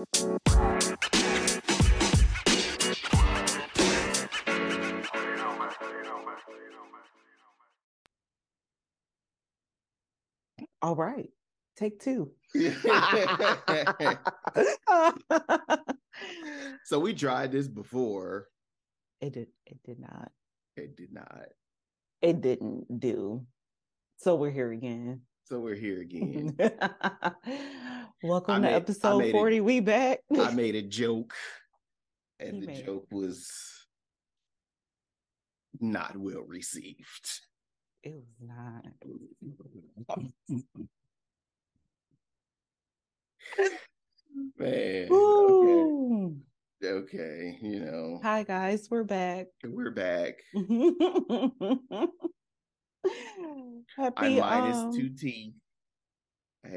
[0.00, 0.06] All
[10.96, 11.28] right.
[11.76, 12.30] Take two.
[16.84, 18.46] so we tried this before.
[19.20, 20.32] It did it did not.
[20.76, 21.44] It did not.
[22.22, 23.44] It didn't do.
[24.16, 25.20] So we're here again.
[25.44, 26.56] So we're here again.
[28.22, 29.56] Welcome made, to episode 40.
[29.56, 30.18] A, we back.
[30.38, 31.32] I made a joke.
[32.38, 33.14] And he the joke it.
[33.14, 33.50] was
[35.80, 37.40] not well received.
[38.02, 38.84] It was not.
[44.58, 45.08] Man.
[45.10, 46.34] Okay.
[46.84, 47.58] Okay.
[47.62, 48.20] You know.
[48.22, 49.46] Hi guys, we're back.
[49.64, 50.34] We're back.
[53.96, 55.54] Happy, I minus um, two teeth.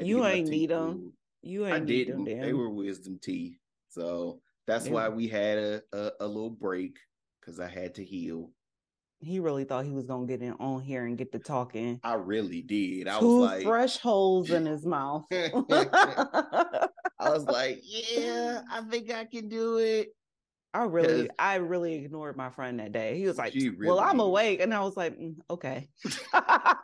[0.00, 1.12] You ain't need them.
[1.44, 2.08] You ain't I did.
[2.08, 3.58] Them, they were wisdom teeth.
[3.88, 4.92] So that's yeah.
[4.92, 6.96] why we had a, a, a little break
[7.40, 8.50] because I had to heal.
[9.20, 12.00] He really thought he was gonna get in on here and get to talking.
[12.02, 13.08] I really did.
[13.08, 15.24] I Two was like fresh holes in his mouth.
[15.32, 16.88] I
[17.20, 20.08] was like, yeah, I think I can do it.
[20.74, 23.16] I really, I really ignored my friend that day.
[23.16, 25.88] He was like, really "Well, I'm awake," and I was like, mm, "Okay."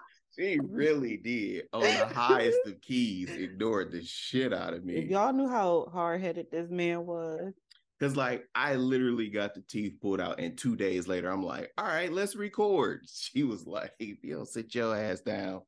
[0.41, 4.95] she really did, on the highest of keys, ignored the shit out of me.
[4.95, 7.53] If y'all knew how hard headed this man was,
[8.01, 11.71] Cause like I literally got the teeth pulled out, and two days later, I'm like,
[11.77, 15.61] "All right, let's record." She was like, "Yo, sit your ass down."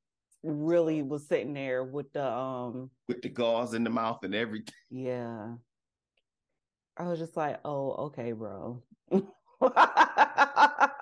[0.43, 4.73] Really was sitting there with the um with the gauze in the mouth and everything.
[4.91, 5.56] Yeah,
[6.97, 8.83] I was just like, "Oh, okay, bro."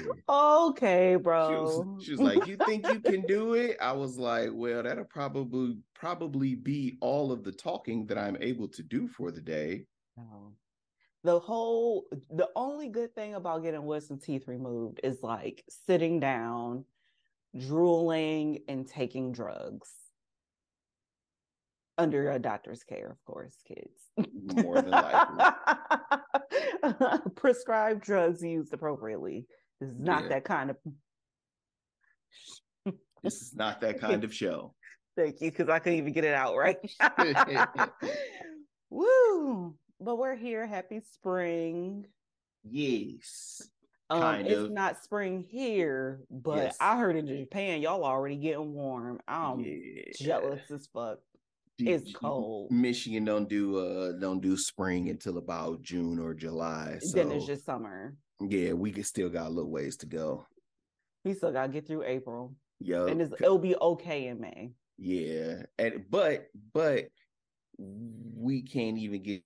[0.28, 1.48] okay, bro.
[1.48, 4.82] She was, she was like, "You think you can do it?" I was like, "Well,
[4.82, 9.40] that'll probably probably be all of the talking that I'm able to do for the
[9.40, 9.86] day."
[11.24, 16.84] The whole the only good thing about getting wisdom teeth removed is like sitting down
[17.56, 19.90] drooling and taking drugs
[21.98, 24.10] under a doctor's care of course kids
[24.64, 25.44] more than likely
[27.36, 29.46] prescribed drugs used appropriately
[29.82, 30.28] this is not yeah.
[30.28, 30.76] that kind of
[33.22, 34.74] this is not that kind of show
[35.16, 36.78] thank you because i couldn't even get it out right
[38.90, 40.66] woo but we're here.
[40.66, 42.06] Happy spring.
[42.64, 43.62] Yes.
[44.10, 44.70] Um, it's of.
[44.70, 46.76] not spring here, but yes.
[46.80, 49.20] I heard in Japan y'all already getting warm.
[49.26, 50.02] I'm yeah.
[50.20, 51.18] jealous as fuck.
[51.78, 52.70] It's cold.
[52.70, 56.98] Michigan don't do uh don't do spring until about June or July.
[57.00, 58.14] So then it's just summer.
[58.40, 60.46] Yeah, we can still got a little ways to go.
[61.24, 62.54] We still gotta get through April.
[62.80, 64.72] Yeah, and it'll be okay in May.
[64.98, 67.08] Yeah, and but but
[67.78, 69.42] we can't even get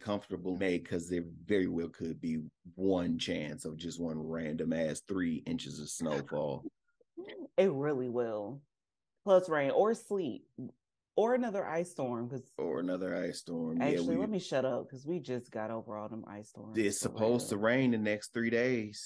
[0.00, 2.42] comfortable May because there very well could be
[2.74, 6.64] one chance of just one random ass three inches of snowfall.
[7.56, 8.60] It really will.
[9.24, 10.42] Plus rain or sleet
[11.16, 13.80] or another ice storm because or another ice storm.
[13.80, 16.48] Actually, yeah, we, let me shut up because we just got over all them ice
[16.48, 16.76] storms.
[16.76, 19.04] It's supposed to rain the next three days,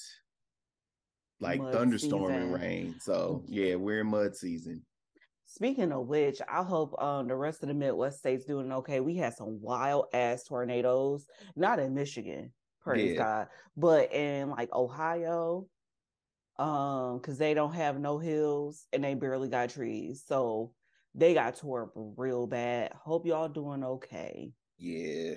[1.39, 2.41] like mud thunderstorm season.
[2.41, 2.95] and rain.
[2.99, 4.83] So yeah, we're in mud season.
[5.45, 8.99] Speaking of which, I hope um, the rest of the Midwest states doing okay.
[8.99, 13.17] We had some wild ass tornadoes, not in Michigan, praise yeah.
[13.17, 15.65] God, but in like Ohio,
[16.59, 20.71] um, because they don't have no hills and they barely got trees, so
[21.15, 22.93] they got tore up real bad.
[22.93, 24.53] Hope y'all doing okay.
[24.77, 25.35] Yeah.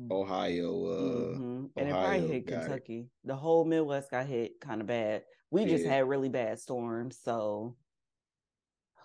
[0.00, 0.10] Mm.
[0.10, 1.64] Ohio, uh, mm-hmm.
[1.76, 2.98] and Ohio it probably hit Kentucky.
[2.98, 3.28] It.
[3.28, 5.22] The whole Midwest got hit kind of bad.
[5.50, 5.68] We yeah.
[5.68, 7.76] just had really bad storms, so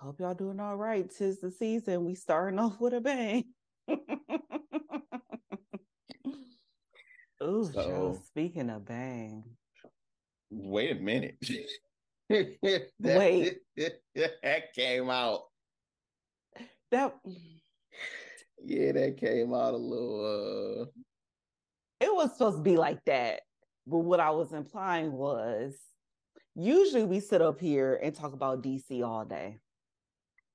[0.05, 1.09] Hope y'all doing all right.
[1.09, 2.05] Tis the season.
[2.05, 3.45] We starting off with a bang.
[7.43, 9.43] Ooh, so, speaking of bang.
[10.51, 11.37] Wait a minute.
[12.29, 13.57] that, Wait.
[14.15, 15.41] That came out.
[16.91, 17.15] That
[18.63, 21.01] Yeah, that came out a little uh
[22.01, 23.41] it was supposed to be like that.
[23.87, 25.75] But what I was implying was
[26.55, 29.57] usually we sit up here and talk about DC all day.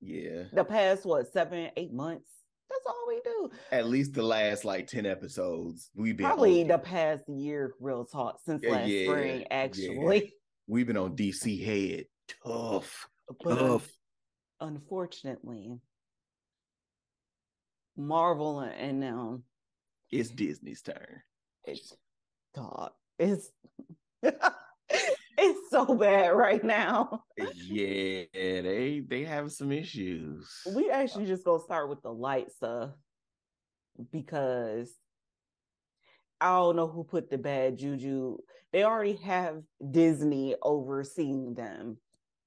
[0.01, 0.43] Yeah.
[0.53, 2.29] The past what seven, eight months.
[2.69, 3.51] That's all we do.
[3.71, 7.73] At least the last like ten episodes, we've been probably the past year.
[7.79, 10.33] Real talk since last yeah, spring, actually.
[10.67, 10.73] Yeah.
[10.73, 12.05] We've been on DC head,
[12.43, 13.07] tough,
[13.43, 13.87] but tough.
[14.59, 15.79] Unfortunately,
[17.97, 19.43] Marvel and um,
[20.11, 21.21] it's Disney's turn.
[21.65, 21.95] It's
[22.53, 22.91] dog.
[23.19, 23.49] It's
[24.23, 27.23] it's so bad right now.
[27.37, 30.49] yeah, they they have some issues.
[30.75, 32.91] We actually just gonna start with the light stuff.
[34.11, 34.93] because
[36.39, 38.37] I don't know who put the bad juju.
[38.71, 41.97] They already have Disney overseeing them.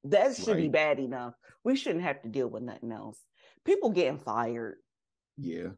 [0.05, 0.57] That should right.
[0.57, 1.35] be bad enough.
[1.65, 3.19] We shouldn't have to deal with nothing else.
[3.65, 4.77] People getting fired.
[5.37, 5.69] Yeah.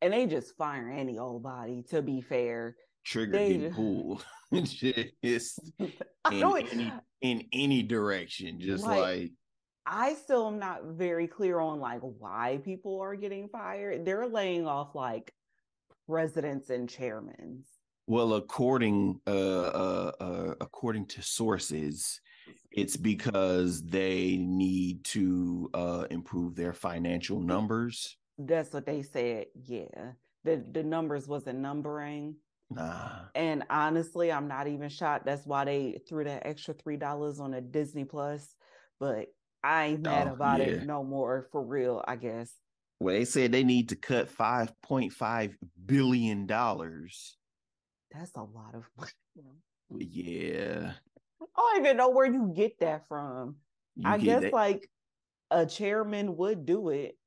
[0.00, 2.76] And they just fire any old body, to be fair.
[3.04, 4.24] Trigger they, getting pulled.
[4.52, 5.92] just in,
[6.30, 8.60] any, in any direction.
[8.60, 9.30] Just like, like
[9.86, 14.04] I still am not very clear on like why people are getting fired.
[14.04, 15.32] They're laying off like
[16.08, 17.64] presidents and chairmen.
[18.06, 22.20] Well, according uh, uh, uh, according to sources,
[22.70, 28.16] it's because they need to uh, improve their financial numbers.
[28.38, 29.46] That's what they said.
[29.64, 30.12] Yeah,
[30.44, 32.36] the the numbers wasn't numbering.
[32.70, 33.26] Nah.
[33.34, 35.26] And honestly, I'm not even shocked.
[35.26, 38.54] That's why they threw that extra three dollars on a Disney Plus.
[38.98, 39.28] But
[39.62, 40.66] I ain't mad oh, about yeah.
[40.66, 42.52] it no more for real, I guess.
[42.98, 45.56] Well, they said they need to cut five point five
[45.86, 47.36] billion dollars.
[48.12, 49.10] That's a lot of money.
[49.98, 50.92] Yeah.
[51.42, 53.56] I don't even know where you get that from.
[53.96, 54.54] You I guess that.
[54.54, 54.88] like
[55.50, 57.18] a chairman would do it.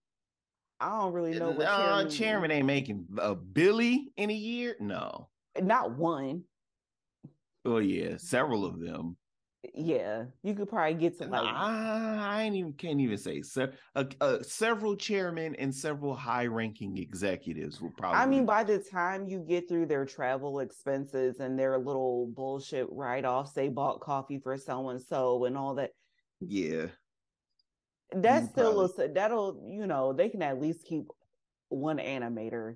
[0.80, 4.76] I don't really know what uh, chairman, chairman ain't making a billy in a year.
[4.80, 5.30] No,
[5.62, 6.44] not one.
[7.66, 9.16] Oh yeah, several of them
[9.74, 13.72] yeah, you could probably get to like I, I ain't even can't even say se-
[13.96, 18.20] uh, uh, several chairmen and several high-ranking executives will probably.
[18.20, 22.88] I mean, by the time you get through their travel expenses and their little bullshit
[22.92, 25.92] write-offs, they bought coffee for so and so and all that.
[26.40, 26.88] Yeah,
[28.14, 29.06] that's still probably...
[29.06, 31.06] a, that'll you know they can at least keep
[31.70, 32.76] one animator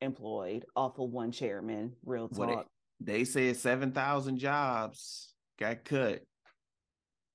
[0.00, 1.92] employed off of one chairman.
[2.04, 2.66] Real talk.
[3.00, 5.29] They, they said seven thousand jobs
[5.60, 6.22] got cut.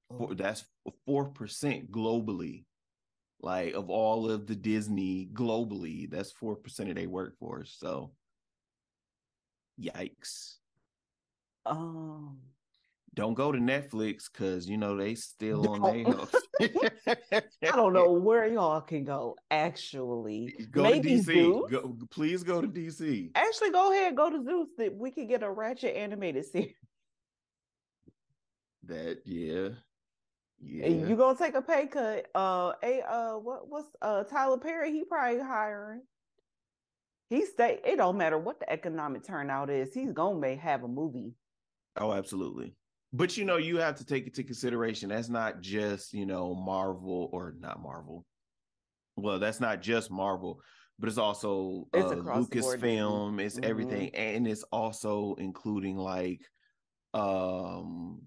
[0.10, 0.34] For, oh.
[0.34, 0.66] that's
[1.06, 2.66] four percent globally.
[3.42, 7.76] Like of all of the Disney globally, that's four percent of their workforce.
[7.80, 8.12] So,
[9.80, 10.56] yikes.
[11.66, 12.38] Um,
[13.16, 16.06] don't go to Netflix because you know they still on their.
[17.64, 19.36] I don't know where y'all can go.
[19.52, 21.70] Actually, go Maybe to DC.
[21.72, 23.32] Go, please go to DC.
[23.36, 24.70] Actually, go ahead, go to Zeus.
[24.78, 26.74] That we can get a Ratchet animated series.
[28.88, 29.70] That yeah.
[30.60, 30.88] Yeah.
[30.88, 32.28] You gonna take a pay cut.
[32.34, 36.02] Uh a uh what what's uh Tyler Perry, he probably hiring.
[37.30, 40.88] He stay it don't matter what the economic turnout is, he's gonna may have a
[40.88, 41.34] movie.
[41.98, 42.76] Oh, absolutely.
[43.14, 47.30] But you know, you have to take into consideration that's not just, you know, Marvel
[47.32, 48.26] or not Marvel.
[49.16, 50.60] Well, that's not just Marvel,
[51.00, 53.70] but it's also it's uh, Lucasfilm, it's mm-hmm.
[53.70, 56.42] everything, and it's also including like
[57.14, 58.22] um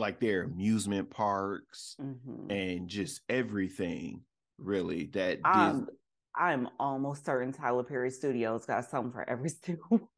[0.00, 2.50] like their amusement parks mm-hmm.
[2.50, 4.22] and just everything
[4.58, 5.88] really that I'm,
[6.34, 10.08] I'm almost certain Tyler Perry Studios got something for every studio.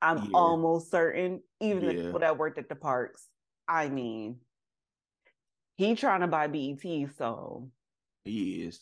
[0.00, 0.30] I'm yeah.
[0.34, 1.92] almost certain, even yeah.
[1.92, 3.26] the people that worked at the parks.
[3.66, 4.36] I mean,
[5.76, 6.82] he trying to buy BET,
[7.18, 7.70] so
[8.24, 8.80] he is.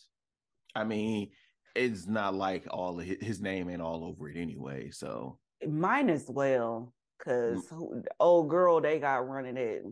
[0.75, 1.31] I mean,
[1.75, 4.91] it's not like all his, his name ain't all over it anyway.
[4.91, 6.93] So mine as well.
[7.23, 8.03] Cause mm.
[8.19, 9.83] old girl they got running it.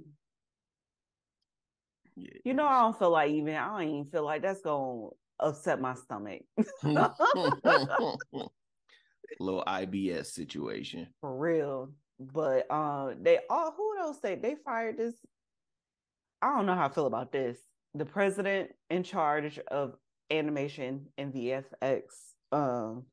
[2.15, 2.29] Yeah.
[2.45, 5.07] You know, I don't feel like even I don't even feel like that's gonna
[5.39, 6.41] upset my stomach.
[9.39, 11.07] Little IBS situation.
[11.21, 11.91] For real.
[12.19, 15.15] But uh they all who else say they fired this?
[16.41, 17.57] I don't know how I feel about this.
[17.95, 19.95] The president in charge of
[20.29, 22.01] animation and VFX
[22.51, 23.05] um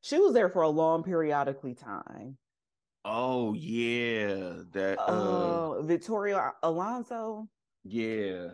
[0.00, 2.36] she was there for a long periodically time.
[3.04, 7.48] Oh yeah, that uh, uh Victoria Alonso.
[7.84, 8.48] Yeah.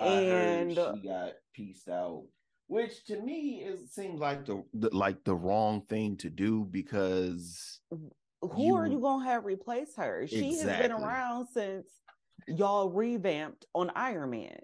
[0.00, 2.24] And she got pieced out,
[2.68, 7.80] which to me it seems like the, the like the wrong thing to do because
[8.40, 10.26] who you, are you gonna have replace her?
[10.26, 10.72] She exactly.
[10.72, 11.86] has been around since
[12.46, 14.60] y'all revamped on Iron Man.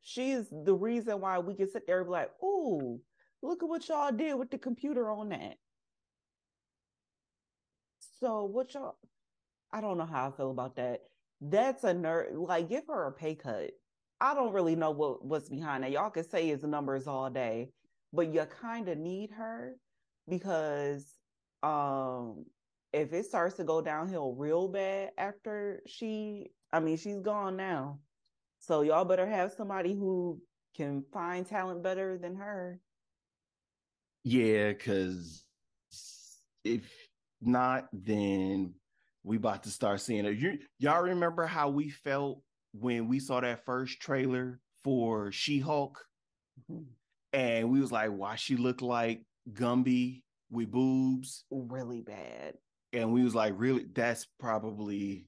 [0.00, 3.00] She is the reason why we can sit there and be like, "Ooh,
[3.42, 5.56] Look at what y'all did with the computer on that.
[8.20, 8.96] So what y'all
[9.72, 11.00] I don't know how I feel about that.
[11.40, 13.70] That's a nerd like give her a pay cut.
[14.20, 15.92] I don't really know what, what's behind that.
[15.92, 17.70] Y'all can say his numbers all day,
[18.12, 19.76] but you kind of need her
[20.28, 21.06] because
[21.62, 22.44] um
[22.92, 28.00] if it starts to go downhill real bad after she I mean she's gone now.
[28.60, 30.40] So y'all better have somebody who
[30.76, 32.80] can find talent better than her.
[34.24, 35.44] Yeah, because
[36.64, 36.90] if
[37.40, 38.74] not, then
[39.22, 40.36] we about to start seeing it.
[40.36, 45.98] You y'all remember how we felt when we saw that first trailer for She-Hulk,
[46.70, 46.84] mm-hmm.
[47.32, 51.44] and we was like, why she look like Gumby with boobs?
[51.50, 52.54] Really bad.
[52.92, 55.26] And we was like, really, that's probably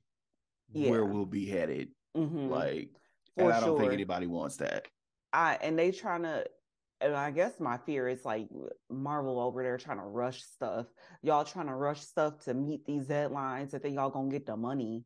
[0.73, 0.91] yeah.
[0.91, 1.89] where we'll be headed.
[2.17, 2.49] Mm-hmm.
[2.49, 2.91] Like,
[3.37, 3.81] For and I don't sure.
[3.81, 4.87] think anybody wants that.
[5.33, 6.45] I and they trying to
[7.01, 8.49] and I guess my fear is like
[8.91, 10.87] Marvel over there trying to rush stuff.
[11.23, 14.57] Y'all trying to rush stuff to meet these deadlines and then y'all gonna get the
[14.57, 15.05] money.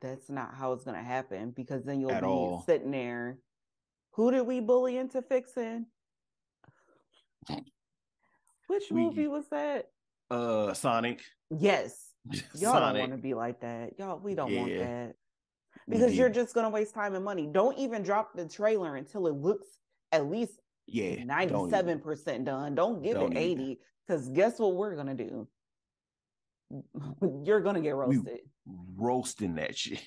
[0.00, 2.62] That's not how it's gonna happen because then you'll At be all.
[2.66, 3.38] sitting there.
[4.12, 5.86] Who did we bully into fixing?
[8.68, 9.88] Which we, movie was that?
[10.30, 11.22] Uh Sonic.
[11.50, 12.10] Yes.
[12.54, 12.94] Y'all Sonic.
[12.94, 13.98] don't want to be like that.
[13.98, 14.60] Y'all, we don't yeah.
[14.60, 15.14] want that.
[15.88, 17.46] Because you're just gonna waste time and money.
[17.46, 19.68] Don't even drop the trailer until it looks
[20.10, 22.74] at least yeah 97% done.
[22.74, 23.80] Don't give don't it 80.
[24.06, 25.48] Because guess what we're gonna do?
[27.44, 28.40] you're gonna get roasted.
[28.66, 30.02] We roasting that shit.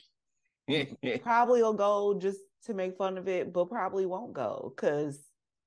[1.23, 5.19] probably will go just to make fun of it, but probably won't go because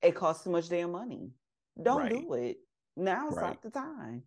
[0.02, 1.31] it costs too much damn money.
[1.83, 2.11] Don't right.
[2.11, 2.59] do it.
[2.97, 3.49] Now's right.
[3.49, 4.23] not the time.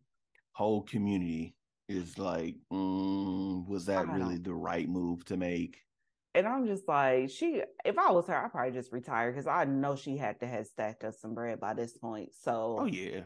[0.53, 1.55] Whole community
[1.87, 5.84] is like, mm, was that really the right move to make?
[6.35, 7.61] And I'm just like, she.
[7.85, 10.67] If I was her, I'd probably just retire because I know she had to have
[10.67, 12.31] stacked up some bread by this point.
[12.43, 13.21] So, oh yeah,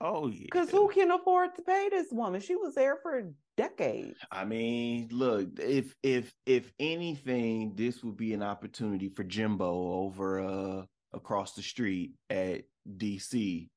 [0.00, 0.46] oh yeah.
[0.50, 2.40] Because who can afford to pay this woman?
[2.40, 4.18] She was there for decades.
[4.32, 10.40] I mean, look, if if if anything, this would be an opportunity for Jimbo over
[10.40, 13.68] uh across the street at DC.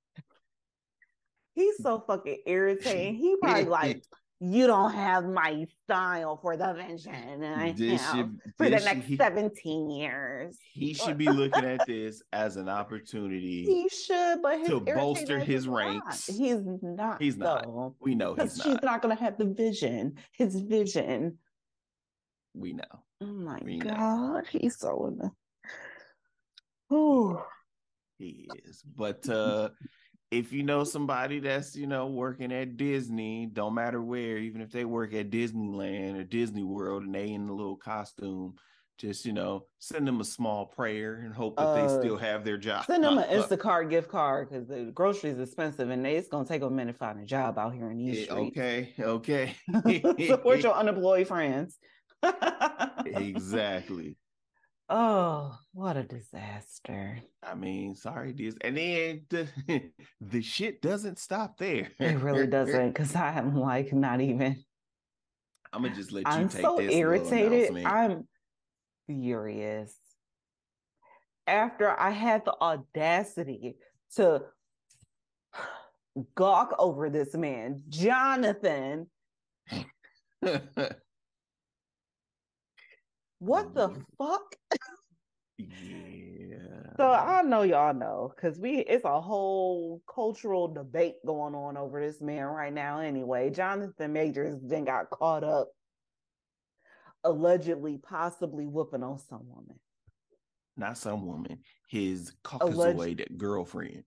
[1.55, 3.15] He's so fucking irritating.
[3.15, 4.03] He probably like
[4.39, 7.41] you don't have my style for the vision
[7.75, 10.57] this should, for the next should, 17 years.
[10.73, 13.65] He should be looking at this as an opportunity.
[13.65, 16.29] He should, but to bolster his ranks.
[16.29, 16.37] Not.
[16.37, 17.21] He's not.
[17.21, 17.63] He's not.
[17.63, 18.65] Though, we know he's not.
[18.65, 20.17] She's not going to have the vision.
[20.33, 21.39] His vision.
[22.53, 22.83] We know.
[23.21, 24.41] Oh my we god, know.
[24.49, 25.31] he's so in the.
[26.91, 27.43] Oh,
[28.19, 28.83] he is.
[28.95, 29.69] But uh
[30.31, 34.71] if you know somebody that's you know working at Disney, don't matter where, even if
[34.71, 38.55] they work at Disneyland or Disney World and they in a little costume,
[38.97, 42.43] just you know send them a small prayer and hope that uh, they still have
[42.43, 42.85] their job.
[42.85, 46.45] Send them an Instacart gift card because the groceries is expensive and they, it's gonna
[46.45, 48.57] take a minute to find a job out here in these streets.
[48.57, 49.55] Okay, okay.
[50.27, 51.77] Support your unemployed friends.
[53.05, 54.17] exactly.
[54.89, 57.19] Oh, what a disaster.
[57.43, 59.47] I mean, sorry, this and then the,
[60.21, 61.91] the shit doesn't stop there.
[61.99, 64.63] It really doesn't, because I'm like not even
[65.73, 67.85] I'm gonna just let you I'm take so this irritated.
[67.85, 68.27] I'm
[69.07, 69.93] furious.
[71.45, 73.75] After I had the audacity
[74.15, 74.43] to
[76.35, 79.07] gawk over this man, Jonathan.
[83.39, 84.01] What the mm-hmm.
[84.17, 84.55] fuck?
[85.57, 86.57] yeah.
[86.97, 92.01] So I know y'all know because we it's a whole cultural debate going on over
[92.01, 92.99] this man right now.
[92.99, 95.69] Anyway, Jonathan Majors then got caught up
[97.23, 99.79] allegedly, possibly whooping on some woman.
[100.75, 104.03] Not some woman, his Caucasoid Alleg- girlfriend.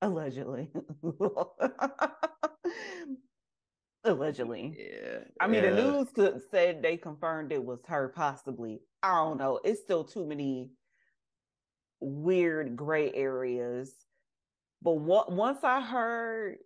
[0.00, 0.70] Allegedly.
[4.04, 4.76] Allegedly.
[4.76, 5.20] Yeah.
[5.40, 8.80] I mean, the news could, said they confirmed it was her, possibly.
[9.02, 9.60] I don't know.
[9.64, 10.70] It's still too many
[12.00, 13.94] weird gray areas.
[14.82, 16.56] But what, once I heard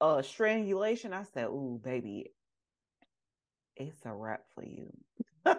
[0.00, 2.32] uh strangulation, I said, "Ooh, baby,
[3.76, 4.90] it's a wrap for you."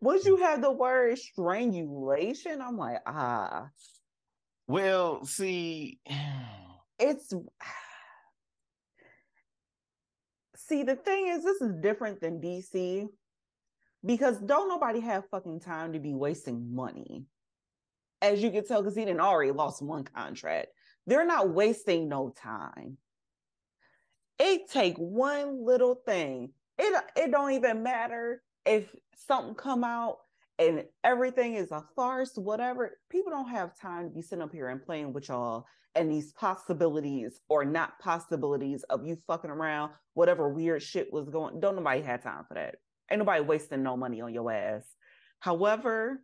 [0.00, 3.68] Once you have the word strangulation, I'm like, ah.
[4.66, 6.00] Well, see,
[6.98, 7.32] it's
[10.66, 13.06] see, the thing is, this is different than DC
[14.04, 17.24] because don't nobody have fucking time to be wasting money.
[18.20, 20.68] As you can tell, because he didn't already lost one contract.
[21.06, 22.96] They're not wasting no time.
[24.38, 26.50] It take one little thing.
[26.78, 30.18] It it don't even matter if something come out
[30.58, 32.98] and everything is a farce, whatever.
[33.10, 36.32] People don't have time to be sitting up here and playing with y'all and these
[36.32, 41.60] possibilities or not possibilities of you fucking around, whatever weird shit was going.
[41.60, 42.76] Don't nobody have time for that.
[43.10, 44.84] Ain't nobody wasting no money on your ass.
[45.40, 46.22] However,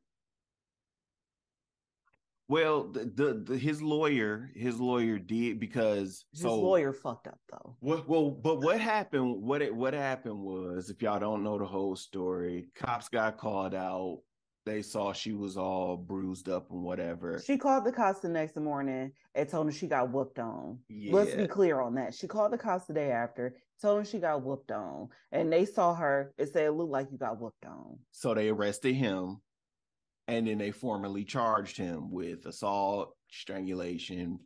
[2.49, 7.39] well, the, the, the, his lawyer, his lawyer did because his so, lawyer fucked up
[7.51, 7.77] though.
[7.83, 9.43] Well, well, but what happened?
[9.43, 13.75] What it what happened was, if y'all don't know the whole story, cops got called
[13.75, 14.21] out
[14.69, 17.43] they saw she was all bruised up and whatever.
[17.45, 20.79] She called the cops the next morning and told them she got whooped on.
[20.89, 21.15] Yeah.
[21.15, 22.15] Let's be clear on that.
[22.15, 25.65] She called the cops the day after, told them she got whooped on, and they
[25.65, 27.99] saw her and said it looked like you got whooped on.
[28.13, 29.41] So they arrested him,
[30.27, 34.39] and then they formally charged him with assault, strangulation,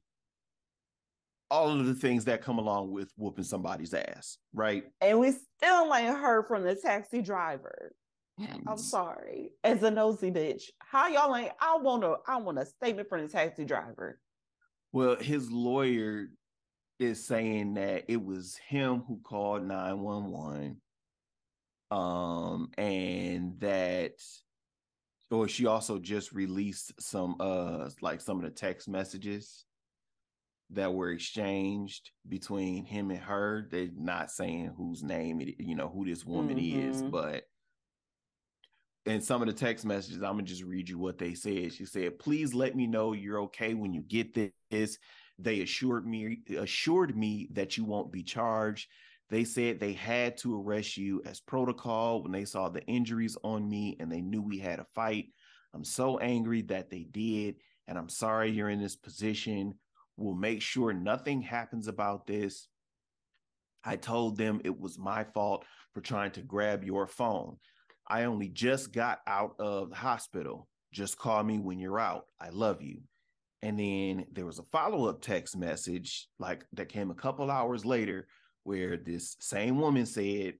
[1.51, 4.85] all of the things that come along with whooping somebody's ass, right?
[5.03, 7.93] And we still ain't heard from the taxi driver.
[8.67, 9.53] I'm sorry.
[9.63, 11.53] As a nosy bitch, how y'all ain't?
[11.61, 12.17] I want to.
[12.27, 14.19] I want a statement from the taxi driver.
[14.93, 16.29] Well, his lawyer
[16.99, 20.77] is saying that it was him who called nine one one,
[21.91, 24.13] um, and that,
[25.31, 29.65] or she also just released some, uh, like some of the text messages
[30.71, 33.69] that were exchanged between him and her.
[33.71, 36.91] They're not saying whose name it, you know, who this woman mm-hmm.
[36.91, 37.45] is, but
[39.07, 41.73] and some of the text messages, I'm gonna just read you what they said.
[41.73, 44.35] She said, "Please let me know you're okay when you get
[44.71, 44.99] this."
[45.39, 48.89] They assured me assured me that you won't be charged.
[49.29, 53.69] They said they had to arrest you as protocol when they saw the injuries on
[53.69, 55.33] me and they knew we had a fight.
[55.75, 57.57] I'm so angry that they did,
[57.89, 59.75] and I'm sorry you're in this position.
[60.19, 62.69] We'll make sure nothing happens about this.
[63.83, 67.57] I told them it was my fault for trying to grab your phone.
[68.13, 70.69] I only just got out of the hospital.
[70.93, 72.27] Just call me when you're out.
[72.39, 72.99] I love you.
[73.63, 77.87] And then there was a follow up text message, like that came a couple hours
[77.87, 78.27] later,
[78.65, 80.57] where this same woman said,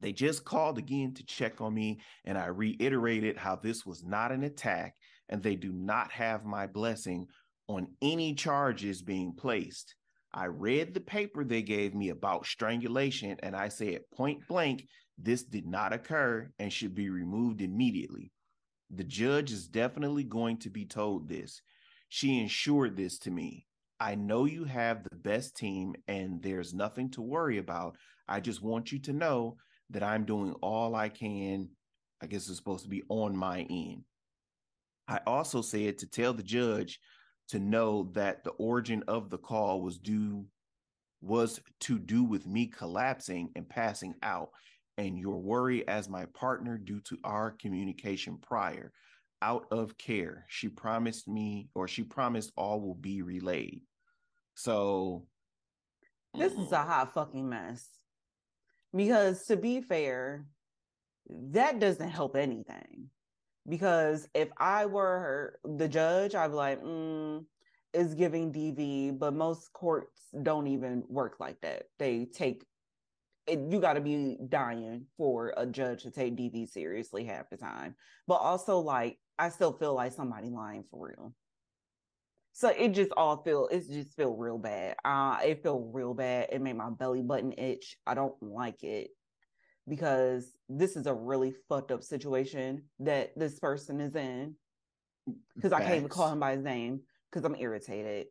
[0.00, 2.00] They just called again to check on me.
[2.24, 4.94] And I reiterated how this was not an attack
[5.28, 7.26] and they do not have my blessing
[7.68, 9.94] on any charges being placed.
[10.32, 14.86] I read the paper they gave me about strangulation and I said point blank
[15.18, 18.32] this did not occur and should be removed immediately.
[18.90, 21.62] The judge is definitely going to be told this.
[22.08, 23.66] She ensured this to me.
[24.00, 27.96] I know you have the best team and there's nothing to worry about.
[28.28, 29.56] I just want you to know
[29.90, 31.68] that I'm doing all I can.
[32.20, 34.04] I guess it's supposed to be on my end.
[35.06, 36.98] I also said to tell the judge
[37.48, 40.46] to know that the origin of the call was due
[41.20, 44.50] was to do with me collapsing and passing out
[44.98, 48.92] and your worry as my partner due to our communication prior.
[49.42, 53.82] Out of care she promised me or she promised all will be relayed.
[54.54, 55.26] So
[56.38, 57.86] this is a hot fucking mess.
[58.94, 60.46] Because to be fair
[61.28, 63.10] that doesn't help anything.
[63.68, 67.44] Because if i were the judge i'd be like mm,
[67.92, 71.84] is giving dv but most courts don't even work like that.
[71.98, 72.64] They take
[73.48, 77.94] you got to be dying for a judge to take DV seriously half the time.
[78.26, 81.34] But also, like, I still feel like somebody lying for real.
[82.52, 84.94] So it just all feel it just feel real bad.
[85.04, 86.50] Uh it feel real bad.
[86.52, 87.96] It made my belly button itch.
[88.06, 89.10] I don't like it
[89.88, 94.54] because this is a really fucked up situation that this person is in.
[95.56, 98.26] Because I can't even call him by his name because I'm irritated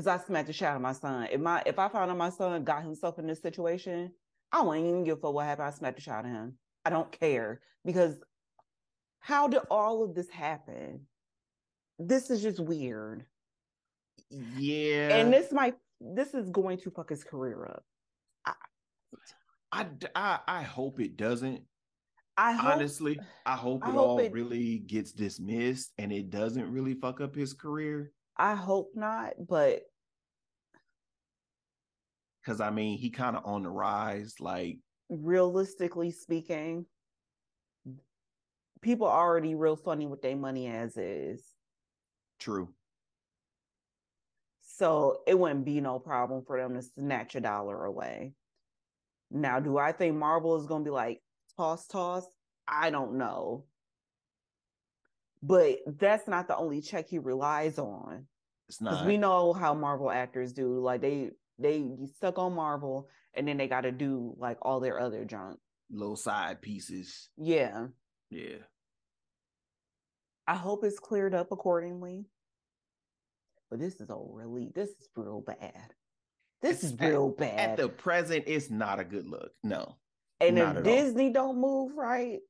[0.00, 1.28] because I smacked the shit out of my son.
[1.30, 4.10] If my if I found out my son got himself in this situation,
[4.50, 5.68] I wouldn't even give a fuck what happened.
[5.68, 6.54] I smacked the shit out of him.
[6.86, 8.18] I don't care because
[9.18, 11.02] how did all of this happen?
[11.98, 13.26] This is just weird.
[14.56, 17.84] Yeah, and this might this is going to fuck his career up.
[18.46, 18.54] I
[19.72, 21.60] I I, I hope it doesn't.
[22.38, 26.30] I hope, honestly, I hope it I hope all it, really gets dismissed and it
[26.30, 28.12] doesn't really fuck up his career.
[28.38, 29.82] I hope not, but
[32.42, 34.34] because I mean, he kind of on the rise.
[34.40, 36.86] Like realistically speaking,
[38.82, 41.44] people already real funny with their money as is.
[42.38, 42.68] True.
[44.62, 48.32] So it wouldn't be no problem for them to snatch a dollar away.
[49.30, 51.20] Now, do I think Marvel is going to be like
[51.56, 52.24] toss toss?
[52.66, 53.64] I don't know
[55.42, 58.26] but that's not the only check he relies on.
[58.68, 59.06] It's not.
[59.06, 60.78] We know how Marvel actors do.
[60.80, 61.84] Like they they
[62.16, 65.58] stuck on Marvel, and then they got to do like all their other junk,
[65.90, 67.28] little side pieces.
[67.36, 67.86] Yeah.
[68.30, 68.58] Yeah.
[70.46, 72.26] I hope it's cleared up accordingly.
[73.70, 75.94] But this is a really this is real bad.
[76.60, 77.70] This it's is real at, bad.
[77.70, 79.52] At the present, it's not a good look.
[79.62, 79.96] No.
[80.40, 81.32] And if Disney all.
[81.32, 82.40] don't move right,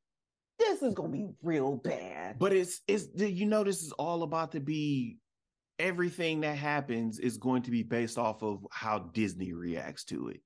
[0.59, 2.39] this is gonna be real bad.
[2.39, 5.19] But it's it's you know this is all about to be
[5.81, 10.41] everything that happens is going to be based off of how Disney reacts to it.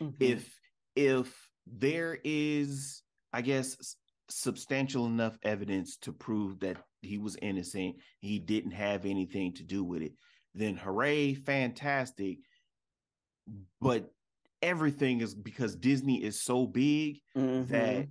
[0.00, 0.14] Mm-hmm.
[0.18, 0.58] If
[0.96, 3.94] if there is, I guess,
[4.30, 9.84] substantial enough evidence to prove that he was innocent, he didn't have anything to do
[9.84, 10.12] with it,
[10.54, 12.38] then hooray, fantastic.
[13.80, 14.10] But
[14.62, 17.70] everything is because Disney is so big mm-hmm.
[17.70, 18.08] that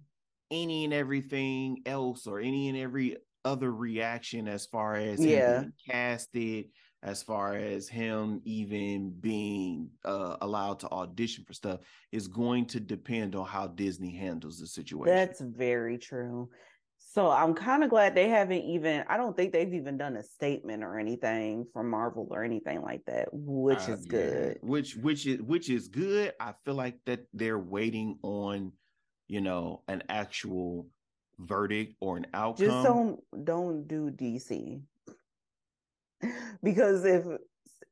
[0.49, 5.59] any and everything else or any and every other reaction as far as yeah.
[5.59, 6.65] being casted,
[7.01, 11.79] as far as him even being uh, allowed to audition for stuff,
[12.11, 15.15] is going to depend on how Disney handles the situation.
[15.15, 16.49] That's very true.
[16.99, 19.03] So I'm kind of glad they haven't even.
[19.07, 23.03] I don't think they've even done a statement or anything from Marvel or anything like
[23.07, 24.11] that, which uh, is yeah.
[24.11, 24.57] good.
[24.61, 26.33] Which which is which is good.
[26.39, 28.73] I feel like that they're waiting on,
[29.27, 30.87] you know, an actual
[31.39, 32.65] verdict or an outcome.
[32.65, 34.81] Just don't don't do DC
[36.63, 37.25] because if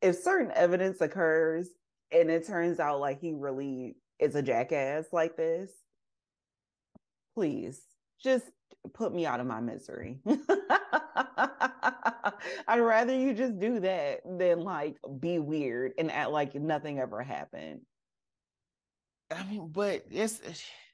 [0.01, 1.69] if certain evidence occurs
[2.11, 5.71] and it turns out like he really is a jackass like this,
[7.33, 7.81] please
[8.21, 8.45] just
[8.93, 10.19] put me out of my misery.
[12.67, 17.21] I'd rather you just do that than like be weird and act like nothing ever
[17.23, 17.81] happened.
[19.35, 20.39] I mean, but it's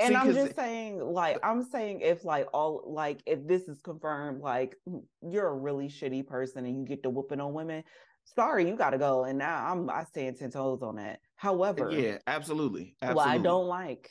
[0.00, 3.80] and See, I'm just saying, like, I'm saying if like all like if this is
[3.82, 7.84] confirmed, like mm, you're a really shitty person and you get to whooping on women,
[8.24, 9.24] sorry, you gotta go.
[9.24, 11.20] And now I'm I stand ten toes on that.
[11.36, 12.96] However, yeah, absolutely.
[13.02, 13.14] absolutely.
[13.14, 14.10] What I don't like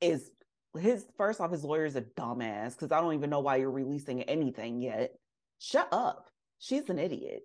[0.00, 0.30] is
[0.78, 3.70] his first off, his lawyer is a dumbass because I don't even know why you're
[3.70, 5.12] releasing anything yet.
[5.58, 6.28] Shut up.
[6.58, 7.42] She's an idiot.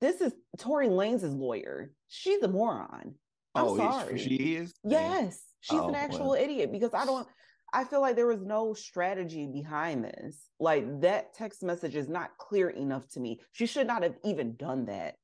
[0.00, 1.92] This is Tory Lanez lawyer.
[2.08, 3.14] She's a moron.
[3.54, 4.18] I'm oh, sorry.
[4.18, 4.72] she is?
[4.84, 5.40] Yes.
[5.60, 6.42] She's oh, an actual well.
[6.42, 7.26] idiot because I don't
[7.72, 10.48] I feel like there was no strategy behind this.
[10.58, 13.40] Like that text message is not clear enough to me.
[13.52, 15.16] She should not have even done that.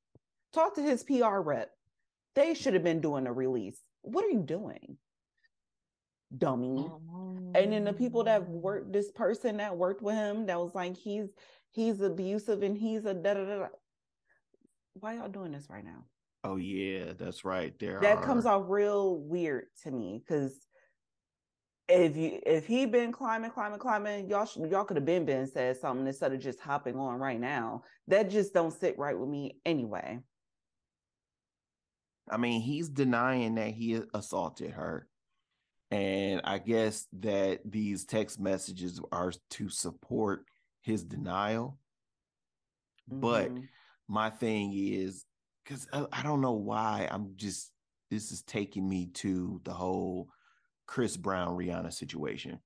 [0.53, 1.71] Talk to his PR rep.
[2.35, 3.79] They should have been doing a release.
[4.03, 4.99] What are you doing?
[6.37, 6.91] Dummy.
[7.55, 10.97] And then the people that worked this person that worked with him that was like
[10.97, 11.29] he's
[11.71, 13.69] he's abusive and he's a da da da.
[14.95, 16.05] Why y'all doing this right now?
[16.45, 17.73] Oh yeah, that's right.
[17.79, 18.23] There that are...
[18.23, 20.55] comes off real weird to me because
[21.89, 25.47] if you if he been climbing, climbing, climbing, y'all should, y'all could have been been
[25.47, 27.83] said something instead of just hopping on right now.
[28.09, 30.21] That just don't sit right with me anyway.
[32.31, 35.07] I mean, he's denying that he assaulted her.
[35.91, 40.45] And I guess that these text messages are to support
[40.81, 41.79] his denial.
[43.11, 43.21] Mm-hmm.
[43.21, 43.51] But
[44.09, 45.25] my thing is
[45.65, 47.73] because I, I don't know why I'm just
[48.11, 50.29] this is taking me to the whole
[50.87, 52.61] Chris Brown Rihanna situation.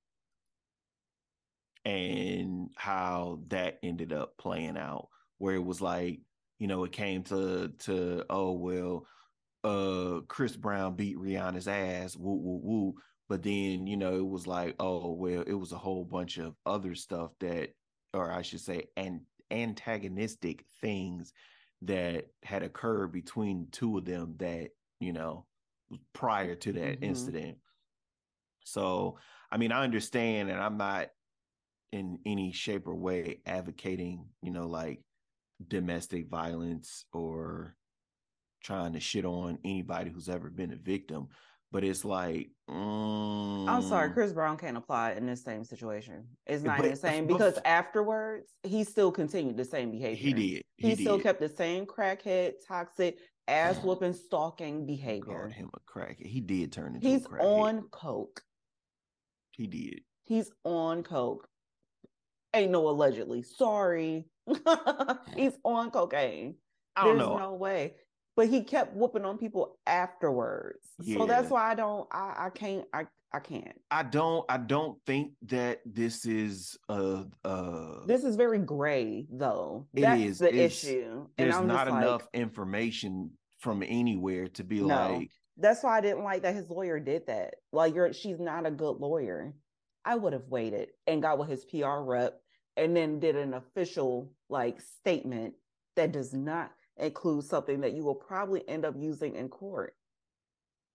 [1.85, 5.07] And how that ended up playing out
[5.37, 6.19] where it was like
[6.59, 9.07] you know it came to to oh well
[9.63, 12.95] uh Chris Brown beat Rihanna's ass woo woo woo.
[13.29, 16.53] But then you know it was like oh well it was a whole bunch of
[16.65, 17.69] other stuff that
[18.13, 21.33] or I should say and antagonistic things
[21.83, 25.45] that had occurred between two of them that you know
[26.13, 27.05] prior to that mm-hmm.
[27.05, 27.57] incident
[28.63, 29.17] so
[29.51, 31.07] i mean i understand and i'm not
[31.91, 35.01] in any shape or way advocating you know like
[35.67, 37.75] domestic violence or
[38.63, 41.27] trying to shit on anybody who's ever been a victim
[41.71, 44.13] but it's like mm, I'm sorry, mm.
[44.13, 46.25] Chris Brown can't apply in this same situation.
[46.45, 50.15] It's not but, the same because but, afterwards he still continued the same behavior.
[50.15, 50.63] He did.
[50.77, 50.99] He, he did.
[50.99, 55.39] still kept the same crackhead, toxic, ass whooping, stalking behavior.
[55.39, 56.27] Called him a crackhead.
[56.27, 57.07] He did turn into.
[57.07, 58.41] He's on coke.
[59.51, 60.01] He did.
[60.23, 61.47] He's on coke.
[62.53, 63.43] Ain't no allegedly.
[63.43, 64.25] Sorry.
[65.35, 66.55] He's on cocaine.
[66.95, 67.37] I don't There's know.
[67.37, 67.93] no way
[68.39, 70.87] but he kept whooping on people afterwards.
[71.01, 71.17] Yeah.
[71.17, 73.77] So that's why I don't I, I can't I I can't.
[73.91, 79.87] I don't I don't think that this is uh uh This is very gray though.
[79.93, 80.39] It that's is.
[80.39, 81.27] the issue.
[81.37, 85.17] There's not enough like, information from anywhere to be no.
[85.17, 87.55] like that's why I didn't like that his lawyer did that.
[87.73, 89.53] Like you're she's not a good lawyer.
[90.05, 92.39] I would have waited and got with his PR rep
[92.77, 95.55] and then did an official like statement
[95.97, 99.95] that does not include something that you will probably end up using in court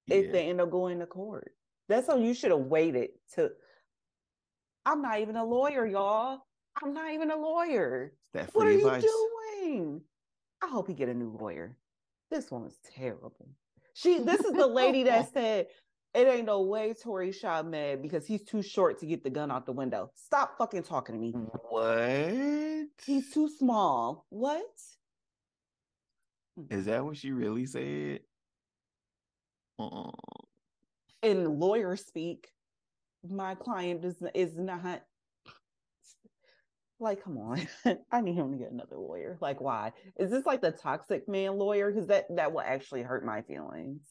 [0.06, 0.16] yeah.
[0.16, 1.52] if they end up going to court.
[1.88, 3.50] That's how you should have waited to.
[4.86, 6.40] I'm not even a lawyer, y'all.
[6.82, 8.12] I'm not even a lawyer.
[8.52, 9.02] what are advice?
[9.02, 9.30] you
[9.62, 10.00] doing?
[10.62, 11.76] I hope he get a new lawyer.
[12.30, 13.48] This one is terrible.
[13.94, 14.18] She.
[14.18, 15.66] This is the lady that said
[16.14, 19.50] it ain't no way Tory shot Meg because he's too short to get the gun
[19.50, 20.10] out the window.
[20.14, 21.32] Stop fucking talking to me.
[21.68, 22.88] What?
[23.04, 24.24] He's too small.
[24.30, 24.62] What?
[26.70, 28.20] Is that what she really said?
[29.78, 30.10] Uh-uh.
[31.22, 32.48] In lawyer speak,
[33.28, 35.02] my client is is not
[37.00, 37.66] like come on.
[38.12, 39.36] I need him to get another lawyer.
[39.40, 39.92] Like why?
[40.18, 41.90] Is this like the toxic man lawyer?
[41.90, 44.02] Because that that will actually hurt my feelings.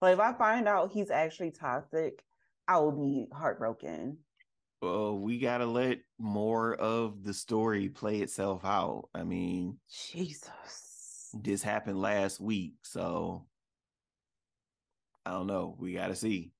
[0.00, 2.22] Like if i find out he's actually toxic
[2.66, 4.18] i will be heartbroken.
[4.82, 9.08] Well we gotta let more of the story play itself out.
[9.14, 10.83] I mean jesus
[11.42, 13.46] this happened last week so
[15.26, 16.52] i don't know we gotta see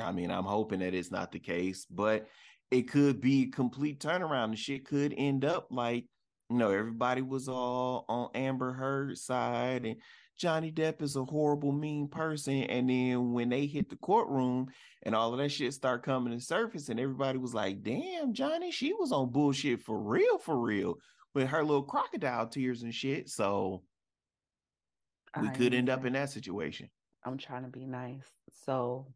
[0.00, 2.26] i mean i'm hoping that it's not the case but
[2.74, 4.50] it could be a complete turnaround.
[4.50, 6.06] The shit could end up like,
[6.50, 9.96] you know, everybody was all on Amber Heard's side and
[10.36, 12.64] Johnny Depp is a horrible, mean person.
[12.64, 14.66] And then when they hit the courtroom
[15.04, 18.72] and all of that shit start coming to surface, and everybody was like, damn, Johnny,
[18.72, 20.96] she was on bullshit for real, for real,
[21.34, 23.28] with her little crocodile tears and shit.
[23.28, 23.84] So
[25.40, 26.90] we I could end up in that situation.
[27.24, 28.26] I'm trying to be nice.
[28.64, 29.06] So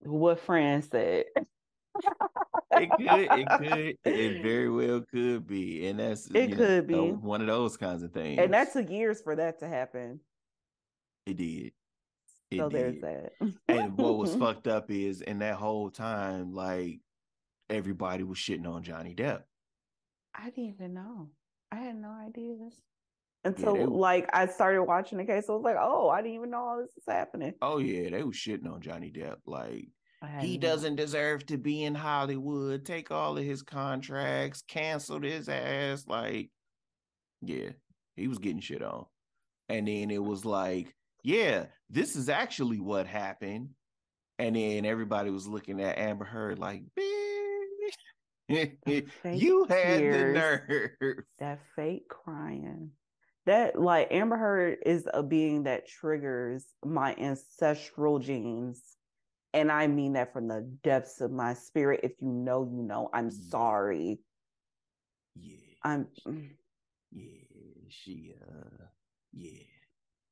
[0.00, 1.24] what Fran said.
[2.72, 7.12] it could, it could, it very well could be, and that's it could know, be
[7.12, 8.38] one of those kinds of things.
[8.38, 10.20] And that took years for that to happen.
[11.26, 11.72] It did.
[12.50, 13.00] It so did.
[13.00, 13.32] there's that.
[13.68, 17.00] and what was fucked up is, in that whole time, like
[17.68, 19.42] everybody was shitting on Johnny Depp.
[20.34, 21.28] I didn't even know.
[21.72, 22.56] I had no idea
[23.44, 25.46] until yeah, like I started watching the case.
[25.48, 27.54] I was like, oh, I didn't even know all this is happening.
[27.62, 29.36] Oh yeah, they was shitting on Johnny Depp.
[29.46, 29.88] Like
[30.40, 32.84] he doesn't deserve to be in Hollywood.
[32.84, 36.04] Take all of his contracts, canceled his ass.
[36.06, 36.50] Like,
[37.40, 37.70] yeah,
[38.16, 39.06] he was getting shit on.
[39.70, 43.70] And then it was like, yeah, this is actually what happened.
[44.38, 46.82] And then everybody was looking at Amber Heard like,
[49.24, 51.24] you had tears, the nerve.
[51.38, 52.90] That fake crying
[53.46, 58.82] that like Amber Heard is a being that triggers my ancestral genes.
[59.52, 62.00] And I mean that from the depths of my spirit.
[62.02, 63.10] If you know, you know.
[63.12, 64.20] I'm sorry.
[65.34, 65.56] Yeah.
[65.82, 66.06] I'm
[67.10, 67.24] yeah,
[67.88, 68.84] she uh
[69.32, 69.62] yeah.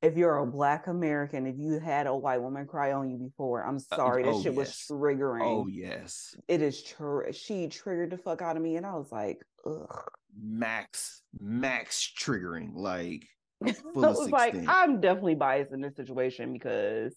[0.01, 3.65] If you're a black American, if you had a white woman cry on you before,
[3.65, 4.23] I'm uh, sorry.
[4.23, 4.87] Uh, oh, that shit yes.
[4.89, 5.43] was triggering.
[5.43, 6.37] Oh yes.
[6.47, 7.25] It is true.
[7.33, 12.71] She triggered the fuck out of me, and I was like, ugh max max triggering
[12.75, 13.27] like
[13.67, 17.15] I was like i'm definitely biased in this situation because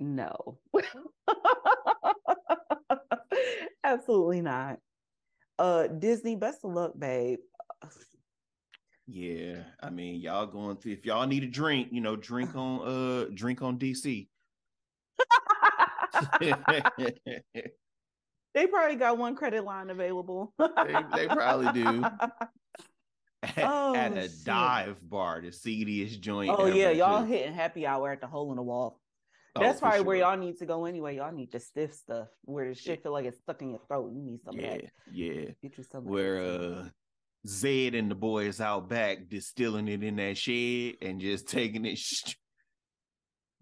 [0.00, 0.58] no
[3.84, 4.78] absolutely not
[5.58, 7.38] uh disney best of luck babe
[9.06, 12.80] yeah i mean y'all going through if y'all need a drink you know drink on
[12.86, 14.28] uh drink on dc
[18.54, 20.52] They probably got one credit line available.
[20.58, 22.04] they, they probably do.
[23.44, 24.44] At, oh, at a shit.
[24.44, 26.54] dive bar, the seediest joint.
[26.56, 29.00] Oh yeah, y'all hitting happy hour at the hole in the wall.
[29.56, 30.06] Oh, That's probably sure.
[30.06, 31.16] where y'all need to go anyway.
[31.16, 34.12] Y'all need the stiff stuff where the shit feel like it's stuck in your throat.
[34.14, 34.64] You need something.
[34.64, 34.78] yeah.
[35.12, 36.04] Yeah, Get you some.
[36.04, 36.88] Where uh,
[37.46, 41.98] Zed and the boys out back distilling it in that shed and just taking it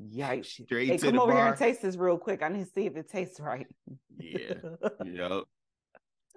[0.00, 0.64] Yikes.
[0.64, 1.42] Straight hey, come over bar.
[1.42, 2.42] here and taste this real quick.
[2.42, 3.66] I need to see if it tastes right.
[4.18, 4.54] Yeah.
[5.04, 5.42] yep.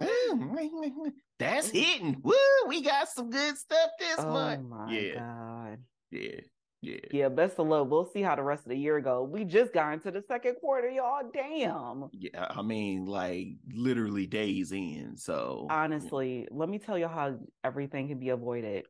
[1.38, 2.20] That's hitting.
[2.22, 2.34] Woo!
[2.68, 4.60] We got some good stuff this month.
[4.64, 4.88] oh month.
[4.88, 5.14] My yeah.
[5.14, 5.78] God.
[6.10, 6.40] Yeah.
[6.84, 6.98] Yeah.
[7.10, 7.28] Yeah.
[7.28, 7.90] Best of luck.
[7.90, 9.22] We'll see how the rest of the year go.
[9.22, 11.30] We just got into the second quarter, y'all.
[11.32, 12.08] Damn.
[12.12, 12.46] Yeah.
[12.50, 15.16] I mean, like literally days in.
[15.16, 18.86] So honestly, let me tell you how everything can be avoided.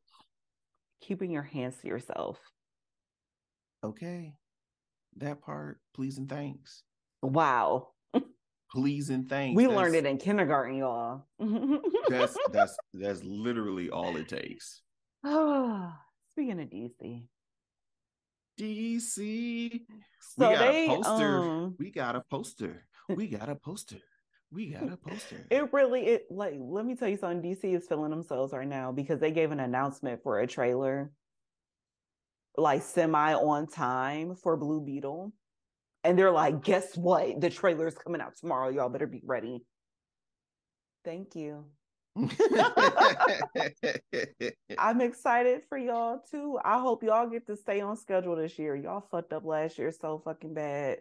[1.00, 2.38] Keeping your hands to yourself.
[3.82, 4.34] Okay
[5.18, 6.82] that part, please and thanks.
[7.22, 7.88] Wow.
[8.70, 9.56] please and thanks.
[9.56, 11.26] We that's, learned it in kindergarten, y'all.
[12.08, 14.82] that's that's that's literally all it takes.
[15.24, 15.92] Oh,
[16.32, 17.24] speaking of DC.
[18.58, 19.80] DC.
[20.20, 21.38] So we got they, a poster.
[21.38, 22.84] Um, we got a poster.
[23.08, 23.98] We got a poster.
[24.50, 25.46] We got a poster.
[25.50, 27.42] It really it like let me tell you something.
[27.42, 31.10] DC is feeling themselves right now because they gave an announcement for a trailer
[32.56, 35.32] like semi on time for Blue Beetle.
[36.04, 37.40] And they're like, guess what?
[37.40, 38.68] The trailer is coming out tomorrow.
[38.68, 39.64] Y'all better be ready.
[41.04, 41.64] Thank you.
[44.78, 46.58] I'm excited for y'all too.
[46.64, 48.76] I hope y'all get to stay on schedule this year.
[48.76, 50.98] Y'all fucked up last year so fucking bad.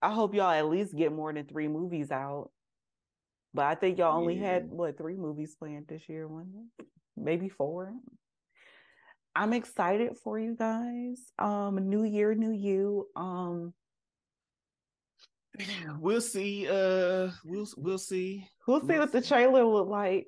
[0.00, 2.50] I hope y'all at least get more than three movies out.
[3.52, 4.52] But I think y'all only yeah.
[4.52, 6.68] had what three movies planned this year, one
[7.16, 7.92] maybe four.
[9.34, 11.20] I'm excited for you guys.
[11.38, 13.06] Um, new year, new you.
[13.16, 13.72] Um,
[15.98, 16.68] we'll see.
[16.68, 18.48] Uh, we'll we'll see.
[18.66, 19.18] We'll see we'll what see.
[19.20, 20.26] the trailer look like.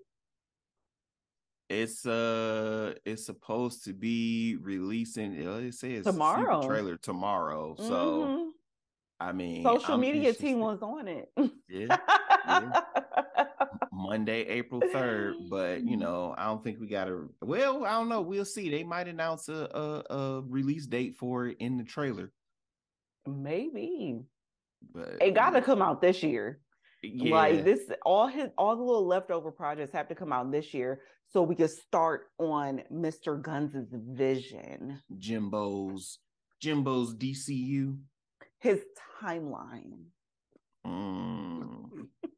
[1.69, 5.35] It's uh, it's supposed to be releasing.
[5.35, 7.77] It says tomorrow trailer tomorrow.
[7.79, 8.49] So, mm-hmm.
[9.21, 10.43] I mean, social I'm media interested.
[10.43, 11.31] team was on it.
[11.69, 11.97] Yeah,
[12.47, 12.81] yeah.
[13.93, 15.35] Monday, April third.
[15.49, 17.33] But you know, I don't think we got to.
[17.41, 18.23] Well, I don't know.
[18.23, 18.69] We'll see.
[18.69, 22.33] They might announce a, a, a release date for it in the trailer.
[23.27, 24.23] Maybe,
[24.95, 26.61] but it got to come out this year.
[27.03, 27.35] Yeah.
[27.35, 31.01] Like this, all his all the little leftover projects have to come out this year
[31.29, 33.41] so we can start on Mr.
[33.41, 35.01] Gunn's vision.
[35.19, 36.19] Jimbo's
[36.61, 37.97] Jimbo's DCU.
[38.59, 38.81] His
[39.23, 40.05] timeline.
[40.87, 41.89] Mm.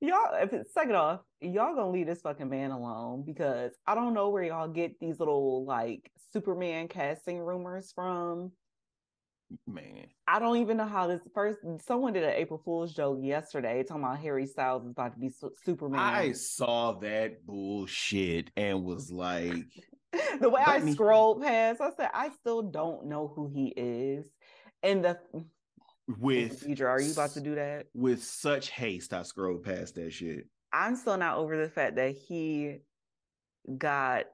[0.00, 4.12] y'all, if it's second off, y'all gonna leave this fucking man alone because I don't
[4.14, 8.52] know where y'all get these little like Superman casting rumors from
[9.66, 10.06] man.
[10.26, 11.58] I don't even know how this first.
[11.86, 15.28] Someone did an April Fool's joke yesterday talking about Harry Styles is about to be
[15.28, 16.00] su- Superman.
[16.00, 19.66] I saw that bullshit and was like,
[20.40, 20.92] the way I me...
[20.92, 24.26] scrolled past, I said, I still don't know who he is.
[24.82, 25.18] And the
[26.18, 27.86] with Deidre, are you about to do that?
[27.94, 30.46] With such haste, I scrolled past that shit.
[30.72, 32.78] I'm still not over the fact that he
[33.78, 34.24] got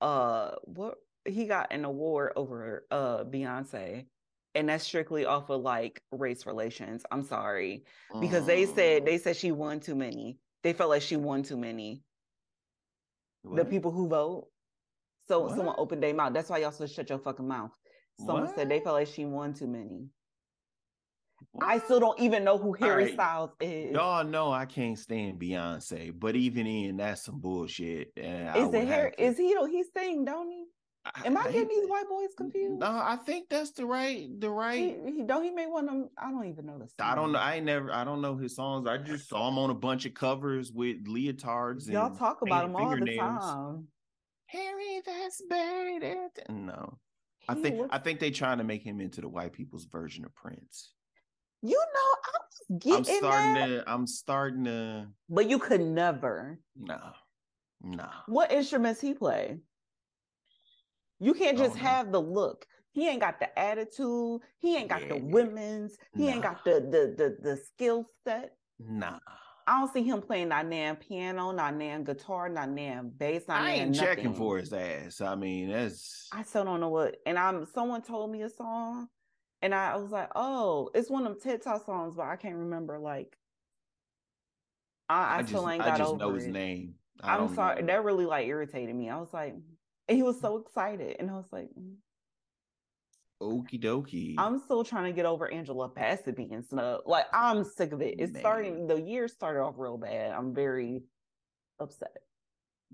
[0.00, 4.06] uh what he got an award over uh Beyonce
[4.54, 7.04] and that's strictly off of like race relations.
[7.10, 7.84] I'm sorry
[8.20, 9.22] because they said they mm.
[9.22, 10.38] said she won too many.
[10.62, 12.02] They felt like she won too many.
[13.42, 13.56] What?
[13.56, 14.48] The people who vote.
[15.26, 15.56] So what?
[15.56, 16.32] someone opened their mouth.
[16.32, 17.72] That's why y'all should shut your fucking mouth.
[18.18, 18.54] Someone what?
[18.54, 20.08] said they felt like she won too many.
[21.60, 23.14] I still don't even know who Harry right.
[23.14, 23.92] Styles is.
[23.92, 28.12] Y'all know I can't stand Beyonce, but even in that's some bullshit.
[28.16, 29.12] is it Harry?
[29.18, 29.54] Is he?
[29.70, 30.66] He's saying, don't he?
[31.24, 32.78] Am I, I getting these white boys confused?
[32.78, 34.96] No, I think that's the right, the right.
[35.04, 36.08] He, he don't he make one of them?
[36.16, 36.86] I don't even know the.
[36.86, 36.94] Song.
[37.00, 37.40] I don't know.
[37.40, 37.92] I never.
[37.92, 38.86] I don't know his songs.
[38.86, 41.90] I just saw him on a bunch of covers with leotards.
[41.90, 43.88] Y'all talk about him all the time.
[44.46, 46.30] Harry, that's bad.
[46.48, 46.98] No,
[47.48, 50.34] I think I think they trying to make him into the white people's version of
[50.36, 50.92] Prince.
[51.62, 52.16] You know,
[52.70, 53.66] I'm getting I'm starting that.
[53.66, 53.84] to.
[53.90, 55.06] I'm starting to.
[55.28, 56.60] But you could never.
[56.76, 57.00] No,
[57.82, 58.08] no.
[58.26, 59.58] What instruments he play?
[61.22, 61.82] You can't just oh, no.
[61.82, 62.66] have the look.
[62.90, 64.40] He ain't got the attitude.
[64.58, 65.08] He ain't got yeah.
[65.14, 65.96] the women's.
[66.14, 66.32] He nah.
[66.32, 68.56] ain't got the the the, the skill set.
[68.80, 69.18] Nah.
[69.64, 73.44] I don't see him playing not nan piano, not nan guitar, not nan bass.
[73.46, 74.04] Not I ain't nothing.
[74.04, 75.20] checking for his ass.
[75.20, 76.28] I mean, that's.
[76.32, 77.16] I still don't know what.
[77.24, 77.66] And I'm.
[77.72, 79.06] Someone told me a song,
[79.62, 82.98] and I was like, "Oh, it's one of them TikTok songs," but I can't remember.
[82.98, 83.38] Like,
[85.08, 86.50] I, I, I still just, ain't got I just over know his it.
[86.50, 86.94] name.
[87.22, 87.82] I am sorry.
[87.82, 87.86] Know.
[87.86, 89.08] That really like irritated me.
[89.08, 89.54] I was like,
[90.08, 91.16] and he was so excited.
[91.18, 91.94] And I was like, mm.
[93.42, 94.34] Okie dokie.
[94.38, 97.04] I'm still trying to get over Angela Bassett being snubbed.
[97.06, 98.16] Like I'm sick of it.
[98.18, 98.40] It's Man.
[98.40, 100.30] starting the year started off real bad.
[100.30, 101.02] I'm very
[101.80, 102.16] upset.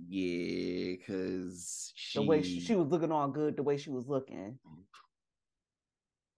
[0.09, 2.19] Yeah, because she...
[2.19, 4.59] the way she, she, was looking all good, the way she was looking.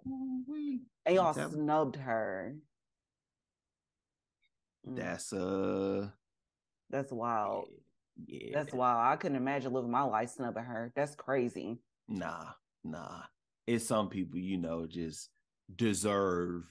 [0.07, 2.57] And y'all snubbed her.
[4.89, 4.97] Mm.
[4.97, 6.09] That's uh
[6.89, 7.69] that's wild.
[7.71, 7.80] Yeah.
[8.53, 9.13] That's wild.
[9.13, 10.93] I couldn't imagine living my life snubbing her.
[10.95, 11.79] That's crazy.
[12.09, 12.47] Nah,
[12.85, 13.23] nah.
[13.67, 15.29] It's some people, you know, just
[15.75, 16.65] deserve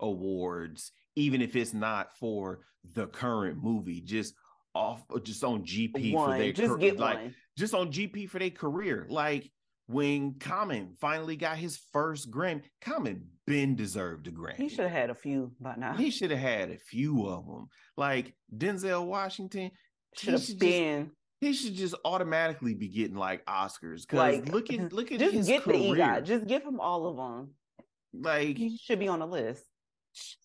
[0.00, 2.60] awards, even if it's not for
[2.94, 4.34] the current movie, just
[4.74, 6.30] off uh, just on GP one.
[6.30, 7.34] for their just get like one.
[7.58, 9.06] just on GP for their career.
[9.08, 9.50] Like
[9.86, 14.56] when Common finally got his first Grammy, Common been deserved a Grammy.
[14.56, 15.94] He should have had a few by now.
[15.94, 17.68] He should have had a few of them.
[17.96, 19.72] Like Denzel Washington,
[20.16, 21.04] should have been.
[21.04, 24.06] Just, he should just automatically be getting like Oscars.
[24.06, 25.78] Cause like, look at look at just his get career.
[25.94, 26.24] the EGOT.
[26.24, 27.50] Just give him all of them.
[28.12, 29.64] Like he should be on the list.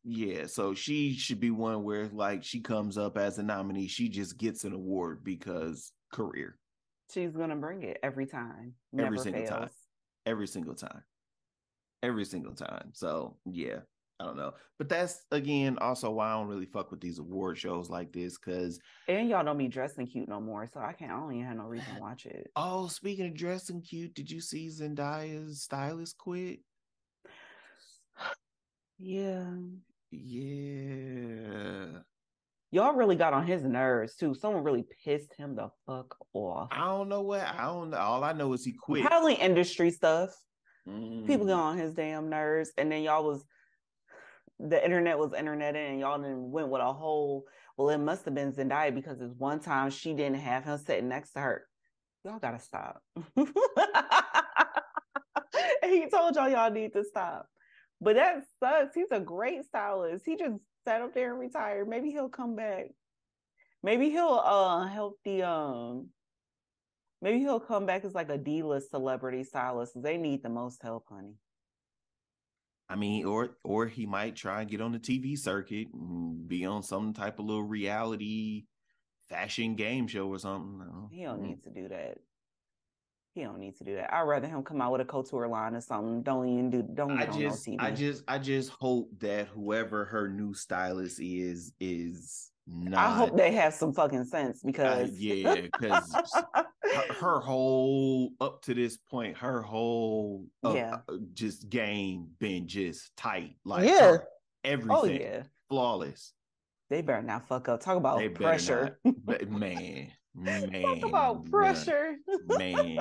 [0.03, 4.09] Yeah, so she should be one where like she comes up as a nominee, she
[4.09, 6.57] just gets an award because career.
[7.11, 8.73] She's gonna bring it every time.
[8.93, 9.49] Never every single fails.
[9.49, 9.69] time.
[10.25, 11.03] Every single time.
[12.03, 12.91] Every single time.
[12.93, 13.79] So yeah,
[14.19, 14.53] I don't know.
[14.77, 18.37] But that's again also why I don't really fuck with these award shows like this
[18.37, 21.45] because and y'all don't be dressing cute no more, so I can't I don't even
[21.45, 22.49] have no reason to watch it.
[22.55, 26.59] Oh, speaking of dressing cute, did you see Zendaya's stylist quit?
[28.97, 29.43] Yeah.
[30.09, 31.99] Yeah.
[32.71, 34.33] Y'all really got on his nerves too.
[34.33, 36.69] Someone really pissed him the fuck off.
[36.71, 37.97] I don't know what I don't know.
[37.97, 39.05] All I know is he quit.
[39.05, 40.33] Probably industry stuff.
[40.87, 41.25] Mm.
[41.27, 43.43] People get on his damn nerves, and then y'all was
[44.59, 47.45] the internet was internet and y'all then went with a whole
[47.77, 51.09] well it must have been Zendaya because it's one time she didn't have him sitting
[51.09, 51.67] next to her.
[52.23, 53.01] Y'all gotta stop.
[55.83, 57.47] he told y'all y'all need to stop.
[58.01, 58.95] But that sucks.
[58.95, 60.25] He's a great stylist.
[60.25, 61.87] He just sat up there and retired.
[61.87, 62.85] Maybe he'll come back.
[63.83, 66.09] Maybe he'll uh help the um
[67.21, 69.93] maybe he'll come back as like a D-list celebrity stylist.
[70.01, 71.35] They need the most help, honey.
[72.87, 76.65] I mean, or or he might try and get on the TV circuit and be
[76.65, 78.65] on some type of little reality
[79.27, 80.79] fashion game show or something.
[80.79, 81.09] No.
[81.11, 82.17] He don't need to do that.
[83.33, 84.13] He don't need to do that.
[84.13, 86.23] I'd rather him come out with a couture line or something.
[86.23, 86.83] Don't even do.
[86.83, 87.75] Don't I just, no.
[87.79, 92.99] I just, I just hope that whoever her new stylist is is not.
[92.99, 96.15] I hope they have some fucking sense because uh, yeah, because
[96.83, 102.67] her, her, whole up to this point, her whole uh, yeah, uh, just game been
[102.67, 103.55] just tight.
[103.65, 104.19] Like yeah, oh,
[104.63, 104.97] everything.
[104.97, 106.33] Oh yeah, flawless.
[106.89, 107.81] They better not fuck up.
[107.81, 110.11] Talk about they pressure, not, man.
[110.37, 112.99] Man, talk about pressure, man.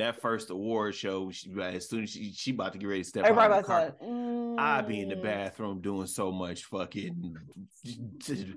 [0.00, 3.08] That first award show, she, as soon as she she about to get ready to
[3.08, 4.58] step out the car, mm.
[4.58, 7.36] I'd be in the bathroom doing so much fucking.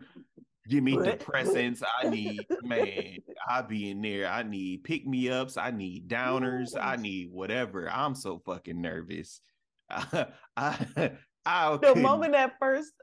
[0.70, 1.84] Give me depressants.
[2.02, 3.18] I need man.
[3.48, 4.30] I be in there.
[4.30, 5.58] I need pick me ups.
[5.58, 6.70] I need downers.
[6.80, 7.92] I need whatever.
[7.92, 9.42] I'm so fucking nervous.
[9.90, 11.12] I, I,
[11.46, 12.94] I the moment that first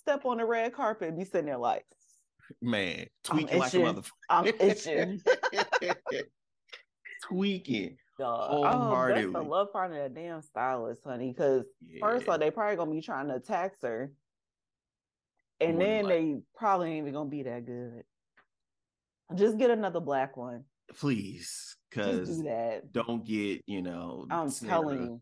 [0.00, 1.84] step on the red carpet, be sitting there like,
[2.62, 4.10] man, tweaking like a motherfucker.
[4.30, 5.20] I'm itching.
[7.22, 7.96] tweaking.
[8.20, 11.32] Oh, that's the love part of that damn stylist, honey.
[11.32, 12.00] Because yeah.
[12.00, 14.10] first of all, they probably gonna be trying to tax her,
[15.60, 18.02] and then they probably ain't even gonna be that good.
[19.34, 20.64] Just get another black one,
[20.96, 21.76] please.
[21.90, 22.92] Because do that.
[22.92, 24.26] Don't get you know.
[24.30, 24.70] I'm Sarah.
[24.70, 25.20] telling you,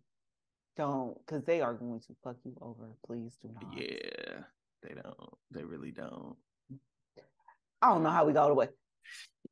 [0.77, 2.89] don't because they are going to fuck you over.
[3.07, 3.79] Please do not.
[3.79, 4.45] Yeah,
[4.83, 5.35] they don't.
[5.51, 6.37] They really don't.
[7.83, 8.69] I don't know how we got away.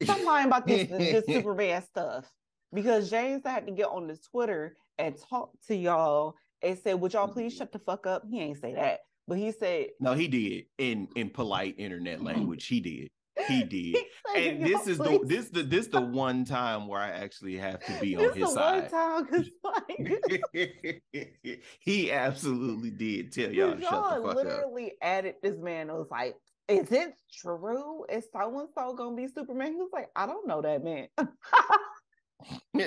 [0.03, 2.31] Stop lying about this, this bad stuff.
[2.73, 7.13] Because James had to get on the Twitter and talk to y'all and said, Would
[7.13, 8.25] y'all please shut the fuck up?
[8.29, 9.01] He ain't say that.
[9.27, 12.67] But he said No, he did in in polite internet language.
[12.67, 13.11] He did.
[13.49, 13.97] He did.
[14.37, 18.01] and this is the this the this the one time where I actually have to
[18.01, 18.91] be on his side.
[18.93, 21.03] One time, like
[21.81, 24.97] he absolutely did tell y'all, y'all shut the fuck literally up.
[25.03, 25.89] added this man.
[25.89, 26.37] Was like
[26.69, 28.05] is it true?
[28.09, 29.73] Is so and so gonna be Superman?
[29.73, 31.09] He was like, I don't know that man.
[32.73, 32.81] He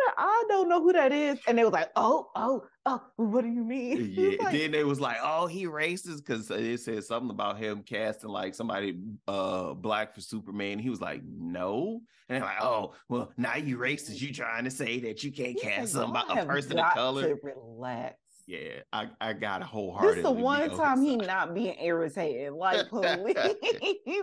[0.00, 1.38] said, I don't know who that is.
[1.46, 4.14] And they was like, oh, oh, oh, what do you mean?
[4.20, 4.42] Yeah.
[4.42, 8.30] Like, then they was like, oh, he racist because it said something about him casting
[8.30, 8.98] like somebody
[9.28, 10.78] uh black for Superman.
[10.78, 12.00] He was like, no.
[12.28, 14.20] And they're like, oh, well, now you racist.
[14.20, 17.36] You trying to say that you can't cast somebody a person of color?
[17.42, 18.16] relax.
[18.50, 20.10] Yeah, I, I got a wholehearted.
[20.10, 23.36] This is the one time he not being irritated, like police,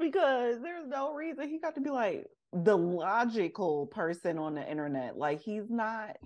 [0.00, 5.16] because there's no reason he got to be like the logical person on the internet.
[5.16, 6.16] Like he's not.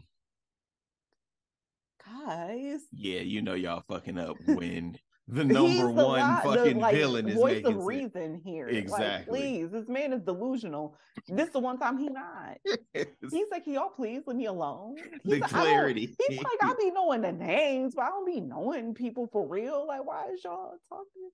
[2.06, 2.80] Guys.
[2.90, 4.96] Yeah, you know y'all fucking up when
[5.28, 8.68] the number the one lot, fucking the, like, villain is voice of reason here.
[8.68, 9.40] Exactly.
[9.40, 10.96] Like, please, this man is delusional.
[11.28, 12.58] This is the one time he not.
[12.94, 14.96] he's like, y'all please leave me alone.
[15.24, 16.14] He's the like, clarity.
[16.28, 19.86] He's like, I be knowing the names, but I don't be knowing people for real.
[19.86, 21.30] Like, why is y'all talking?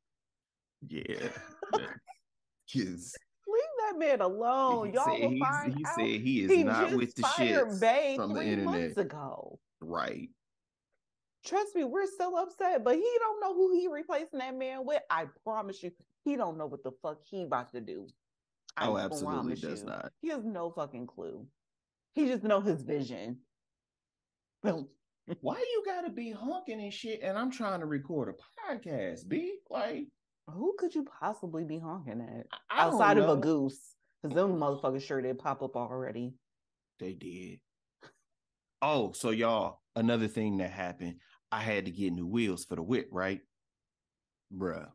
[0.88, 1.28] Yeah.
[2.72, 3.14] Because
[3.46, 4.88] leave that man alone.
[4.88, 5.94] He y'all will find he out.
[5.94, 8.64] said he is he not with the shit from the internet.
[8.64, 9.58] Months ago.
[9.80, 10.30] Right.
[11.44, 15.02] Trust me, we're still upset, but he don't know who he replacing that man with.
[15.10, 15.90] I promise you,
[16.24, 18.06] he don't know what the fuck he about to do.
[18.76, 19.86] I oh, absolutely does you.
[19.86, 20.12] not.
[20.20, 21.46] He has no fucking clue.
[22.14, 23.38] He just know his vision.
[24.62, 24.88] Well,
[25.40, 27.20] why you gotta be honking and shit?
[27.22, 29.56] And I'm trying to record a podcast, B.
[29.68, 30.06] Like,
[30.48, 33.94] who could you possibly be honking at outside of a goose?
[34.22, 36.34] Because them motherfuckers sure did pop up already.
[37.00, 37.58] They did.
[38.80, 41.16] Oh, so y'all, another thing that happened.
[41.52, 43.40] I had to get new wheels for the whip, right?
[44.52, 44.88] Bruh.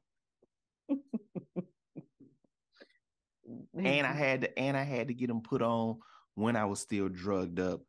[3.78, 6.00] and I had to and I had to get them put on
[6.34, 7.82] when I was still drugged up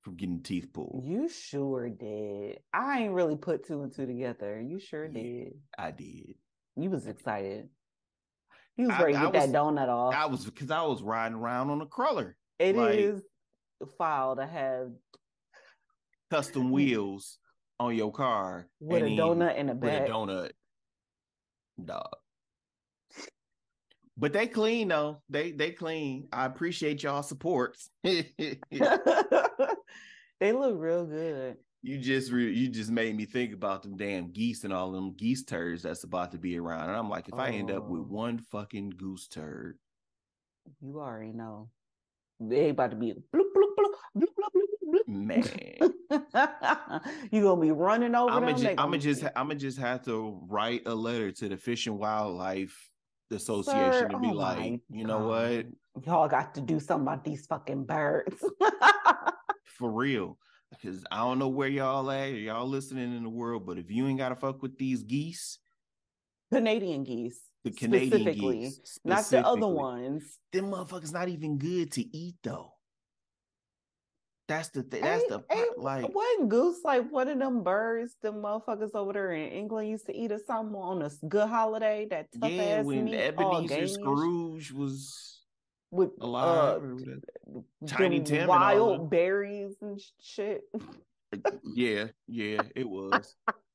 [0.00, 1.04] from getting teeth pulled.
[1.04, 2.60] You sure did.
[2.72, 4.60] I ain't really put two and two together.
[4.60, 5.52] You sure yeah, did.
[5.78, 6.34] I did.
[6.76, 7.68] You was excited.
[8.76, 10.14] He was ready I, to get was, that donut off.
[10.14, 12.36] I was because I was riding around on a cruller.
[12.58, 13.22] It like, is
[13.98, 14.88] file to have
[16.30, 17.38] custom wheels
[17.78, 20.02] on your car with a donut in a bag.
[20.02, 20.50] With a donut,
[21.84, 22.16] dog.
[24.16, 25.22] But they clean though.
[25.28, 26.28] They they clean.
[26.32, 27.76] I appreciate y'all support.
[28.02, 28.22] they
[30.40, 31.56] look real good.
[31.82, 35.14] You just re- you just made me think about them damn geese and all them
[35.14, 36.88] geese turds that's about to be around.
[36.88, 37.38] And I'm like, if oh.
[37.38, 38.08] I end up with oh.
[38.08, 39.78] one fucking goose turd,
[40.80, 41.68] you already know
[42.40, 45.08] they about to be bloop, bloop, bloop, bloop, bloop, bloop, bloop.
[45.08, 47.00] man.
[47.30, 50.04] you gonna be running over I'm gonna just, I'm gonna just, I'm gonna just have
[50.04, 52.90] to write a letter to the Fish and Wildlife
[53.30, 55.66] Association Sir, to be oh like, you know what,
[56.04, 58.44] Y'all got to do something about these fucking birds.
[59.64, 60.38] for real,
[60.70, 64.06] because I don't know where y'all at, y'all listening in the world, but if you
[64.06, 65.58] ain't gotta fuck with these geese,
[66.52, 67.40] Canadian geese.
[67.66, 70.38] The Canadian specifically, geese, Not the other ones.
[70.52, 72.72] them motherfuckers not even good to eat though.
[74.48, 75.02] That's the thing.
[75.02, 79.32] That's the ain't- like wasn't goose like one of them birds the motherfuckers over there
[79.32, 82.84] in England used to eat or something on a good holiday that tough yeah, ass
[82.84, 85.40] when meat Ebenezer Scrooge was
[85.90, 90.62] with alive, uh, Tiny Tim wild berries and shit.
[91.74, 93.34] yeah, yeah, it was.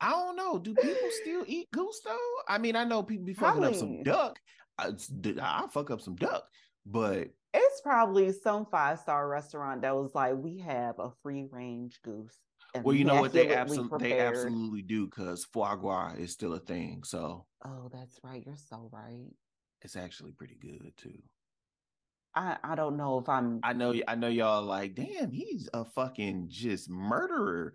[0.00, 0.58] I don't know.
[0.58, 2.16] Do people still eat goose though?
[2.48, 4.38] I mean, I know people be fucking up some duck.
[4.78, 4.92] I,
[5.42, 6.44] I fuck up some duck,
[6.86, 11.98] but It's probably some five star restaurant that was like, we have a free range
[12.04, 12.38] goose.
[12.82, 13.32] well, you know what?
[13.32, 17.02] They absolutely they absolutely do because foie gras is still a thing.
[17.04, 18.42] So Oh, that's right.
[18.46, 19.26] You're so right.
[19.82, 21.18] it's actually pretty good too.
[22.34, 25.84] I, I don't know if I'm I know I know y'all like, damn, he's a
[25.84, 27.74] fucking just murderer.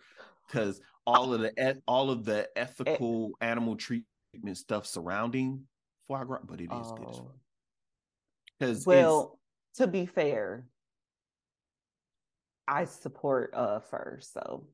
[0.54, 4.06] Cause all of the all of the ethical animal treatment
[4.56, 5.64] stuff surrounding
[6.08, 7.24] foie gras, but it is good as Oh.
[7.24, 7.36] fuck.
[8.60, 9.40] Because well,
[9.78, 10.68] to be fair,
[12.68, 14.68] I support uh fur, so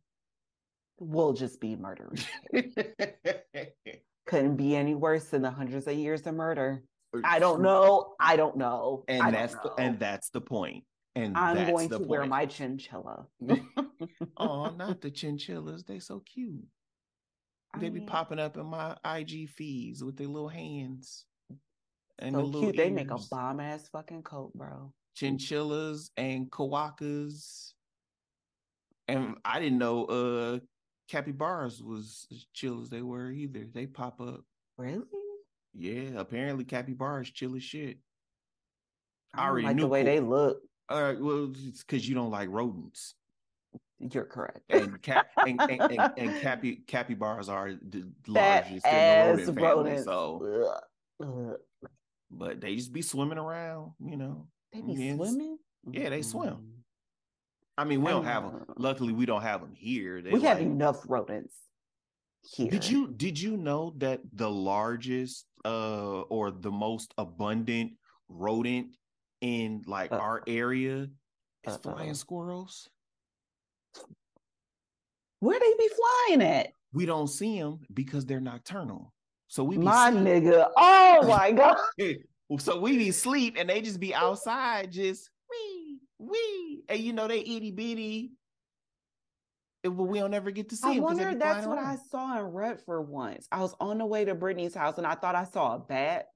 [1.00, 2.26] we'll just be murderers.
[4.26, 6.84] Couldn't be any worse than the hundreds of years of murder.
[7.24, 8.16] I don't know.
[8.20, 9.06] I don't know.
[9.08, 10.84] And don't that's the, and that's the point.
[11.16, 13.26] And I'm going to wear my chinchilla.
[14.38, 15.84] Oh, not the chinchillas.
[15.84, 16.66] They so cute.
[17.74, 21.26] I They be popping up in my IG feeds with their little hands.
[22.20, 22.78] And so the little cute.
[22.78, 24.94] They make a bomb ass fucking coat, bro.
[25.16, 27.74] chinchillas and quokkas.
[29.08, 30.60] And I didn't know uh
[31.10, 33.66] capybaras was as chill as they were either.
[33.74, 34.42] They pop up.
[34.78, 35.06] Really?
[35.74, 37.98] Yeah, apparently capybaras chill as shit.
[39.36, 40.06] I I already like knew the way cool.
[40.06, 40.62] they look.
[40.90, 43.16] All right, well, it's because you don't like rodents.
[44.00, 44.62] You're correct.
[44.70, 50.04] And cap and, and, and, and capi, capybaras are the largest in the rodent family.
[50.04, 50.74] So,
[51.22, 51.58] Ugh.
[52.32, 54.48] But they just be swimming around, you know.
[54.72, 55.16] They be Yes.
[55.18, 55.58] swimming.
[55.92, 56.54] Yeah, they swim.
[56.54, 56.70] Mm.
[57.78, 58.66] I mean, we don't have them.
[58.78, 60.22] Luckily, we don't have them here.
[60.22, 61.56] They we have enough rodents
[62.44, 62.70] here.
[62.70, 67.94] Did you did you know that the largest uh or the most abundant
[68.28, 68.96] rodent
[69.42, 71.04] in like Uh, our area
[71.64, 71.78] is uh-uh.
[71.78, 72.90] flying squirrels?
[75.40, 75.90] Where they be
[76.28, 76.72] flying at?
[76.94, 79.14] We don't see them because they're nocturnal.
[79.48, 80.70] So we be My sleep- nigga.
[80.78, 81.78] Oh my god.
[82.60, 87.28] so we be sleep and they just be outside just wee wee and you know
[87.28, 88.32] they itty bitty.
[89.84, 92.38] But we don't ever get to see I 'cause wonder if that's what I saw
[92.40, 93.48] in Redford once.
[93.52, 96.28] I was on the way to Brittany's house and I thought I saw a bat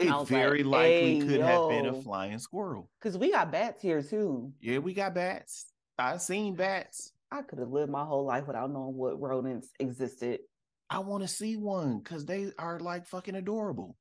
[0.00, 2.90] It very like, likely "Hey, could have been a flying squirrel.
[2.98, 4.52] because we got bats here too.
[4.60, 5.66] Yeah, we got bats.
[5.98, 7.12] I've seen bats.
[7.32, 10.40] I could have lived my whole life without knowing what rodents existed.
[10.88, 13.96] I want to see one because they are like fucking adorable.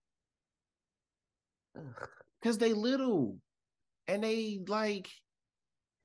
[2.42, 3.38] Because they little
[4.08, 5.10] and they like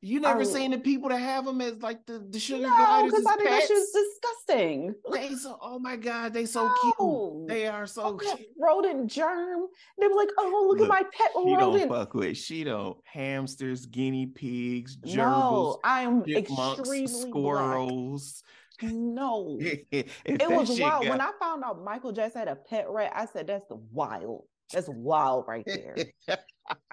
[0.05, 2.76] you never I- seen the people that have them as like the, the sugar No,
[2.76, 3.68] gliders because I think that pets.
[3.68, 4.94] shit's disgusting.
[5.12, 6.74] They so oh my god, they so No.
[6.98, 7.48] cute.
[7.48, 8.48] They are so Oh, cute.
[8.61, 9.66] rodent germ.
[9.98, 11.90] They were like, oh, look, Look, at my pet She don't rodent.
[11.90, 12.36] fuck with.
[12.36, 17.28] She don't hamsters, guinea pigs, gerbils, No, I'm chipmunks, extremely black.
[17.28, 18.42] squirrels.
[18.82, 19.57] No.
[19.61, 21.09] it It was wild.
[21.09, 24.44] When I found out Michael Jackson had a pet rat, I said, that's the wild.
[24.72, 25.96] That's wild right there.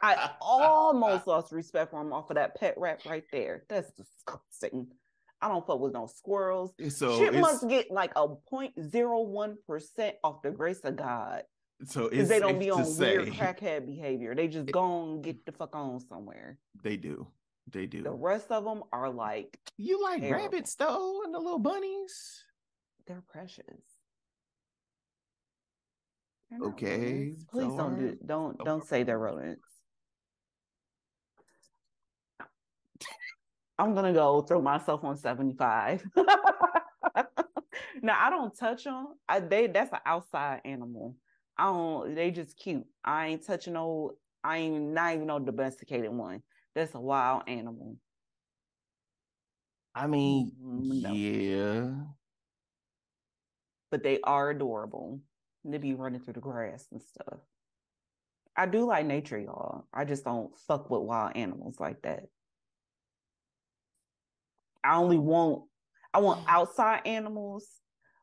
[0.02, 3.64] I almost lost respect for him off of that pet rat right there.
[3.70, 4.88] That's disgusting.
[5.42, 6.72] I don't fuck with no squirrels.
[6.90, 11.44] so Chipmunks it's, get like a 0.01% off the grace of God.
[11.86, 14.36] so Because it's they don't be on say weird crackhead behavior.
[14.36, 16.60] They just go and get the fuck on somewhere.
[16.84, 17.28] they do.
[17.72, 18.04] They do.
[18.04, 20.44] The rest of them are like, you like terrible.
[20.46, 22.44] rabbits though, and the little bunnies.
[23.08, 23.66] they're precious.
[26.52, 27.34] They're not Okay.
[27.52, 29.64] Please so don't do are- don't so don't say they're rodents.
[33.80, 36.04] I'm gonna go throw myself on 75.
[36.16, 36.26] now
[38.20, 39.08] I don't touch them.
[39.28, 41.16] I they that's an outside animal.
[41.58, 42.86] I don't they just cute.
[43.04, 46.44] I ain't touching no I ain't not even no domesticated one.
[46.76, 47.98] That's a wild animal.
[49.96, 51.12] I mean, Mm, no.
[51.12, 51.92] yeah.
[53.90, 55.20] but they are adorable.
[55.64, 57.40] They be running through the grass and stuff.
[58.56, 59.86] I do like nature, y'all.
[59.94, 62.24] I just don't fuck with wild animals like that.
[64.84, 65.64] I only want
[66.14, 67.68] I want outside animals,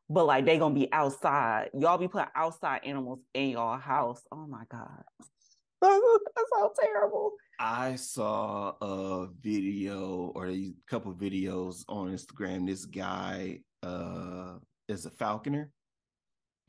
[0.09, 1.69] but like they gonna be outside.
[1.73, 4.21] Y'all be putting outside animals in y'all house.
[4.31, 5.03] Oh my god,
[5.81, 7.33] that's so terrible.
[7.59, 12.67] I saw a video or a couple videos on Instagram.
[12.67, 14.55] This guy uh
[14.87, 15.71] is a falconer,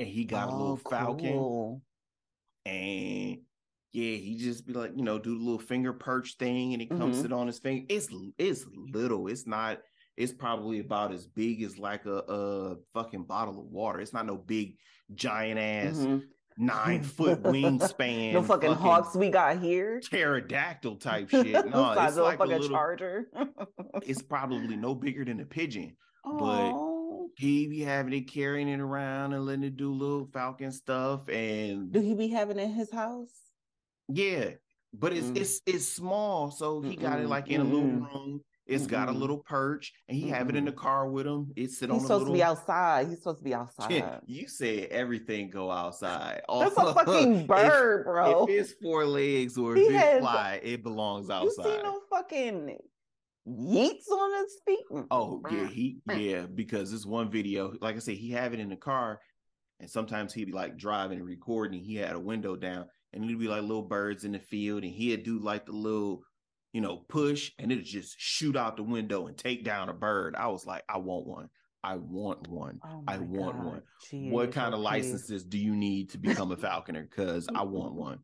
[0.01, 0.91] and he got oh, a little cool.
[0.91, 1.83] falcon,
[2.65, 3.39] and
[3.93, 6.89] yeah, he just be like, you know, do the little finger perch thing, and he
[6.89, 7.23] comes mm-hmm.
[7.23, 7.85] sit on his finger.
[7.89, 9.29] It's it's little.
[9.29, 9.79] It's not.
[10.17, 14.01] It's probably about as big as like a, a fucking bottle of water.
[14.01, 14.77] It's not no big
[15.15, 16.19] giant ass mm-hmm.
[16.57, 18.33] nine foot wingspan.
[18.33, 20.01] no fucking, fucking, hawks we got here.
[20.01, 21.53] Pterodactyl type shit.
[21.69, 23.29] No, it's like a little charger.
[24.03, 25.97] it's probably no bigger than a pigeon,
[26.27, 26.39] Aww.
[26.39, 26.90] but
[27.37, 31.29] he be having it carrying it around and letting it do little falcon stuff.
[31.29, 33.33] And do he be having it in his house?
[34.09, 34.51] Yeah,
[34.93, 35.37] but it's mm.
[35.37, 37.03] it's it's small, so he Mm-mm.
[37.03, 38.41] got it like in a little room.
[38.67, 38.89] It's Mm-mm.
[38.89, 40.35] got a little perch, and he Mm-mm.
[40.35, 41.53] have it in the car with him.
[41.57, 42.03] It's sit He's on.
[42.03, 42.35] supposed little...
[42.35, 43.09] to be outside.
[43.09, 44.21] He's supposed to be outside.
[44.27, 46.43] you said everything go outside.
[46.49, 48.45] That's a fucking bird, if, bro.
[48.45, 51.67] If it's four legs or if it's fly, it belongs outside.
[51.67, 52.79] You see no fucking
[53.51, 54.85] yeets on his feet.
[54.91, 58.61] Mm, oh yeah, he yeah because this one video, like I said, he have it
[58.61, 59.21] in the car,
[59.79, 61.81] and sometimes he'd be like driving and recording.
[61.81, 64.93] He had a window down, and it'd be like little birds in the field, and
[64.93, 66.23] he'd do like the little,
[66.73, 70.35] you know, push, and it'd just shoot out the window and take down a bird.
[70.37, 71.49] I was like, I want one.
[71.83, 72.79] I want one.
[72.85, 73.65] Oh I want God.
[73.65, 73.83] one.
[74.11, 77.09] Jeez, what kind of licenses do you need to become a falconer?
[77.09, 78.19] Because I want one.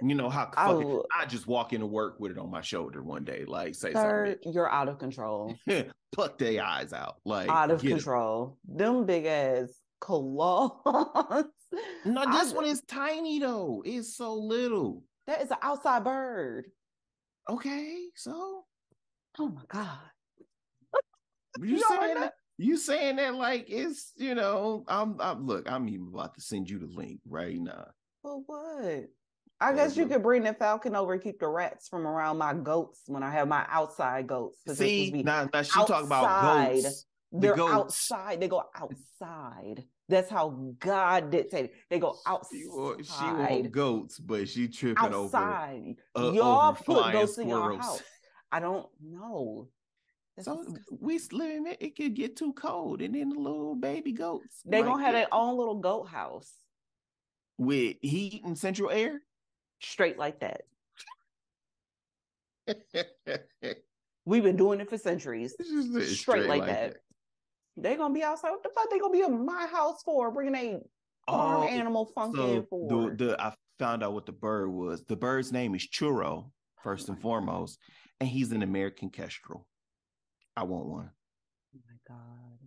[0.00, 3.02] You know how fucking, I, I just walk into work with it on my shoulder
[3.02, 4.52] one day, like say Sir, something.
[4.52, 5.54] You're out of control.
[6.12, 8.58] Pluck their eyes out, like out of control.
[8.66, 8.96] Them.
[8.96, 9.68] them big ass
[10.00, 11.44] claws.
[12.04, 13.82] No, this I, one is tiny though.
[13.86, 15.04] It's so little.
[15.26, 16.66] That is an outside bird.
[17.48, 18.64] Okay, so.
[19.38, 19.98] Oh my god.
[21.60, 22.34] you, you saying that?
[22.58, 26.68] You saying that like it's you know I'm I'm look I'm even about to send
[26.68, 27.86] you the link right now.
[28.20, 29.08] For what?
[29.62, 32.52] I guess you could bring the falcon over and keep the rats from around my
[32.52, 34.58] goats when I have my outside goats.
[34.74, 37.06] See, now, now she talk about goats.
[37.30, 37.72] They're goats.
[37.72, 38.40] outside.
[38.40, 39.84] They go outside.
[40.08, 41.70] That's how God dictated.
[41.88, 42.58] They go outside.
[42.58, 45.94] She want, she want goats, but she tripping outside.
[46.14, 46.28] over.
[46.28, 48.02] Uh, Y'all over put goats in your house.
[48.50, 49.68] I don't know.
[50.36, 50.66] That's so
[51.00, 51.78] we live it.
[51.80, 54.60] It could get too cold, and then the little baby goats.
[54.64, 56.52] They gonna have their own little goat house
[57.58, 59.22] with heat and central air,
[59.82, 60.62] straight like that.
[64.24, 65.54] We've been doing it for centuries.
[65.60, 66.92] Straight, straight like, like that.
[66.92, 67.00] that.
[67.76, 68.50] They're gonna be outside.
[68.50, 68.90] What the fuck?
[68.90, 70.78] They gonna be in my house for bringing a
[71.30, 73.10] farm oh, animal funk so for?
[73.10, 75.02] The, the I found out what the bird was.
[75.04, 76.50] The bird's name is Churro,
[76.82, 77.78] first and foremost,
[78.20, 79.66] and he's an American kestrel.
[80.56, 81.10] I want one.
[81.74, 82.58] Oh my god!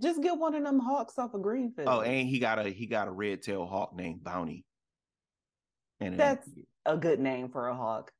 [0.00, 1.88] Just get one of them hawks off of Greenfield.
[1.88, 4.64] Oh, and he got a he got a red tail hawk named Bounty.
[6.00, 6.48] And that's
[6.86, 8.12] a good name for a hawk.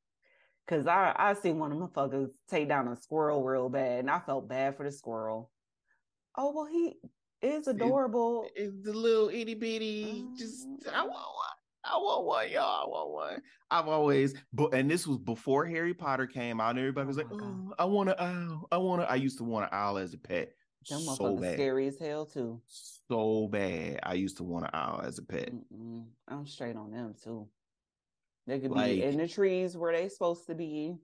[0.67, 4.09] Cause I I seen one of my fuckers take down a squirrel real bad, and
[4.09, 5.51] I felt bad for the squirrel.
[6.37, 6.95] Oh well, he
[7.41, 8.45] is adorable.
[8.55, 10.25] It, it's the little itty bitty.
[10.37, 11.07] Just I mm-hmm.
[11.07, 11.51] want one.
[11.83, 12.85] I want one, y'all.
[12.85, 13.41] I want one.
[13.71, 16.71] I've always, but and this was before Harry Potter came out.
[16.71, 18.67] And everybody was oh like, "Oh, I want an owl.
[18.71, 20.53] I want to." I used to want an owl as a pet.
[20.89, 21.55] Them so bad.
[21.55, 22.61] scary as hell too.
[22.67, 23.99] So bad.
[24.03, 25.51] I used to want an owl as a pet.
[25.53, 26.05] Mm-mm.
[26.27, 27.47] I'm straight on them too.
[28.51, 30.97] They could like, be in the trees where they supposed to be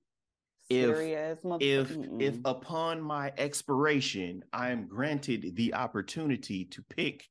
[0.70, 0.98] if
[1.62, 7.26] if if upon my expiration I am granted the opportunity to pick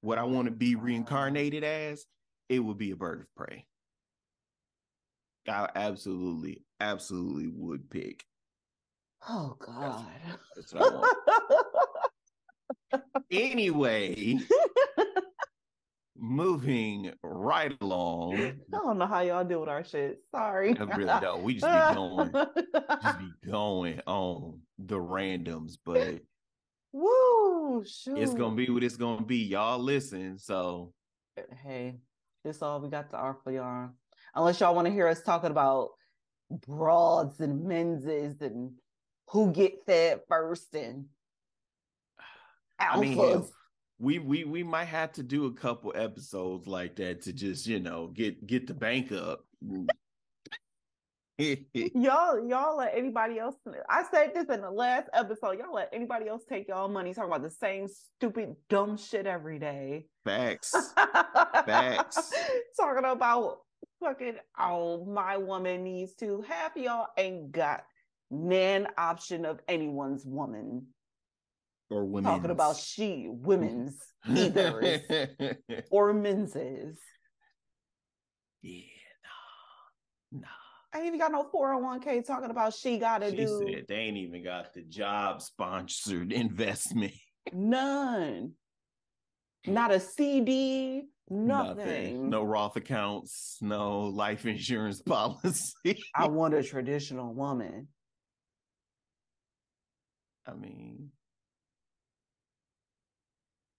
[0.00, 2.04] what I want to be reincarnated as,
[2.48, 3.66] it would be a bird of prey.
[5.48, 8.24] I absolutely, absolutely would pick.
[9.28, 10.04] Oh God.
[10.56, 10.96] That's, that's what I
[12.92, 13.04] want.
[13.30, 14.40] anyway,
[16.22, 18.36] moving right along.
[18.72, 20.20] I don't know how y'all deal with our shit.
[20.30, 20.74] Sorry.
[20.78, 21.42] I really don't.
[21.42, 22.32] We just be going,
[23.02, 26.20] just be going on the randoms, but
[26.92, 28.16] woo, shoot.
[28.16, 29.38] it's gonna be what it's gonna be.
[29.38, 30.38] Y'all listen.
[30.38, 30.94] So
[31.64, 31.96] hey,
[32.44, 33.90] this all we got to offer y'all.
[34.34, 35.90] Unless y'all want to hear us talking about
[36.66, 38.70] broads and menses and
[39.28, 41.06] who get fed first and
[42.80, 42.96] alphas.
[42.96, 43.44] I mean,
[44.02, 47.78] we we we might have to do a couple episodes like that to just you
[47.78, 49.44] know get get the bank up.
[51.38, 53.54] y'all y'all let anybody else
[53.88, 55.58] I said this in the last episode.
[55.58, 59.58] Y'all let anybody else take y'all money talking about the same stupid dumb shit every
[59.58, 60.06] day.
[60.24, 60.74] Facts.
[61.66, 62.32] Facts.
[62.76, 63.58] talking about
[64.00, 67.84] fucking oh my woman needs to half y'all ain't got
[68.30, 70.86] nan option of anyone's woman.
[71.92, 72.30] Or women.
[72.30, 75.00] Talking about she, women's, either,
[75.90, 76.56] or men's.
[78.62, 78.80] Yeah,
[80.32, 80.46] nah, nah.
[80.94, 83.64] I ain't even got no 401k talking about she gotta she do.
[83.66, 87.12] Said they ain't even got the job sponsored investment.
[87.52, 88.52] None.
[89.66, 91.76] Not a CD, nothing.
[91.76, 92.30] nothing.
[92.30, 95.98] No Roth accounts, no life insurance policy.
[96.14, 97.88] I want a traditional woman.
[100.46, 101.10] I mean,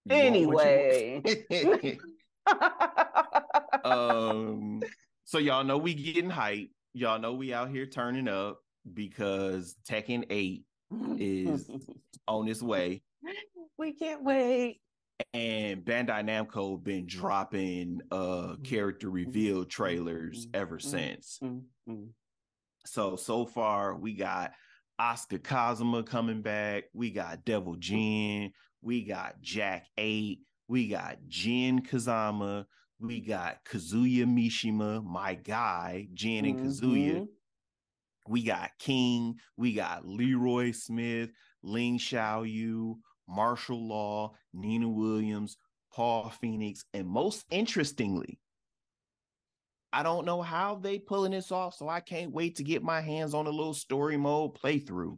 [0.09, 1.21] anyway.
[3.83, 4.81] um,
[5.23, 6.69] so y'all know we getting hype.
[6.93, 8.59] Y'all know we out here turning up
[8.91, 10.63] because Tekken 8
[11.17, 11.69] is
[12.27, 13.01] on its way.
[13.77, 14.81] We can't wait.
[15.33, 21.39] And Bandai Namco been dropping uh character reveal trailers ever since.
[22.85, 24.51] So so far we got
[24.99, 26.85] Asuka Kazama coming back.
[26.93, 28.51] We got Devil Jin.
[28.83, 30.39] We got Jack 8.
[30.67, 32.65] We got Jin Kazama.
[32.99, 37.13] We got Kazuya Mishima, my guy, Jin and Kazuya.
[37.13, 37.23] Mm-hmm.
[38.27, 39.35] We got King.
[39.57, 41.31] We got Leroy Smith,
[41.63, 42.95] Ling Xiaoyu,
[43.27, 45.57] Marshall Law, Nina Williams,
[45.93, 48.39] Paul Phoenix, and most interestingly,
[49.91, 52.99] I don't know how they pulling this off, so I can't wait to get my
[52.99, 55.17] hands on a little story mode playthrough.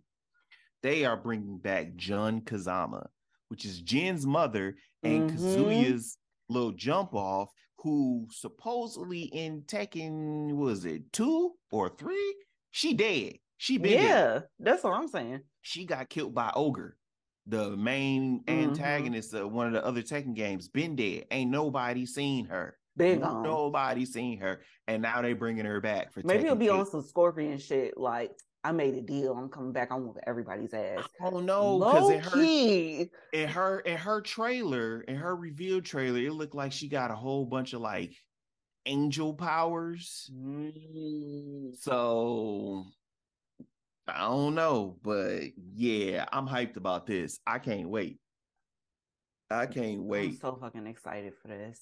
[0.84, 3.08] They are bringing back Jun Kazama,
[3.50, 5.36] which is Jin's mother and Mhm.
[5.36, 6.18] Kazuya's
[6.50, 12.36] little jump off, who supposedly in Tekken was it two or three?
[12.72, 13.34] She dead.
[13.58, 14.04] She been dead.
[14.04, 15.42] Yeah, that's what I'm saying.
[15.62, 16.98] She got killed by Ogre,
[17.46, 18.64] the main Mhm.
[18.70, 20.68] antagonist of one of the other Tekken games.
[20.68, 21.26] Been dead.
[21.32, 22.78] Ain't nobody seen her.
[22.98, 23.44] Big on.
[23.44, 26.22] Nobody seen her, and now they bringing her back for.
[26.24, 26.72] Maybe it'll be 8.
[26.72, 27.98] on some scorpion shit.
[27.98, 28.32] Like
[28.66, 29.34] I made a deal.
[29.34, 29.92] I'm coming back.
[29.92, 31.08] I'm with everybody's ass.
[31.22, 33.12] Oh no, because in her key.
[33.32, 37.16] in her in her trailer, in her reveal trailer, it looked like she got a
[37.16, 38.16] whole bunch of like
[38.88, 40.32] angel powers.
[40.34, 41.76] Mm.
[41.78, 42.86] So
[44.08, 45.42] I don't know, but
[45.76, 47.40] yeah, I'm hyped about this.
[47.46, 48.18] I can't wait.
[49.52, 50.32] I can't wait.
[50.32, 51.80] I'm so fucking excited for this.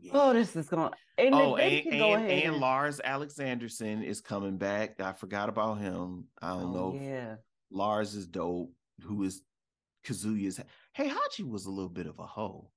[0.00, 0.12] Yeah.
[0.14, 0.92] Oh, this is going.
[1.18, 5.00] And Oh, and, and, and Lars Alexandersson is coming back.
[5.00, 6.24] I forgot about him.
[6.40, 6.98] I don't Oh, know.
[7.00, 7.36] Yeah.
[7.70, 8.72] Lars is dope.
[9.02, 9.42] Who is
[10.04, 10.60] Kazuya's?
[10.96, 12.70] Heihachi was a little bit of a hoe.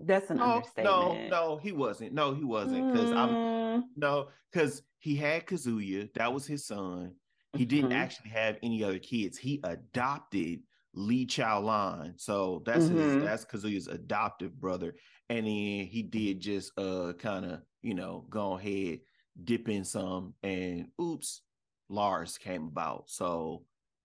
[0.00, 1.30] That's an No, no, understatement.
[1.30, 2.12] no, he wasn't.
[2.12, 2.92] No, he wasn't.
[2.92, 6.12] Because I'm Mm, no, because he had Kazuya.
[6.14, 7.14] That was his son.
[7.56, 7.96] He didn't mhm.
[7.96, 9.38] actually have any other kids.
[9.38, 10.60] He adopted
[10.92, 12.20] Lee Chaolan.
[12.20, 13.22] So that's his Mhm.
[13.24, 14.94] that's Kazuya's adoptive brother.
[15.30, 19.00] And then he did just uh kind of, you know, go ahead,
[19.42, 21.42] dip in some, and oops,
[21.88, 23.04] Lars came about.
[23.08, 23.64] So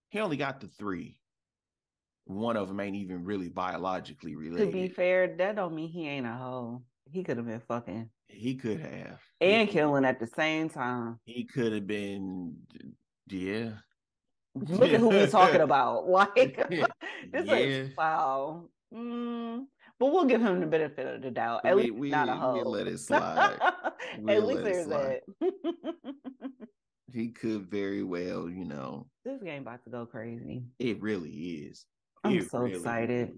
[0.10, 1.20] he only got the three.
[2.26, 4.68] One of them ain't even really biologically related.
[4.68, 6.84] To be fair, that don't mean he ain't a hoe.
[7.12, 9.20] He could have been fucking he could have.
[9.42, 11.20] and He- killing at the same time.
[11.26, 12.56] He could have been,
[13.28, 13.72] yeah.
[14.56, 16.08] Look at who we talking about.
[16.08, 16.36] Like
[17.32, 17.56] this Yeah.
[17.56, 18.70] is wow.
[18.94, 19.66] Mm,
[20.00, 21.66] but we'll give him the benefit of the doubt.
[21.66, 23.58] At We- least we- not a we let it slide.
[24.28, 25.22] At least there's that.
[27.12, 29.08] He could very well, you know.
[29.26, 30.62] this game about to go crazy.
[30.78, 31.88] It really is.
[32.24, 33.30] I'm It so excited.
[33.30, 33.36] is.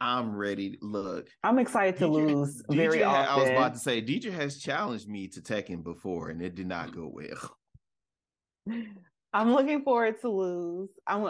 [0.00, 0.78] I'm ready.
[0.82, 4.32] Look, I'm excited to DJ lose very DJ ha- I was about to say, DJ
[4.32, 7.56] has challenged me to Tekken before, and it did not go well.
[9.32, 10.90] I'm looking forward to lose.
[11.06, 11.22] I'm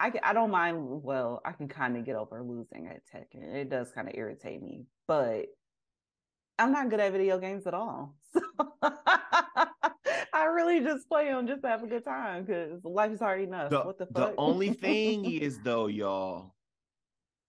[0.00, 1.02] I can, I don't mind.
[1.02, 3.54] Well, I can kind of get over losing at Tekken.
[3.54, 5.46] It does kind of irritate me, but
[6.58, 8.14] I'm not good at video games at all.
[8.80, 8.92] So
[10.32, 13.40] I really just play them just to have a good time because life is hard
[13.40, 13.70] enough.
[13.70, 16.54] The, what the the only thing is, though, y'all,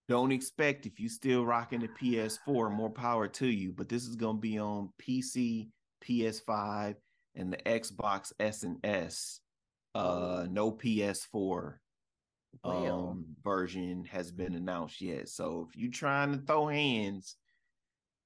[0.08, 3.72] don't expect if you still rocking the PS4, more power to you.
[3.72, 5.68] But this is gonna be on PC,
[6.04, 6.96] PS5,
[7.36, 9.40] and the Xbox S and S.
[9.94, 11.74] Uh, no PS4
[12.64, 15.28] Um version has been announced yet.
[15.28, 17.36] So if you're trying to throw hands,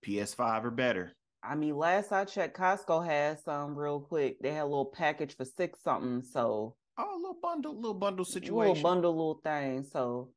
[0.05, 1.13] PS5 or better.
[1.43, 4.41] I mean, last I checked, Costco has some real quick.
[4.41, 6.23] They had a little package for six something.
[6.23, 9.83] So Oh, a little bundle, little bundle situation, little bundle, little thing.
[9.83, 10.31] So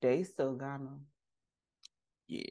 [0.00, 1.06] they still got them.
[2.26, 2.42] Yeah,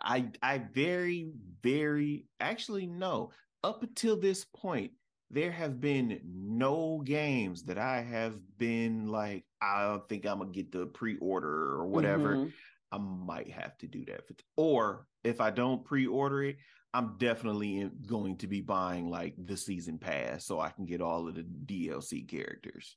[0.00, 1.30] I I very
[1.62, 3.32] very actually no.
[3.62, 4.92] Up until this point,
[5.30, 10.50] there have been no games that I have been like I don't think I'm gonna
[10.50, 12.36] get the pre-order or whatever.
[12.36, 12.52] Mhm.
[12.92, 14.22] I might have to do that.
[14.56, 16.56] Or if I don't pre-order it,
[16.92, 21.28] I'm definitely going to be buying like the season pass so I can get all
[21.28, 22.96] of the DLC characters.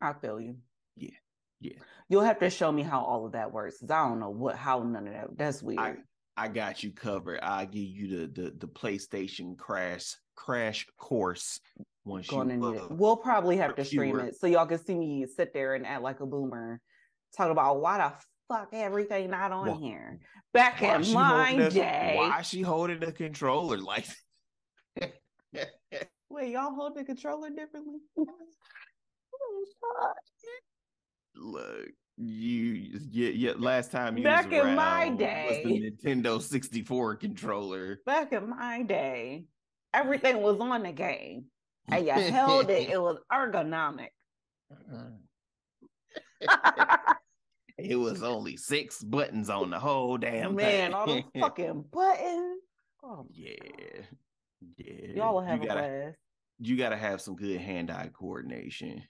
[0.00, 0.58] I feel you.
[0.96, 1.16] Yeah.
[1.60, 1.78] Yeah.
[2.08, 4.56] You'll have to show me how all of that works because I don't know what
[4.56, 5.38] how none of that.
[5.38, 5.78] That's weird.
[5.78, 5.96] I,
[6.36, 7.40] I got you covered.
[7.40, 11.60] I give you the the the PlayStation crash crash course
[12.04, 12.90] once Going you to uh, it.
[12.90, 16.02] We'll probably have to stream it so y'all can see me sit there and act
[16.02, 16.80] like a boomer,
[17.36, 18.12] talk about why the
[18.48, 20.18] fuck everything not on here.
[20.52, 22.14] Back in my the- day.
[22.16, 24.06] Why is she holding the controller like
[26.30, 27.98] Wait, y'all hold the controller differently?
[31.36, 35.62] look you yeah, yeah last time you Back in my day.
[35.64, 38.00] was the Nintendo 64 controller.
[38.06, 39.46] Back in my day,
[39.92, 41.46] everything was on the game.
[41.88, 44.08] And you held it, it was ergonomic.
[47.78, 50.94] it was only six buttons on the whole damn Man, thing.
[50.94, 52.60] all the fucking buttons.
[53.02, 53.54] Oh, yeah.
[54.78, 55.12] Yeah.
[55.14, 56.16] y'all will have you a gotta, blast.
[56.58, 59.02] you gotta have some good hand-eye coordination.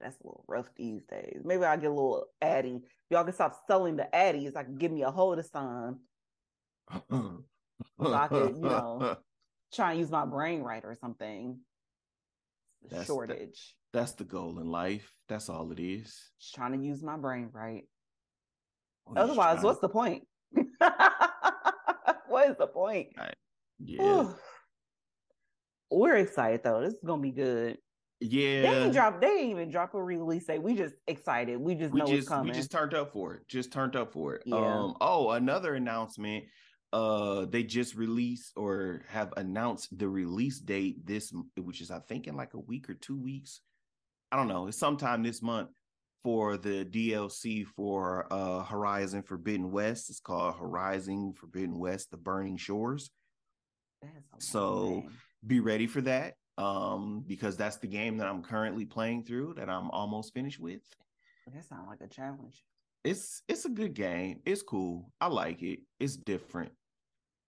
[0.00, 1.42] That's a little rough these days.
[1.44, 2.80] Maybe I'll get a little Addy.
[3.10, 4.56] Y'all can stop selling the Addies.
[4.56, 6.00] I can give me a hold of some.
[6.88, 9.16] I could, you know,
[9.74, 11.58] Try and use my brain right or something.
[12.90, 13.74] That's the- Shortage.
[13.92, 15.12] That's the goal in life.
[15.28, 16.30] That's all it is.
[16.40, 17.82] Just trying to use my brain right.
[19.14, 20.22] Otherwise, what's the point?
[22.28, 23.08] what is the point?
[23.78, 24.02] yeah.
[24.22, 24.34] Whew.
[25.90, 26.80] We're excited though.
[26.80, 27.76] This is gonna be good.
[28.20, 28.62] Yeah.
[28.62, 29.20] They ain't drop.
[29.20, 30.62] They ain't even drop a release date.
[30.62, 31.58] We just excited.
[31.58, 32.46] We just we know it's coming.
[32.46, 33.48] we just turned up for it.
[33.48, 34.42] Just turned up for it.
[34.46, 34.56] Yeah.
[34.56, 36.44] Um oh, another announcement.
[36.92, 42.26] Uh they just released or have announced the release date this which is I think
[42.26, 43.60] in like a week or 2 weeks.
[44.30, 44.66] I don't know.
[44.66, 45.70] It's sometime this month
[46.22, 50.10] for the DLC for uh Horizon Forbidden West.
[50.10, 53.10] It's called Horizon Forbidden West: The Burning Shores.
[54.02, 55.04] That's a long So.
[55.44, 59.70] Be ready for that um because that's the game that I'm currently playing through that
[59.70, 60.82] I'm almost finished with.
[61.52, 62.62] that sounds like a challenge.
[63.04, 64.40] it's it's a good game.
[64.44, 65.10] It's cool.
[65.20, 65.80] I like it.
[65.98, 66.72] It's different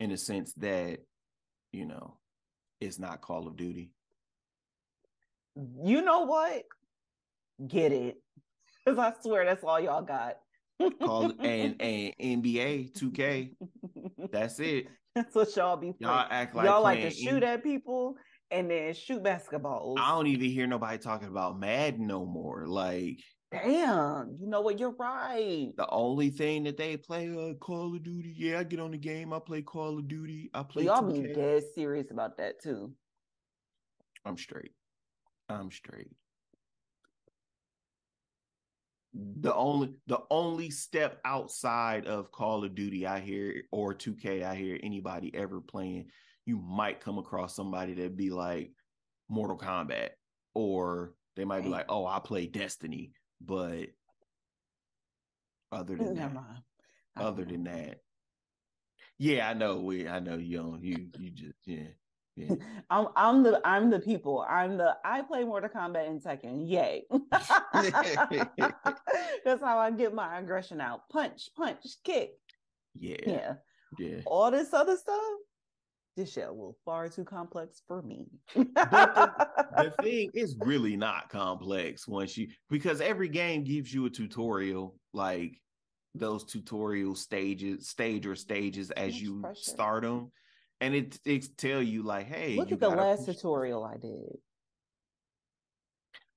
[0.00, 0.98] in the sense that
[1.72, 2.16] you know
[2.80, 3.90] it's not Call of Duty.
[5.84, 6.62] You know what?
[7.66, 8.16] Get it.
[8.86, 10.36] Because I swear that's all y'all got.
[11.00, 13.54] Call and and NBA 2K.
[14.30, 14.88] That's it.
[15.14, 15.96] That's what y'all be playing.
[16.00, 18.16] Y'all act like y'all like to shoot N- at people
[18.50, 19.96] and then shoot basketballs.
[19.98, 22.66] I don't even hear nobody talking about Madden no more.
[22.66, 23.20] Like
[23.62, 24.78] Damn, you know what?
[24.78, 25.70] You're right.
[25.76, 28.34] the only thing that they play uh, Call of Duty.
[28.36, 29.32] Yeah, I get on the game.
[29.32, 30.50] I play Call of Duty.
[30.52, 30.84] I play.
[30.84, 31.34] y'all be 2K.
[31.34, 32.92] dead serious about that too.
[34.24, 34.72] I'm straight.
[35.48, 36.10] I'm straight.
[39.14, 44.56] The only the only step outside of Call of Duty I hear or 2K I
[44.56, 46.06] hear anybody ever playing,
[46.46, 48.72] you might come across somebody that be like
[49.28, 50.10] Mortal Kombat,
[50.54, 53.88] or they might be like, "Oh, I play Destiny," but
[55.72, 56.62] other than Never that, mind.
[57.16, 58.00] Other than that,
[59.18, 59.80] yeah, I know.
[59.80, 60.58] We, I know you.
[60.58, 61.86] Don't, you, you just, yeah,
[62.36, 62.54] yeah.
[62.90, 64.44] I'm I'm the I'm the people.
[64.48, 66.68] I'm the I play Mortal Kombat in Tekken.
[66.68, 67.04] Yay.
[69.44, 71.08] That's how I get my aggression out.
[71.08, 72.32] Punch, punch, kick.
[72.96, 73.54] Yeah, Yeah.
[73.98, 74.20] yeah.
[74.24, 75.20] All this other stuff,
[76.16, 78.26] this a little far too complex for me.
[78.54, 84.94] the thing is really not complex once you because every game gives you a tutorial
[85.12, 85.60] like
[86.14, 89.60] those tutorial stages stage or stages as you pressure.
[89.60, 90.30] start them
[90.80, 93.96] and it it tell you like hey Look you at the last push- tutorial I
[93.96, 94.36] did.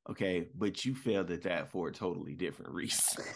[0.09, 3.23] okay but you failed at that for a totally different reason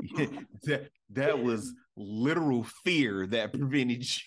[0.64, 4.22] that, that was literal fear that prevented you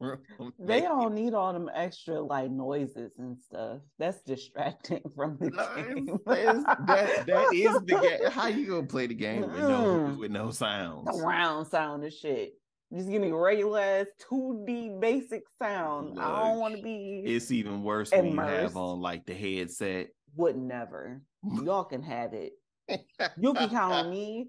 [0.00, 0.18] from
[0.58, 3.78] They don't need all them extra like noises and stuff.
[3.98, 6.08] That's distracting from the No, game.
[6.08, 8.30] it's- it's- that that is the game.
[8.30, 10.18] How you gonna play the game with no Mm.
[10.18, 11.08] with no sounds?
[11.18, 12.54] surround sound and shit.
[12.92, 16.18] Just give me regular ass 2D basic sound.
[16.18, 20.08] I don't want to be It's even worse when you have on like the headset.
[20.34, 21.22] would never.
[21.62, 22.52] Y'all can have it.
[23.38, 24.48] You can count on me.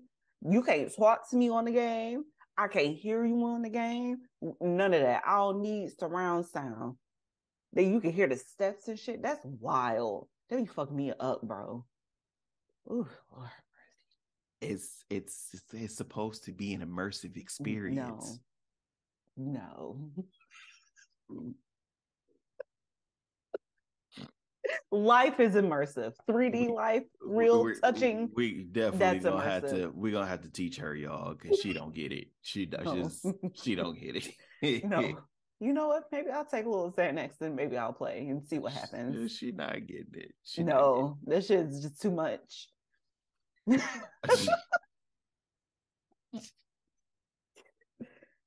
[0.50, 2.24] You can't talk to me on the game.
[2.58, 4.18] I can't hear you on the game.
[4.60, 5.24] None of that.
[5.26, 6.96] I don't need surround sound.
[7.74, 9.22] That you can hear the steps and shit.
[9.22, 10.28] That's wild.
[10.50, 11.86] That be fucking me up, bro.
[12.90, 13.50] Ooh, Lord.
[14.60, 18.40] It's it's it's, it's supposed to be an immersive experience.
[19.38, 20.12] No,
[21.30, 21.46] No.
[24.92, 26.14] life is immersive.
[26.30, 28.30] 3D We- life, real we- touching.
[28.36, 29.90] We definitely gonna have to.
[29.96, 32.28] We're gonna have to teach her, y'all, because she don't get it.
[32.42, 32.84] She does.
[32.86, 32.96] No.
[33.04, 34.16] Just, she don't get
[34.62, 34.84] it.
[34.86, 35.18] no.
[35.64, 36.06] You know what?
[36.12, 39.32] Maybe I'll take a little Xanax and maybe I'll play and see what happens.
[39.32, 40.34] She not getting it.
[40.44, 42.68] She no, this shit's just too much.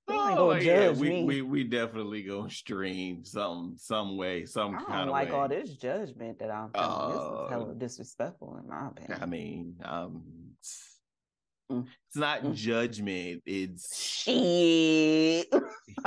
[0.09, 5.13] oh yeah, we, we we definitely gonna stream some some way, some I kind of
[5.13, 5.35] like way.
[5.35, 6.91] all this judgment that I'm feeling.
[6.91, 9.19] Uh, this is hella uh, disrespectful in my opinion.
[9.23, 10.23] I mean, um,
[10.61, 10.91] it's,
[11.73, 11.87] Mm.
[12.09, 12.55] it's not Mm.
[12.55, 13.43] judgment.
[13.47, 15.49] It's Shit.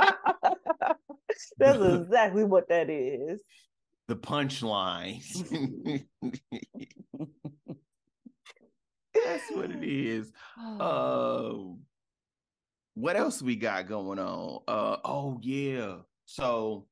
[1.58, 3.42] That's exactly what that is.
[4.06, 5.20] the punchline.
[9.14, 10.30] That's what it is.
[10.80, 11.52] Uh,
[12.98, 14.60] what else we got going on?
[14.66, 15.96] Uh, oh yeah.
[16.26, 16.86] So,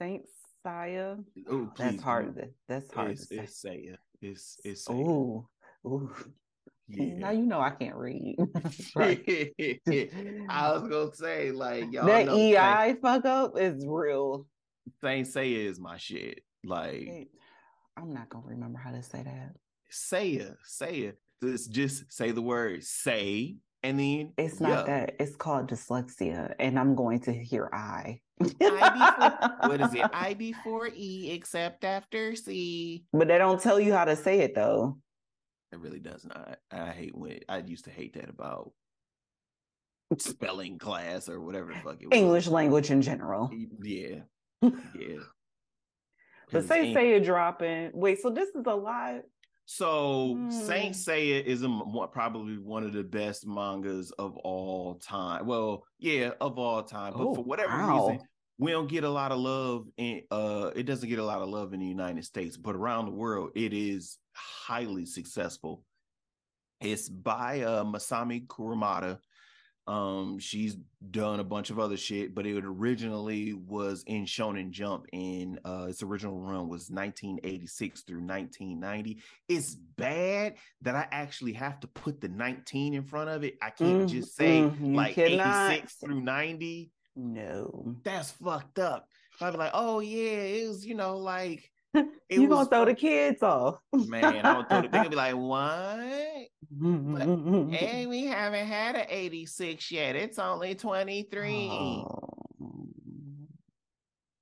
[0.00, 0.24] Saint
[0.62, 1.16] Saya.
[1.50, 2.34] oh, That's hard.
[2.36, 3.42] To, that's hard It's to say.
[3.42, 3.96] it's Saya.
[4.20, 4.96] It's it's Saya.
[4.96, 5.46] Ooh,
[5.86, 6.10] ooh.
[6.90, 8.36] Now you know I can't read.
[8.96, 14.46] I was gonna say like y'all that EI fuck up is real.
[15.02, 16.40] Saint Saya is my shit.
[16.64, 17.28] Like
[17.96, 19.52] I'm not gonna remember how to say that.
[19.90, 21.12] Saya, Saya.
[21.42, 25.00] Just just say the word say, and then It's not yeah.
[25.00, 25.16] that.
[25.20, 28.20] It's called dyslexia, and I'm going to hear I.
[28.38, 30.10] what is it?
[30.12, 33.04] I before E except after C.
[33.12, 34.98] But they don't tell you how to say it though.
[35.72, 36.58] It really does not.
[36.70, 38.72] I hate when I used to hate that about
[40.16, 42.18] spelling class or whatever the fuck it was.
[42.18, 43.50] English language in general.
[43.82, 44.20] Yeah.
[44.98, 45.20] Yeah.
[46.50, 47.90] but say say it dropping.
[47.92, 49.22] Wait, so this is a live.
[49.70, 50.50] So Hmm.
[50.50, 51.68] Saint Seiya is a,
[52.10, 55.44] probably one of the best mangas of all time.
[55.44, 57.12] Well, yeah, of all time.
[57.12, 58.06] But Oh, for whatever wow.
[58.06, 58.20] reason,
[58.56, 61.50] we don't get a lot of love in uh it doesn't get a lot of
[61.50, 65.84] love in the United States, but around the world it is highly successful.
[66.80, 69.18] It's by uh Masami Kurumada.
[69.88, 70.76] Um she's
[71.10, 75.86] done a bunch of other shit, but it originally was in Shonen Jump in uh
[75.88, 79.20] its original run was 1986 through 1990.
[79.48, 83.56] It's bad that I actually have to put the 19 in front of it.
[83.62, 85.70] I can't Mm, just say mm, like cannot.
[85.70, 87.96] 86 through 90 No.
[88.04, 89.08] that's fucked up.
[89.40, 93.42] I'd be like, oh yeah, it was, you know, like you gonna throw the kids
[93.42, 93.80] off.
[93.92, 94.44] man.
[94.44, 97.22] I would throw the they're gonna be like, mm-hmm, what?
[97.22, 97.72] Mm-hmm, mm-hmm.
[97.72, 100.16] Hey, we haven't had an 86 yet.
[100.16, 101.68] It's only 23.
[101.70, 102.28] Oh.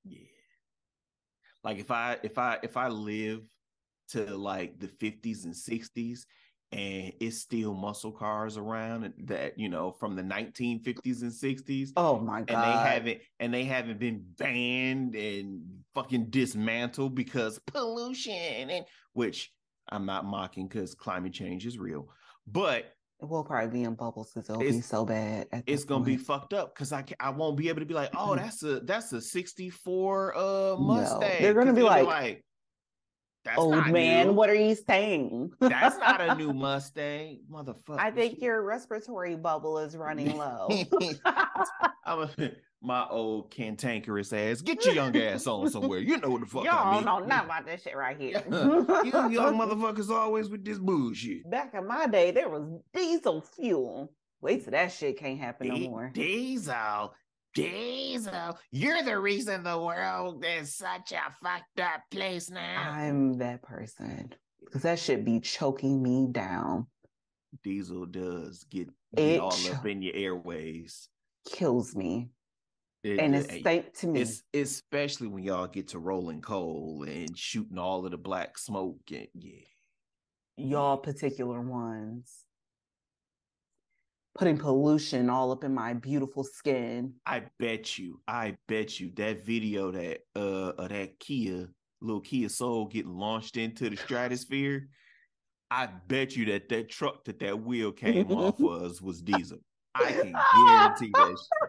[0.04, 0.18] Yeah.
[1.62, 3.48] Like if I if I if I live
[4.10, 6.20] to like the 50s and 60s
[6.72, 11.90] and it's still muscle cars around that, you know, from the 1950s and 60s.
[11.96, 12.50] Oh my god.
[12.50, 15.62] and they haven't and they haven't been banned and
[15.96, 18.32] fucking dismantled because pollution
[18.70, 18.84] and
[19.14, 19.50] which
[19.88, 22.08] I'm not mocking because climate change is real,
[22.46, 22.84] but
[23.18, 25.46] We'll probably be in bubbles because it'll be so bad.
[25.66, 28.10] It's gonna be fucked up because I can, I won't be able to be like,
[28.14, 28.36] oh, Mm.
[28.36, 31.20] that's a that's a '64 uh No, Mustang.
[31.42, 32.42] they're gonna be like,
[33.42, 34.32] that's Old man, new.
[34.34, 35.50] what are you saying?
[35.60, 37.98] That's not a new Mustang, motherfucker.
[37.98, 40.68] I think your respiratory bubble is running low.
[42.04, 42.30] I'm a,
[42.86, 44.60] my old cantankerous ass.
[44.60, 45.98] Get your young ass on somewhere.
[45.98, 47.04] You know what the fuck I Y'all mean.
[47.04, 48.42] don't know nothing about this shit right here.
[48.50, 51.50] you young motherfuckers always with this bullshit.
[51.50, 52.62] Back in my day, there was
[52.94, 54.12] diesel fuel.
[54.40, 56.10] Wait till that shit can't happen no more.
[56.14, 57.12] Diesel,
[57.54, 62.92] Diesel, you're the reason the world is such a fucked up place now.
[62.92, 64.32] I'm that person
[64.64, 66.86] because that should be choking me down.
[67.64, 71.08] Diesel does get, get all cho- up in your airways.
[71.50, 72.28] Kills me,
[73.06, 74.20] It- and it- it's hey, thank to me.
[74.20, 79.00] it's especially when y'all get to rolling coal and shooting all of the black smoke
[79.10, 79.60] and yeah.
[80.56, 82.42] y'all particular ones
[84.34, 87.14] putting pollution all up in my beautiful skin.
[87.24, 91.68] I bet you, I bet you that video that uh of that Kia
[92.02, 94.88] little Kia Soul getting launched into the stratosphere.
[95.70, 99.58] I bet you that that truck that that wheel came off was was diesel.
[99.94, 101.36] I can guarantee that.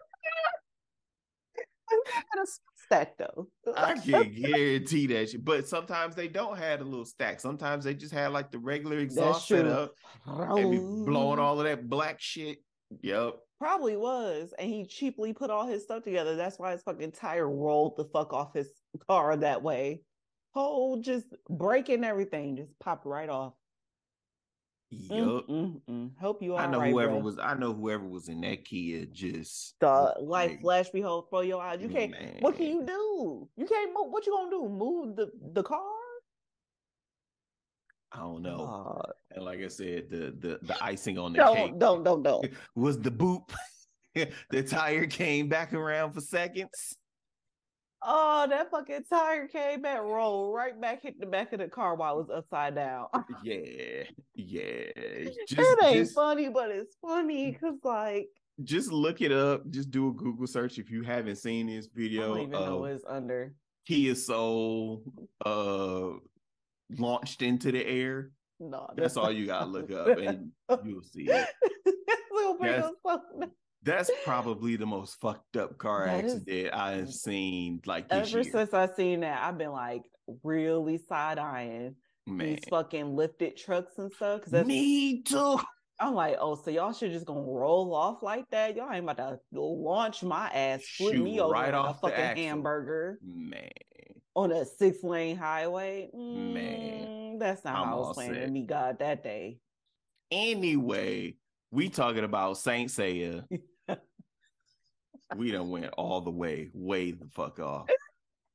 [2.08, 2.16] shit.
[2.16, 3.48] I'm not gonna stress that though.
[3.78, 5.46] I can guarantee that shit.
[5.46, 7.40] But sometimes they don't have a little stack.
[7.40, 9.94] Sometimes they just have like the regular exhaust setup
[10.26, 12.60] and be blowing all of that black shit.
[13.02, 13.36] Yep.
[13.60, 16.36] Probably was, and he cheaply put all his stuff together.
[16.36, 18.70] That's why his fucking tire rolled the fuck off his
[19.08, 20.04] car that way.
[20.54, 23.54] Whole just breaking everything, just popped right off.
[24.94, 25.48] Mm, Yep.
[25.50, 26.12] mm, mm.
[26.18, 27.22] Hope you all I know right, whoever bruh.
[27.22, 31.44] was I know whoever was in that Kia just the life like- flash behold for
[31.44, 31.82] your eyes.
[31.82, 32.14] You can't.
[32.40, 33.50] What can you do?
[33.58, 34.12] You can't move.
[34.12, 34.70] What you gonna do?
[34.70, 35.82] Move the the car?
[38.14, 38.58] I don't know.
[38.60, 39.12] God.
[39.32, 42.48] And like I said, the the the icing on the Don't cake don't don't don't.
[42.76, 43.52] was the boop.
[44.50, 46.96] the tire came back around for seconds.
[48.04, 51.96] Oh, that fucking tire came back, rolled right back, hit the back of the car
[51.96, 53.08] while it was upside down.
[53.44, 54.04] yeah,
[54.36, 55.24] yeah.
[55.48, 58.30] Just, it ain't just, funny, but it's funny because like
[58.64, 59.70] just look it up.
[59.70, 62.24] Just do a Google search if you haven't seen this video.
[62.24, 63.54] I don't even know what it's under.
[63.88, 65.04] Kia Soul
[65.46, 66.10] uh
[66.98, 68.32] launched into the air.
[68.60, 70.52] No, that's, that's all you gotta look up and
[70.84, 71.48] you'll see it.
[72.62, 72.92] that's,
[73.84, 78.44] that's, probably the most fucked up car that accident is, I've seen like ever year.
[78.44, 80.04] since I've seen that, I've been like
[80.44, 84.42] really side eyeing these fucking lifted trucks and stuff.
[84.42, 85.60] Cause Me too.
[86.00, 88.76] I'm like, oh, so y'all should just gonna roll off like that?
[88.76, 93.18] Y'all ain't about to launch my ass, flip me over right like a fucking hamburger,
[93.24, 93.70] man,
[94.36, 96.10] on a six lane highway.
[96.16, 99.58] Mm, man, that's not I'm how I was planning to meet God that day.
[100.30, 101.36] Anyway,
[101.72, 103.44] we talking about Saint Seiya.
[105.36, 107.88] we done went all the way, way the fuck off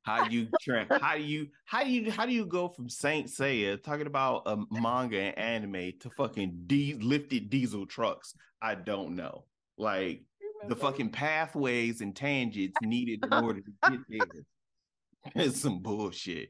[0.03, 0.47] how you
[1.01, 4.43] how do you how do you how do you go from Saint Seiya talking about
[4.45, 8.35] a manga and anime to fucking de- lifted diesel trucks?
[8.61, 9.45] I don't know.
[9.77, 10.23] Like
[10.67, 14.19] the fucking pathways and tangents needed in order to get there.
[15.35, 16.49] It's some bullshit.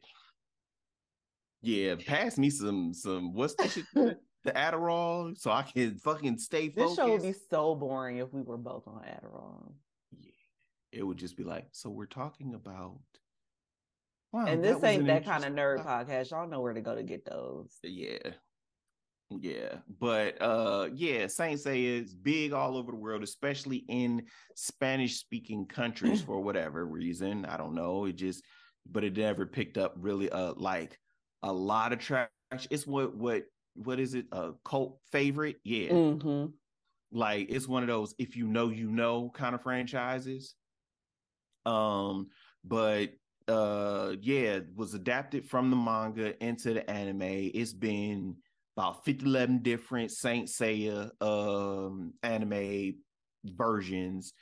[1.61, 6.69] Yeah, pass me some some what's the shit the Adderall so I can fucking stay
[6.69, 6.95] focused.
[6.97, 9.73] This show would be so boring if we were both on Adderall.
[10.19, 10.31] Yeah.
[10.91, 12.99] It would just be like, so we're talking about
[14.33, 16.31] Wow, and this ain't that kind of nerd podcast.
[16.31, 17.77] Y'all know where to go to get those.
[17.83, 18.31] Yeah.
[19.29, 19.75] Yeah.
[19.99, 24.23] But uh yeah, Saint Seiya is big all over the world, especially in
[24.55, 27.45] Spanish speaking countries for whatever reason.
[27.45, 28.05] I don't know.
[28.05, 28.43] It just
[28.91, 30.99] but it never picked up really uh like
[31.43, 32.31] a lot of traction.
[32.71, 33.43] It's what what
[33.75, 34.25] what is it?
[34.31, 35.57] A cult favorite?
[35.63, 35.89] Yeah.
[35.89, 36.45] Mm-hmm.
[37.11, 40.55] Like it's one of those if you know you know kind of franchises.
[41.65, 42.29] Um,
[42.63, 43.11] but
[43.47, 48.35] uh yeah was adapted from the manga into the anime it's been
[48.77, 52.95] about 50 11 different saint seiya um anime
[53.43, 54.33] versions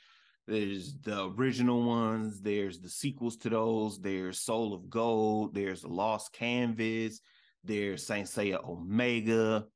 [0.46, 5.88] there's the original ones there's the sequels to those there's soul of gold there's the
[5.88, 7.20] lost canvas
[7.64, 9.66] there's saint seiya omega.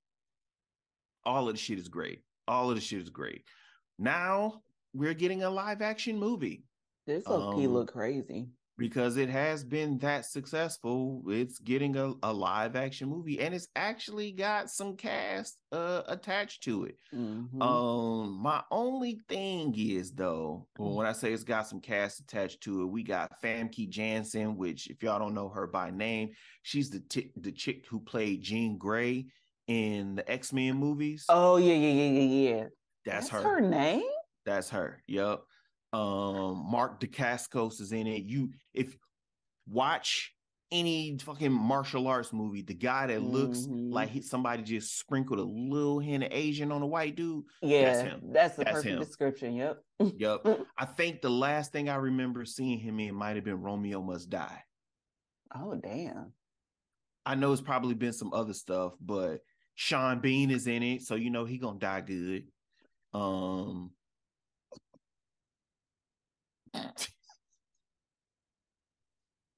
[1.25, 2.23] All of the shit is great.
[2.47, 3.43] All of the shit is great.
[3.99, 4.63] Now
[4.95, 6.65] we're getting a live action movie.
[7.07, 8.49] This um, look crazy
[8.79, 11.23] because it has been that successful.
[11.29, 16.63] It's getting a, a live action movie and it's actually got some cast uh, attached
[16.65, 16.99] to it.
[17.15, 17.63] Mm-hmm.
[17.63, 20.95] Um, my only thing is though, mm-hmm.
[20.95, 24.89] when I say it's got some cast attached to it, we got Famke Janssen, which
[24.89, 26.31] if y'all don't know her by name,
[26.63, 29.27] she's the t- the chick who played Jean Grey
[29.67, 31.25] in the X Men movies.
[31.29, 32.65] Oh yeah, yeah, yeah, yeah, yeah.
[33.05, 33.55] That's, That's her.
[33.55, 34.03] her name.
[34.45, 35.03] That's her.
[35.07, 35.41] Yep.
[35.97, 38.25] Um, Mark Dacascos is in it.
[38.25, 38.95] You if
[39.67, 40.35] watch
[40.71, 43.93] any fucking martial arts movie, the guy that looks mm-hmm.
[43.93, 47.45] like he, somebody just sprinkled a little hint of Asian on a white dude.
[47.63, 48.21] Yeah, that's him.
[48.31, 48.99] That's the that's perfect him.
[48.99, 49.55] description.
[49.55, 49.83] Yep.
[50.19, 50.47] yep.
[50.79, 54.29] I think the last thing I remember seeing him in might have been Romeo Must
[54.29, 54.63] Die.
[55.55, 56.33] Oh damn.
[57.25, 59.41] I know it's probably been some other stuff, but
[59.77, 62.45] Sean Bean is in it, so you know he gonna die good.
[63.15, 63.93] Um,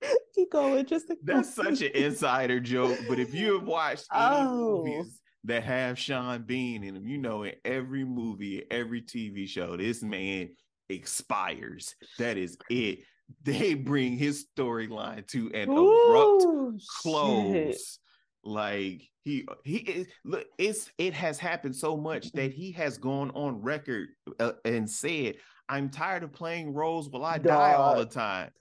[0.34, 0.86] Keep going.
[0.86, 2.98] Just that's such an insider joke.
[3.08, 4.84] But if you have watched any oh.
[4.84, 9.76] movies that have Sean Bean in them, you know in every movie, every TV show,
[9.76, 10.50] this man
[10.88, 11.94] expires.
[12.18, 13.00] That is it.
[13.42, 17.74] They bring his storyline to an Ooh, abrupt close.
[17.74, 17.76] Shit.
[18.44, 23.30] Like he he is look, it's it has happened so much that he has gone
[23.32, 24.08] on record
[24.40, 25.34] uh, and said,
[25.68, 28.50] I'm tired of playing roles while I die all the time.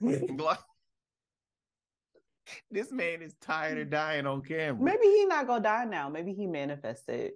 [2.70, 4.82] this man is tired of dying on camera.
[4.82, 6.08] Maybe he not gonna die now.
[6.08, 7.32] Maybe he manifested.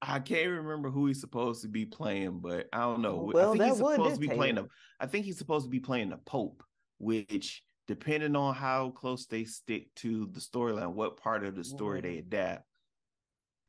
[0.00, 3.30] I can't remember who he's supposed to be playing, but I don't know.
[3.32, 4.68] Well, I think he's supposed to be playing the.
[5.00, 6.62] I think he's supposed to be playing the Pope,
[6.98, 12.00] which depending on how close they stick to the storyline, what part of the story
[12.00, 12.08] mm-hmm.
[12.08, 12.64] they adapt,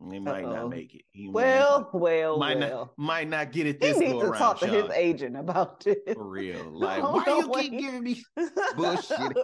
[0.07, 0.53] he might Uh-oh.
[0.53, 1.01] not make it.
[1.11, 2.93] He well, might, well, might well.
[2.97, 4.75] not might not get it this he needs to around, talk to Sean.
[4.75, 6.71] his agent about it for real.
[6.71, 8.23] Like, why you keep giving me
[8.77, 9.37] bullshit?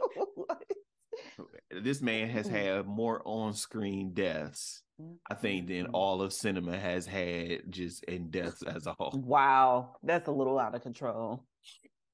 [1.83, 4.81] this man has had more on-screen deaths,
[5.29, 5.95] I think, than mm-hmm.
[5.95, 9.11] all of cinema has had just in deaths as a whole.
[9.13, 11.43] Wow, that's a little out of control.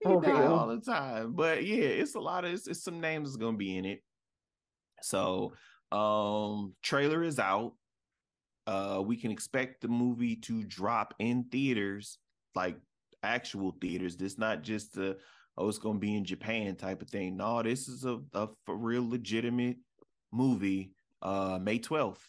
[0.03, 3.37] Die all the time, but yeah, it's a lot of it's, it's some names that's
[3.37, 4.01] gonna be in it.
[5.03, 5.53] So,
[5.91, 7.73] um, trailer is out
[8.67, 12.17] uh we can expect the movie to drop in theaters
[12.55, 12.77] like
[13.23, 14.15] actual theaters.
[14.15, 15.17] This not just a
[15.57, 17.37] oh it's gonna be in Japan type of thing.
[17.37, 19.77] No, this is a, a for real legitimate
[20.31, 20.91] movie.
[21.21, 22.27] Uh, May twelfth.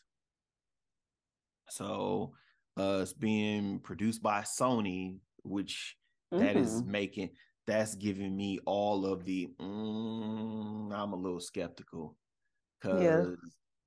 [1.69, 2.35] So
[2.79, 5.97] uh, it's being produced by Sony, which
[6.33, 6.45] mm-hmm.
[6.45, 6.91] that is mm-hmm.
[6.91, 7.31] making
[7.67, 9.49] that's giving me all of the.
[9.61, 12.17] Mm, I'm a little skeptical
[12.81, 13.25] because yeah.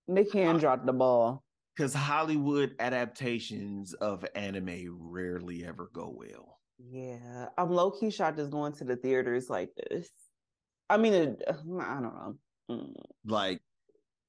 [0.08, 1.44] they can drop the ball.
[1.76, 6.60] Because Hollywood adaptations of anime rarely ever go well.
[6.78, 10.10] Yeah, I'm low key shocked is going to the theaters like this.
[10.90, 12.36] I mean, it, I don't know.
[12.70, 12.94] Mm.
[13.26, 13.60] Like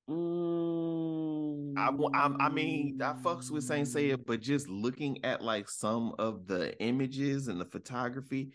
[0.09, 1.75] Mm.
[1.77, 6.15] I, I, I mean, I fucks with Saint Seiya, but just looking at like some
[6.19, 8.53] of the images and the photography,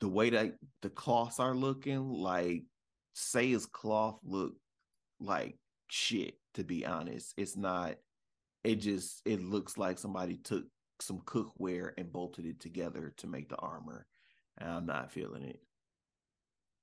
[0.00, 2.64] the way that the cloths are looking, like
[3.16, 4.54] Seiya's cloth look
[5.18, 5.56] like
[5.88, 6.34] shit.
[6.54, 7.94] To be honest, it's not.
[8.64, 10.64] It just it looks like somebody took
[11.00, 14.06] some cookware and bolted it together to make the armor,
[14.58, 15.60] and I'm not feeling it.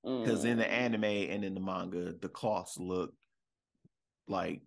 [0.02, 0.50] Because mm.
[0.50, 0.72] in the mm.
[0.72, 3.12] anime and in the manga, the cloths look
[4.28, 4.62] like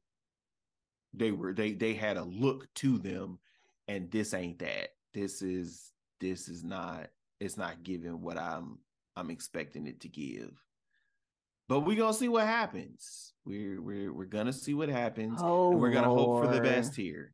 [1.13, 3.39] they were they they had a look to them
[3.88, 7.07] and this ain't that this is this is not
[7.39, 8.77] it's not giving what i'm
[9.15, 10.51] i'm expecting it to give
[11.72, 15.80] but we're gonna see what happens we're we're we're gonna see what happens oh, and
[15.80, 16.43] we're gonna Lord.
[16.43, 17.34] hope for the best here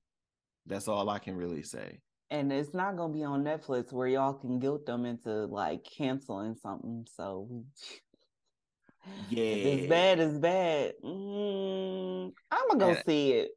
[0.68, 2.00] that's all i can really say
[2.30, 6.56] and it's not gonna be on netflix where y'all can guilt them into like canceling
[6.62, 7.50] something so
[9.30, 10.94] yeah, it's bad, it's bad.
[11.02, 13.52] Mm, I'm gonna go and see it.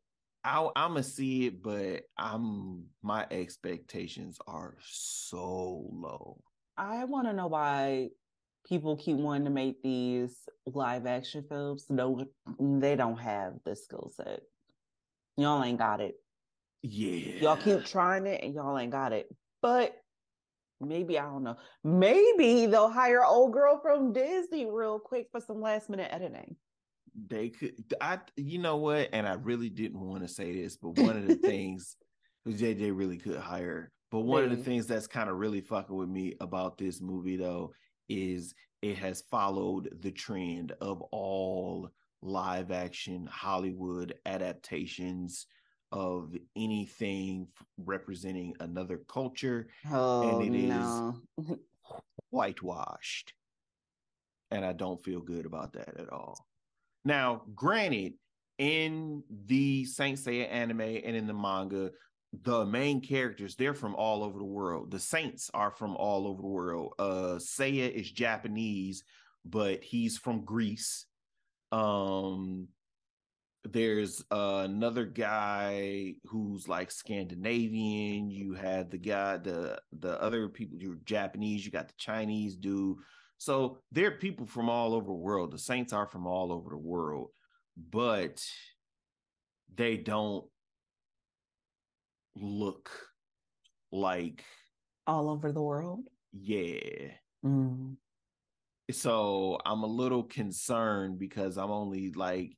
[0.45, 6.41] I, I'm gonna see it, but I'm my expectations are so low.
[6.77, 8.11] I want to know why
[8.67, 11.87] people keep wanting to make these live action films.
[11.89, 12.25] No,
[12.59, 14.41] they don't have the skill set.
[15.37, 16.15] Y'all ain't got it.
[16.83, 19.29] Yeah, y'all keep trying it, and y'all ain't got it.
[19.61, 19.95] But
[20.81, 21.57] maybe I don't know.
[21.85, 26.57] Maybe they'll hire old girl from Disney real quick for some last minute editing.
[27.29, 29.11] They could I you know what?
[29.13, 31.97] And I really didn't want to say this, but one of the things
[32.47, 33.93] they really could hire.
[34.11, 37.37] But one of the things that's kind of really fucking with me about this movie
[37.37, 37.73] though
[38.11, 41.91] is it has followed the trend of all
[42.23, 45.47] live action Hollywood adaptations
[45.93, 51.17] of anything representing another culture oh, and it no.
[51.39, 51.57] is
[52.31, 53.33] whitewashed
[54.53, 56.47] and i don't feel good about that at all
[57.05, 58.13] now granted
[58.59, 61.91] in the saint seiya anime and in the manga
[62.43, 66.41] the main characters they're from all over the world the saints are from all over
[66.41, 69.03] the world uh seiya is japanese
[69.45, 71.07] but he's from greece
[71.73, 72.69] um
[73.65, 78.31] there's uh, another guy who's like Scandinavian.
[78.31, 80.79] You have the guy, the the other people.
[80.79, 81.65] You're Japanese.
[81.65, 82.97] You got the Chinese dude.
[83.39, 85.51] So there are people from all over the world.
[85.51, 87.31] The Saints are from all over the world,
[87.91, 88.43] but
[89.75, 90.45] they don't
[92.37, 92.91] look
[93.93, 94.45] like
[95.07, 96.09] all over the world.
[96.33, 97.11] Yeah.
[97.45, 97.97] Mm.
[98.91, 102.57] So I'm a little concerned because I'm only like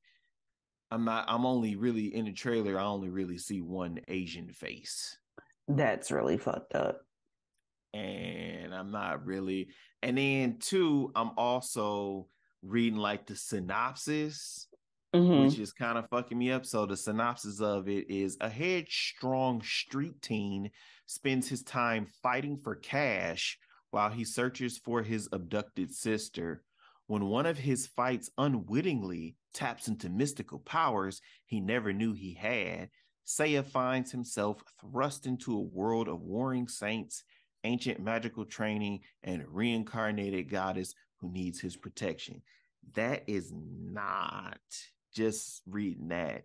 [0.90, 5.16] I'm not I'm only really in the trailer, I only really see one Asian face.
[5.68, 7.00] That's really fucked up.
[7.94, 9.68] And I'm not really
[10.02, 12.26] and then two, I'm also
[12.62, 14.66] reading like the synopsis,
[15.14, 15.44] mm-hmm.
[15.44, 16.64] which is kind of fucking me up.
[16.66, 20.70] So the synopsis of it is a headstrong street teen
[21.06, 23.58] spends his time fighting for cash
[23.90, 26.62] while he searches for his abducted sister.
[27.06, 32.88] When one of his fights unwittingly taps into mystical powers he never knew he had,
[33.26, 37.22] Seiya finds himself thrust into a world of warring saints,
[37.64, 42.42] ancient magical training, and reincarnated goddess who needs his protection.
[42.94, 44.58] That is not
[45.14, 46.44] just reading that.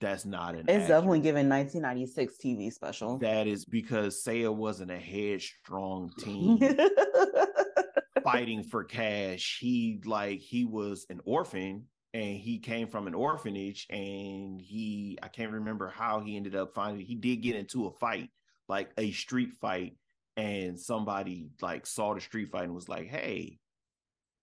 [0.00, 0.60] That's not an.
[0.60, 3.18] It's accurate, definitely given 1996 TV special.
[3.18, 6.58] That is because Seiya wasn't a headstrong teen
[8.24, 9.58] fighting for cash.
[9.60, 11.84] He like he was an orphan
[12.14, 16.72] and he came from an orphanage and he I can't remember how he ended up
[16.74, 18.30] finding he did get into a fight
[18.68, 19.96] like a street fight
[20.36, 23.58] and somebody like saw the street fight and was like hey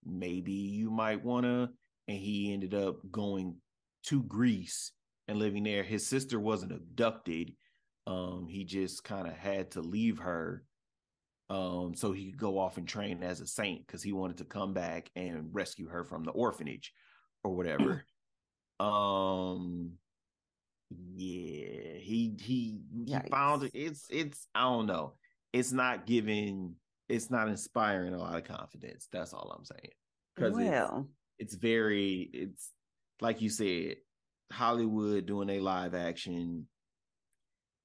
[0.06, 1.70] maybe you might want to
[2.08, 3.56] and he ended up going
[4.06, 4.92] to Greece
[5.28, 7.54] and living there his sister wasn't abducted
[8.08, 10.64] um he just kind of had to leave her
[11.50, 14.46] um so he could go off and train as a saint cuz he wanted to
[14.46, 16.94] come back and rescue her from the orphanage
[17.44, 18.06] or whatever.
[18.80, 19.92] um
[21.16, 23.72] yeah, he he he found it.
[23.74, 25.14] It's it's I don't know.
[25.54, 26.76] It's not giving
[27.08, 29.08] it's not inspiring a lot of confidence.
[29.12, 29.92] That's all I'm saying.
[30.36, 31.08] Because well,
[31.42, 32.72] it's, very it's
[33.20, 33.96] like you said,
[34.52, 36.68] Hollywood doing a live action.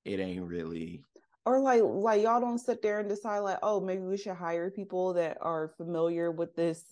[0.05, 1.03] It ain't really
[1.47, 4.70] or like like y'all don't sit there and decide like oh maybe we should hire
[4.70, 6.83] people that are familiar with this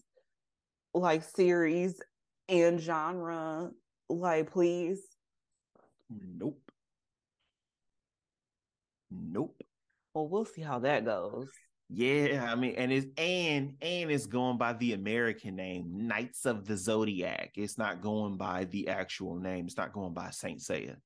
[0.95, 2.01] like series
[2.49, 3.71] and genre.
[4.09, 5.01] Like please.
[6.11, 6.61] Nope.
[9.11, 9.61] Nope.
[10.15, 11.49] Well we'll see how that goes
[11.91, 16.67] yeah i mean and it's and and it's going by the american name knights of
[16.67, 20.97] the zodiac it's not going by the actual name it's not going by saint seiya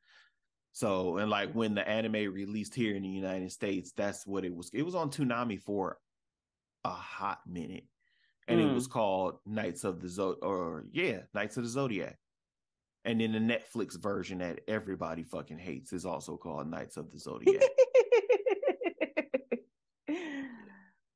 [0.79, 4.55] so, and like when the anime released here in the United States, that's what it
[4.55, 4.71] was.
[4.73, 5.99] It was on Toonami for
[6.85, 7.83] a hot minute.
[8.47, 8.71] And mm.
[8.71, 8.93] it was hmm.
[8.93, 12.17] called Knights of the Zod or yeah, Knights of the Zodiac.
[13.05, 17.19] And then the Netflix version that everybody fucking hates is also called Knights of the
[17.19, 17.61] Zodiac.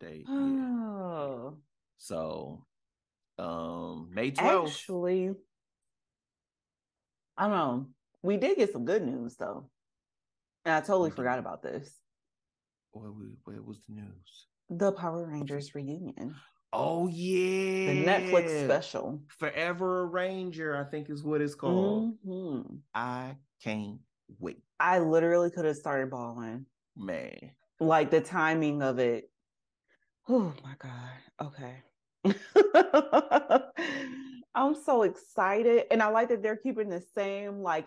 [0.00, 1.54] they oh.
[1.54, 1.58] Yeah.
[2.02, 2.66] So
[3.38, 4.66] um May 12th.
[4.66, 5.30] Actually,
[7.36, 7.86] I don't know
[8.22, 9.68] we did get some good news though.
[10.64, 11.98] And I totally forgot about this.
[12.92, 13.12] What,
[13.44, 14.46] what was the news?
[14.70, 16.34] The Power Rangers reunion.
[16.72, 19.20] Oh yeah, the Netflix special.
[19.38, 22.14] Forever a Ranger, I think is what it's called.
[22.26, 22.76] Mm-hmm.
[22.94, 23.98] I can't
[24.38, 24.62] wait.
[24.80, 26.66] I literally could have started bawling.
[26.96, 29.30] Man, like the timing of it.
[30.28, 31.48] Oh my god.
[31.48, 31.82] Okay.
[34.54, 37.86] I'm so excited, and I like that they're keeping the same like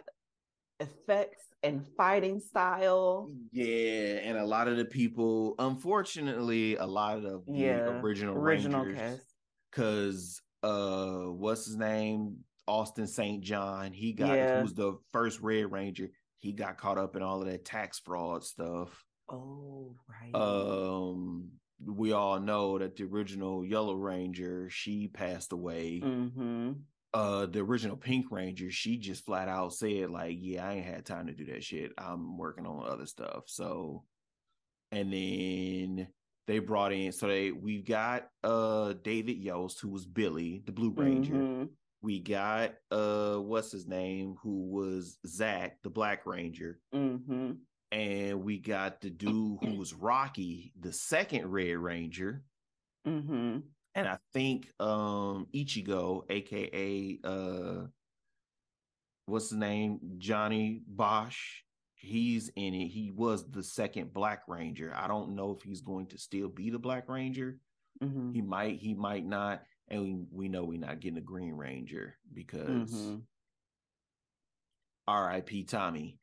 [0.79, 3.29] effects and fighting style.
[3.51, 8.83] Yeah, and a lot of the people, unfortunately, a lot of the yeah, original original
[8.85, 9.35] Rangers, cast.
[9.71, 12.37] Because uh, what's his name?
[12.67, 13.43] Austin St.
[13.43, 13.91] John.
[13.91, 14.61] He got yeah.
[14.61, 16.09] who's the first Red Ranger.
[16.39, 19.03] He got caught up in all of that tax fraud stuff.
[19.29, 20.35] Oh, right.
[20.35, 21.49] Um,
[21.85, 26.01] we all know that the original Yellow Ranger she passed away.
[26.03, 26.71] Mm-hmm
[27.15, 31.05] uh the original Pink Ranger, she just flat out said like, "Yeah, I ain't had
[31.05, 31.93] time to do that shit.
[31.97, 34.03] I'm working on other stuff." So,
[34.91, 36.07] and then
[36.47, 40.91] they brought in so they we got uh David Yost who was Billy, the Blue
[40.91, 41.33] Ranger.
[41.33, 41.63] Mm-hmm.
[42.01, 46.79] We got uh what's his name who was Zach, the Black Ranger.
[46.93, 47.51] Mm-hmm.
[47.95, 52.43] And we got the dude who was Rocky, the second Red Ranger.
[53.07, 53.59] Mm-hmm
[53.95, 57.87] and I think um Ichigo, aka uh
[59.25, 59.99] what's the name?
[60.17, 61.61] Johnny Bosch.
[61.95, 62.89] He's in it.
[62.89, 64.93] He was the second Black Ranger.
[64.95, 67.57] I don't know if he's going to still be the Black Ranger.
[68.03, 68.33] Mm-hmm.
[68.33, 69.63] He might, he might not.
[69.87, 73.15] And we, we know we're not getting a Green Ranger because mm-hmm.
[75.07, 75.63] R.I.P.
[75.63, 76.19] Tommy.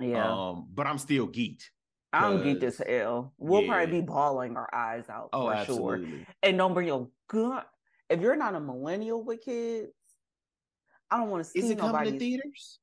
[0.00, 0.32] Yeah.
[0.32, 1.64] Um, but I'm still geeked.
[2.12, 3.32] I'm geeked as hell.
[3.38, 3.68] We'll yeah.
[3.68, 6.10] probably be bawling our eyes out oh, for absolutely.
[6.10, 6.26] sure.
[6.42, 7.62] And don't bring your gun.
[8.08, 9.92] If you're not a millennial with kids,
[11.10, 11.60] I don't want to see.
[11.60, 12.80] Is it coming to theaters?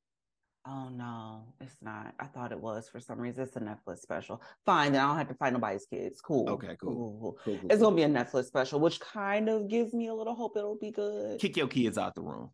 [0.65, 2.13] Oh no, it's not.
[2.19, 3.43] I thought it was for some reason.
[3.43, 4.41] It's a Netflix special.
[4.65, 6.19] Fine, then I don't have to find nobody's kids.
[6.19, 6.49] Cool.
[6.49, 6.93] Okay, cool.
[6.93, 7.37] cool, cool.
[7.43, 10.35] cool, cool it's gonna be a Netflix special, which kind of gives me a little
[10.35, 11.39] hope it'll be good.
[11.39, 12.51] Kick your kids out the room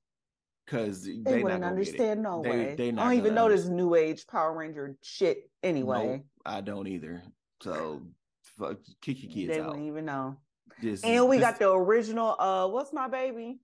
[0.66, 2.24] because they, they wouldn't understand.
[2.24, 2.76] No they, way.
[2.76, 6.08] They I don't even know this new age Power Ranger shit anyway.
[6.08, 7.24] Nope, I don't either.
[7.62, 8.02] So
[8.58, 9.70] fuck, kick your kids they out.
[9.70, 10.38] wouldn't even know.
[10.82, 11.46] This, and we this...
[11.46, 12.36] got the original.
[12.40, 13.60] Uh, what's my baby?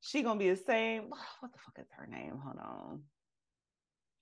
[0.00, 1.04] She gonna be the same.
[1.40, 2.38] What the fuck is her name?
[2.42, 3.02] Hold on.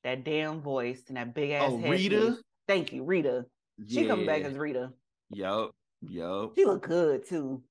[0.05, 1.71] That damn voice and that big ass.
[1.71, 2.39] Oh, head Rita.
[2.67, 3.45] Thank you, Rita.
[3.89, 4.09] She yeah.
[4.09, 4.93] come back as Rita.
[5.31, 5.73] Yup.
[6.03, 6.53] Yup.
[6.57, 7.63] She look good too.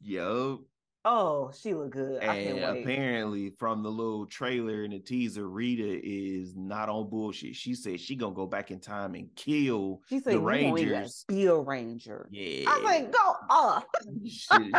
[0.00, 0.60] Yup.
[1.04, 2.22] Oh, she look good.
[2.22, 7.56] And apparently, from the little trailer and the teaser, Rita is not on bullshit.
[7.56, 11.24] She said she gonna go back in time and kill she said, the Rangers.
[11.28, 12.28] A Ranger.
[12.30, 12.70] Yeah.
[12.70, 13.84] I was like, go off.
[14.28, 14.72] Should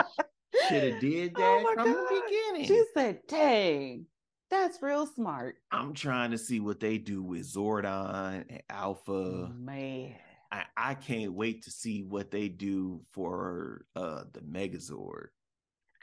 [0.83, 1.95] have did oh that oh from God.
[1.95, 2.67] the beginning.
[2.67, 4.05] She said, "Dang,
[4.49, 9.51] that's real smart." I'm trying to see what they do with Zordon and Alpha.
[9.53, 10.15] Man.
[10.51, 15.27] I, I can't wait to see what they do for uh the Megazord.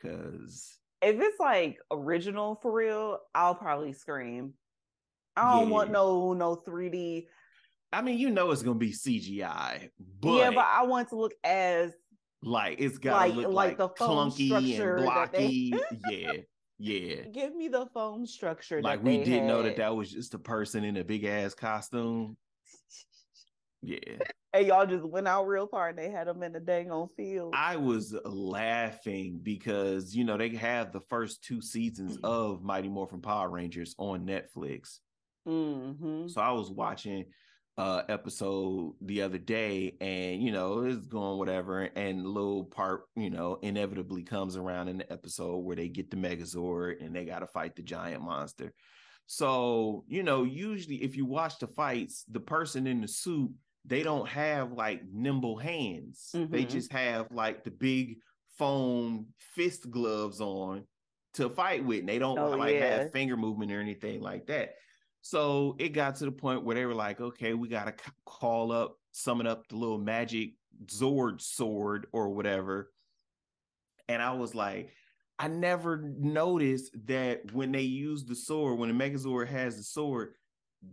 [0.02, 4.55] Cause if it's like original for real, I'll probably scream.
[5.36, 5.74] I don't yeah.
[5.74, 7.27] want no no 3D.
[7.93, 9.90] I mean, you know it's gonna be CGI,
[10.20, 11.93] but yeah, but I want to look as
[12.43, 15.72] like it's got like, look like, like the clunky and blocky.
[16.09, 16.10] They...
[16.10, 16.32] yeah,
[16.78, 17.22] yeah.
[17.32, 18.81] Give me the foam structure.
[18.81, 19.47] Like we didn't had.
[19.47, 22.36] know that that was just a person in a big ass costume.
[23.82, 24.18] Yeah.
[24.52, 27.09] And y'all just went out real far and they had them in the dang on
[27.16, 27.55] field.
[27.56, 33.20] I was laughing because, you know, they have the first two seasons of Mighty Morphin
[33.20, 34.98] Power Rangers on Netflix.
[35.47, 36.28] Mm-hmm.
[36.28, 37.27] So I was watching
[37.78, 43.31] uh episode the other day and you know it's going whatever and little part you
[43.31, 47.39] know inevitably comes around in the episode where they get the megazord and they got
[47.39, 48.74] to fight the giant monster
[49.27, 53.51] so you know usually if you watch the fights the person in the suit
[53.85, 56.52] they don't have like nimble hands mm-hmm.
[56.52, 58.19] they just have like the big
[58.59, 60.85] foam fist gloves on
[61.32, 62.98] to fight with and they don't oh, like yeah.
[62.98, 64.74] have finger movement or anything like that
[65.23, 68.73] so it got to the point where they were like, okay, we got to call
[68.73, 70.52] up, summon up the little magic
[70.86, 72.90] Zord sword or whatever.
[74.09, 74.93] And I was like,
[75.39, 80.35] I never noticed that when they use the sword, when the Megazord has the sword,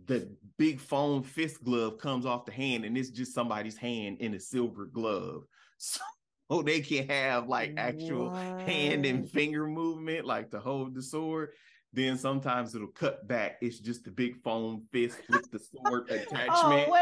[0.06, 0.28] the
[0.58, 4.40] big foam fist glove comes off the hand and it's just somebody's hand in a
[4.40, 5.44] silver glove.
[6.50, 8.62] So they can have like actual what?
[8.62, 11.50] hand and finger movement, like to hold the sword.
[11.92, 13.56] Then sometimes it'll cut back.
[13.60, 16.88] It's just the big foam fist with the sword oh, attachment.
[16.90, 16.92] Oh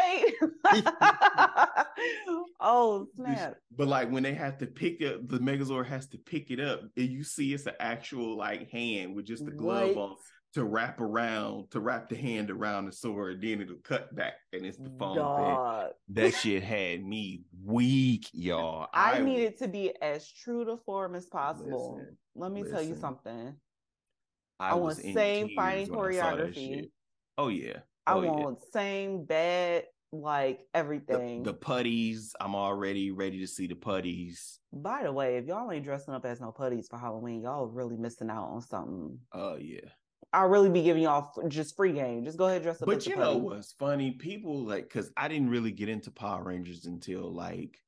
[0.73, 0.85] wait.
[2.61, 3.55] oh snap!
[3.77, 6.81] But like when they have to pick up, the Megazord has to pick it up,
[6.97, 10.11] and you see it's an actual like hand with just the glove what?
[10.11, 10.17] on
[10.55, 13.43] to wrap around to wrap the hand around the sword.
[13.43, 15.91] Then it'll cut back, and it's the foam thing.
[16.15, 18.89] That shit had me weak, y'all.
[18.95, 21.97] I, I needed to be as true to form as possible.
[21.99, 22.77] Listen, Let me listen.
[22.77, 23.55] tell you something.
[24.59, 26.91] I, I want same fighting choreography.
[27.37, 27.79] Oh yeah.
[28.07, 28.73] Oh, I want yeah.
[28.73, 31.43] same bad like everything.
[31.43, 34.59] The, the, putties, I'm already ready to see the putties.
[34.73, 37.97] By the way, if y'all ain't dressing up as no putties for Halloween, y'all really
[37.97, 39.19] missing out on something.
[39.33, 39.81] Oh yeah.
[40.33, 42.25] I'll really be giving y'all just free game.
[42.25, 42.87] Just go ahead dress up.
[42.87, 44.11] But you know what's funny?
[44.13, 47.81] People like because I didn't really get into Power Rangers until like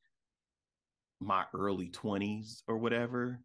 [1.20, 3.40] my early 20s or whatever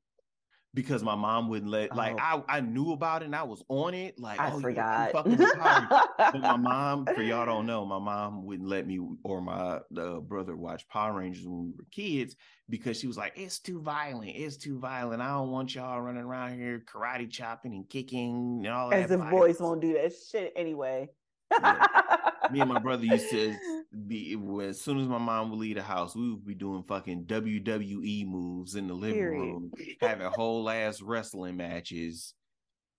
[0.74, 2.44] because my mom wouldn't let like oh.
[2.48, 4.20] I, I knew about it and I was on it.
[4.20, 5.12] Like I oh, forgot.
[5.14, 10.20] but my mom, for y'all don't know, my mom wouldn't let me or my uh,
[10.20, 12.36] brother watch Power Rangers when we were kids
[12.70, 14.32] because she was like, it's too violent.
[14.36, 15.22] It's too violent.
[15.22, 19.20] I don't want y'all running around here karate chopping and kicking and all As that.
[19.20, 21.10] As if boys won't do that shit anyway.
[21.52, 21.88] yeah.
[22.52, 23.56] Me and my brother used to
[24.08, 27.26] be as soon as my mom would leave the house, we would be doing fucking
[27.26, 29.40] WWE moves in the living Period.
[29.40, 29.72] room,
[30.02, 32.34] having whole ass wrestling matches,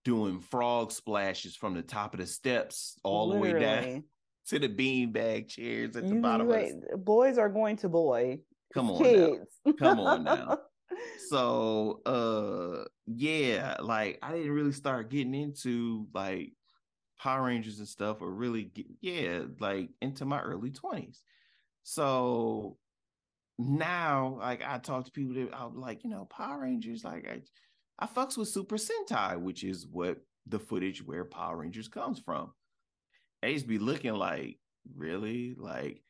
[0.05, 3.53] doing frog splashes from the top of the steps all Literally.
[3.53, 4.05] the way down
[4.49, 6.49] to the beanbag chairs at the you, bottom.
[6.49, 8.41] You boys are going to boy.
[8.73, 9.59] Come on, kids.
[9.65, 9.73] Now.
[9.73, 10.59] Come on now.
[11.29, 16.53] so, uh, yeah, like I didn't really start getting into like
[17.25, 21.21] Power Rangers and stuff or really get, yeah, like into my early 20s.
[21.83, 22.77] So
[23.59, 27.41] now like I talk to people that I'm like, you know, Power Rangers, like I
[27.99, 32.53] I fucks with Super Sentai, which is what the footage where Power Rangers comes from.
[33.41, 34.59] They used to be looking like,
[34.95, 35.55] really?
[35.57, 36.03] Like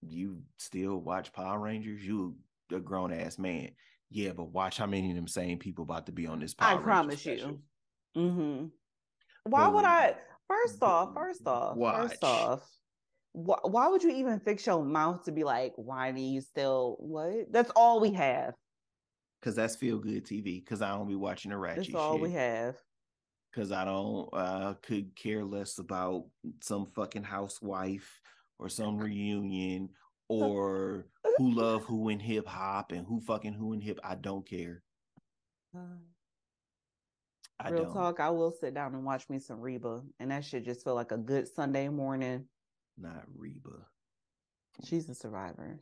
[0.00, 2.02] you still watch Power Rangers?
[2.02, 2.36] You
[2.72, 3.72] a grown ass man.
[4.10, 6.78] Yeah, but watch how many of them same people about to be on this Power
[6.78, 7.60] I promise you.
[8.16, 8.66] Mm-hmm.
[9.44, 10.14] Why would I
[10.48, 12.10] First off, first off, Watch.
[12.10, 12.68] first off,
[13.32, 16.96] wh- why would you even fix your mouth to be like, why do you still
[16.98, 17.52] what?
[17.52, 18.54] That's all we have.
[19.42, 20.66] Cause that's feel good TV.
[20.66, 21.84] Cause I don't be watching the ratchet.
[21.84, 22.22] That's all shit.
[22.22, 22.76] we have.
[23.54, 26.24] Cause I don't uh could care less about
[26.60, 28.20] some fucking housewife
[28.58, 29.90] or some reunion
[30.28, 31.06] or
[31.36, 34.00] who love who in hip hop and who fucking who in hip.
[34.02, 34.82] I don't care.
[35.76, 35.80] Uh,
[37.60, 37.94] I Real don't.
[37.94, 40.94] talk, I will sit down and watch me some Reba, and that should just feel
[40.94, 42.44] like a good Sunday morning.
[42.96, 43.86] Not Reba.
[44.84, 45.80] She's a survivor.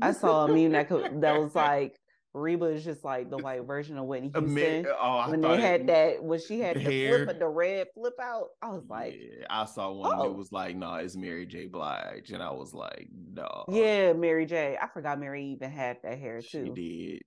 [0.00, 1.96] I saw a meme that could, that was like
[2.34, 4.86] Reba is just like the white version of Whitney Houston.
[4.98, 8.48] oh, when they had that when she had the, the flip the red flip out,
[8.62, 10.22] I was like, yeah, I saw one oh.
[10.22, 11.66] that was like, no, nah, it's Mary J.
[11.66, 14.78] Blige, and I was like, no, yeah, Mary J.
[14.80, 16.72] I forgot Mary even had that hair too.
[16.74, 17.22] She did.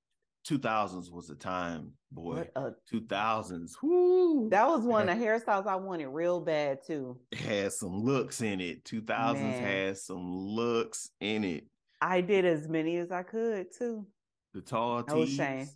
[0.48, 2.48] 2000s was the time, boy.
[2.56, 3.72] A, 2000s.
[3.82, 4.48] Whoo.
[4.50, 7.20] That was one of the hairstyles I wanted real bad too.
[7.32, 8.84] It had some looks in it.
[8.86, 9.64] 2000s Man.
[9.64, 11.66] had some looks in it.
[12.02, 14.06] I did as many as I could too.
[14.54, 15.36] The tall tees.
[15.36, 15.68] shame.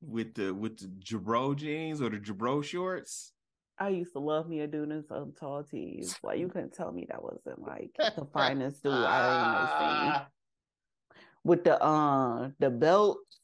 [0.00, 3.32] With the with the Girbaud jeans or the Girbaud shorts.
[3.78, 6.14] I used to love me a dude in some tall tees.
[6.22, 10.26] Like you couldn't tell me that wasn't like the finest dude I ever seen
[11.44, 13.38] with the uh the belts,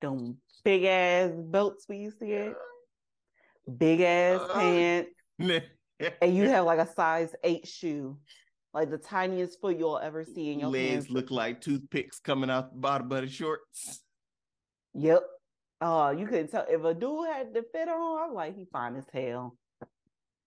[0.00, 2.54] them big ass belts we used to get,
[3.76, 5.10] big ass uh, pants,
[6.22, 8.16] and you have like a size eight shoe,
[8.74, 11.06] like the tiniest foot you'll ever see in your legs.
[11.06, 11.10] Pants.
[11.10, 14.02] Look like toothpicks coming out the bottom of the shorts.
[14.94, 15.22] Yep.
[15.80, 18.30] Oh, uh, you couldn't tell if a dude had the fit on.
[18.30, 19.56] I'm like, he fine as hell.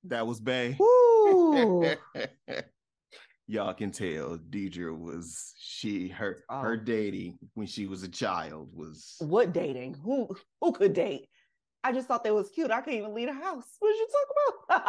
[0.05, 0.77] That was Bay.
[3.47, 6.61] Y'all can tell Deidre was she her oh.
[6.61, 9.95] her dating when she was a child was what dating?
[10.03, 11.27] Who who could date?
[11.83, 12.71] I just thought they was cute.
[12.71, 13.65] I couldn't even leave the house.
[13.79, 14.07] What did you
[14.69, 14.83] talk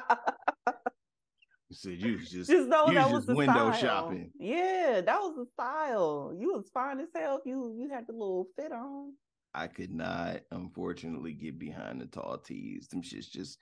[0.00, 0.34] about?
[1.68, 3.74] you said you was just just know that was the window style.
[3.74, 4.30] shopping.
[4.38, 6.34] Yeah, that was the style.
[6.36, 7.40] You was fine as hell.
[7.44, 9.12] You you had the little fit on.
[9.54, 12.88] I could not, unfortunately, get behind the tall tees.
[12.88, 13.58] Them shits just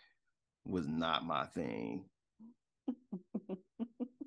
[0.65, 2.07] was not my thing.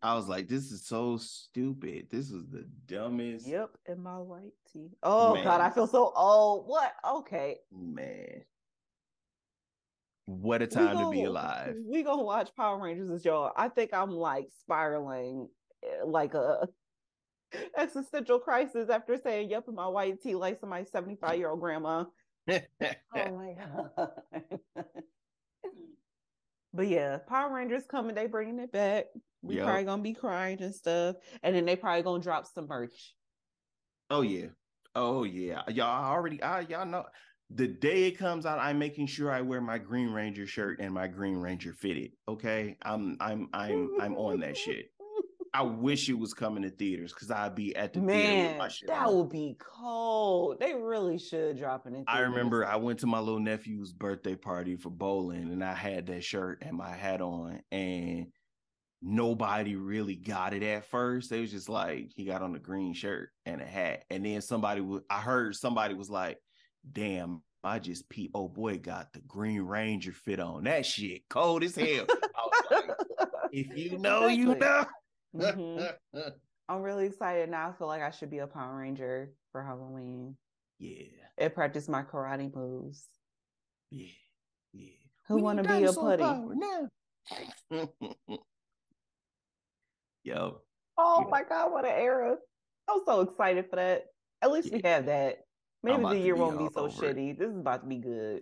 [0.03, 2.07] I was like, this is so stupid.
[2.09, 3.47] This is the dumbest.
[3.47, 4.91] Yep, in my white tee.
[5.03, 5.43] Oh Man.
[5.43, 6.67] God, I feel so old.
[6.67, 6.93] What?
[7.07, 7.57] Okay.
[7.71, 8.43] Man.
[10.25, 11.77] What a time gonna, to be alive.
[11.85, 13.53] We gonna watch Power Rangers as y'all.
[13.55, 15.47] I think I'm like spiraling
[15.83, 16.67] eh, like a
[17.77, 22.03] existential crisis after saying yep in my white tee like my 75 year old grandma.
[22.49, 22.59] oh
[23.13, 23.55] my
[23.95, 24.09] god.
[26.73, 29.05] but yeah, Power Rangers coming, they bringing it back.
[29.41, 29.65] We yep.
[29.65, 31.15] probably gonna be crying and stuff.
[31.43, 33.15] And then they probably gonna drop some merch.
[34.09, 34.47] Oh yeah.
[34.95, 35.61] Oh yeah.
[35.69, 37.05] Y'all already I y'all know
[37.49, 40.93] the day it comes out, I'm making sure I wear my Green Ranger shirt and
[40.93, 42.11] my Green Ranger fitted.
[42.27, 42.77] Okay.
[42.81, 44.91] I'm I'm I'm I'm on that shit.
[45.53, 49.29] I wish it was coming to theaters because I'd be at the Man, that would
[49.29, 50.59] be cold.
[50.59, 52.03] They really should drop it in.
[52.07, 56.05] I remember I went to my little nephew's birthday party for bowling, and I had
[56.07, 58.27] that shirt and my hat on, and
[59.01, 61.29] nobody really got it at first.
[61.29, 64.41] They was just like he got on a green shirt and a hat, and then
[64.41, 65.01] somebody was.
[65.09, 66.37] I heard somebody was like,
[66.91, 68.31] "Damn." I just peep.
[68.33, 70.63] Oh boy, got the Green Ranger fit on.
[70.65, 72.05] That shit cold as hell.
[72.71, 72.89] like,
[73.51, 74.37] if you know, exactly.
[74.37, 74.85] you know.
[75.35, 76.19] Mm-hmm.
[76.69, 77.69] I'm really excited now.
[77.69, 80.35] I feel like I should be a Power Ranger for Halloween.
[80.79, 81.03] Yeah.
[81.37, 83.07] And practice my karate moves.
[83.91, 84.07] Yeah.
[84.73, 84.93] Yeah.
[85.27, 86.23] Who want to be a putty?
[90.27, 90.57] Yo.
[90.97, 91.29] Oh yeah.
[91.29, 92.35] my God, what an era.
[92.89, 94.07] I'm so excited for that.
[94.41, 94.75] At least yeah.
[94.75, 95.37] we have that.
[95.83, 97.31] Maybe the year won't be so shitty.
[97.31, 97.39] It.
[97.39, 98.41] This is about to be good.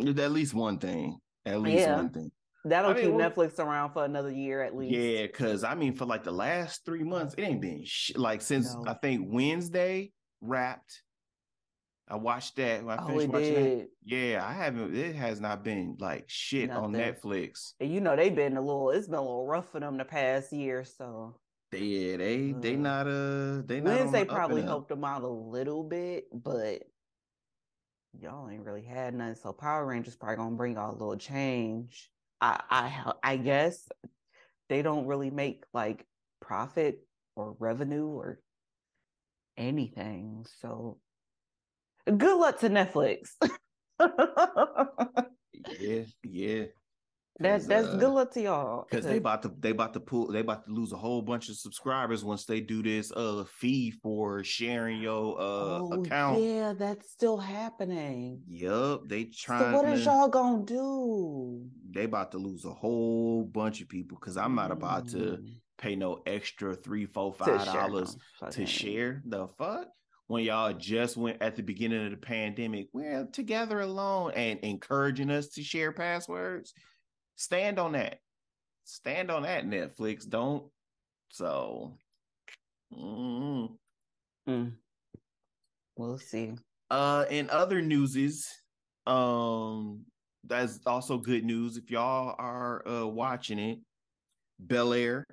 [0.00, 1.18] At least one thing.
[1.44, 1.96] At least yeah.
[1.96, 2.30] one thing.
[2.64, 4.94] That'll I mean, keep well, Netflix around for another year at least.
[4.94, 8.40] Yeah, because I mean, for like the last three months, it ain't been sh- like
[8.40, 8.84] since no.
[8.86, 11.02] I think Wednesday wrapped.
[12.12, 12.84] I watched that.
[12.84, 13.80] When I oh, finished watching did.
[13.80, 13.88] that.
[14.04, 14.94] Yeah, I haven't.
[14.94, 16.84] It has not been like shit Nothing.
[16.84, 17.72] on Netflix.
[17.80, 18.90] And you know they've been a little.
[18.90, 20.84] It's been a little rough for them the past year.
[20.84, 21.36] So
[21.72, 26.24] yeah, they they not uh they not Wednesday probably helped them out a little bit,
[26.32, 26.82] but
[28.20, 29.34] y'all ain't really had none.
[29.34, 32.10] So Power Rangers probably gonna bring y'all a little change.
[32.42, 33.88] I I I guess
[34.68, 36.04] they don't really make like
[36.42, 37.06] profit
[37.36, 38.38] or revenue or
[39.56, 40.44] anything.
[40.60, 40.98] So
[42.06, 43.30] good luck to Netflix.
[45.80, 46.64] yeah, yeah.
[47.38, 48.86] That that's uh, good luck to y'all.
[48.88, 51.48] Because they about to they about to pull they about to lose a whole bunch
[51.48, 56.42] of subscribers once they do this uh fee for sharing your uh oh, account.
[56.42, 58.42] Yeah, that's still happening.
[58.48, 59.72] Yep, they trying.
[59.72, 61.66] So what is y'all gonna do?
[61.90, 65.54] They about to lose a whole bunch of people because I'm not about to mm.
[65.78, 68.16] pay no extra three, four, five dollars
[68.50, 69.22] to share.
[69.24, 69.88] The fuck
[70.28, 75.30] when y'all just went at the beginning of the pandemic, we're together alone and encouraging
[75.30, 76.72] us to share passwords
[77.42, 78.18] stand on that.
[78.84, 80.28] Stand on that, Netflix.
[80.28, 80.64] Don't.
[81.30, 81.96] So,
[82.92, 83.68] mm.
[84.48, 84.72] Mm.
[85.96, 86.54] we'll see.
[86.90, 88.48] Uh, in other newses,
[89.06, 90.04] um,
[90.44, 91.76] that's also good news.
[91.76, 93.78] If y'all are uh watching it,
[94.58, 95.24] Bel Air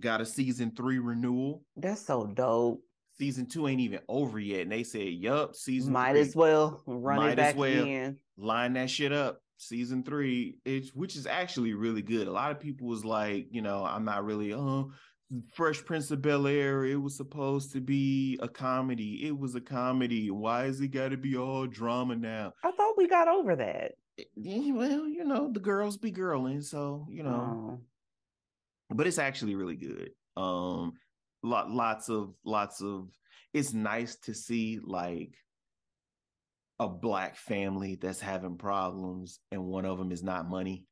[0.00, 1.62] got a season three renewal.
[1.76, 2.82] That's so dope.
[3.18, 6.82] Season two ain't even over yet, and they said, "Yup, season might three, as well
[6.86, 8.18] run it back well in.
[8.36, 12.28] Line that shit up." season three, it, which is actually really good.
[12.28, 14.90] A lot of people was like, you know, I'm not really, oh,
[15.54, 19.26] Fresh Prince of Bel Air, it was supposed to be a comedy.
[19.26, 20.30] It was a comedy.
[20.30, 22.52] Why is it got to be all drama now?
[22.62, 23.92] I thought we got over that.
[24.36, 27.80] Yeah, well, you know, the girls be girling, so you know.
[27.80, 27.80] Oh.
[28.94, 30.10] But it's actually really good.
[30.36, 30.92] Um,
[31.46, 33.08] lot, lots of, lots of.
[33.54, 35.34] It's nice to see like
[36.78, 40.84] a black family that's having problems and one of them is not money.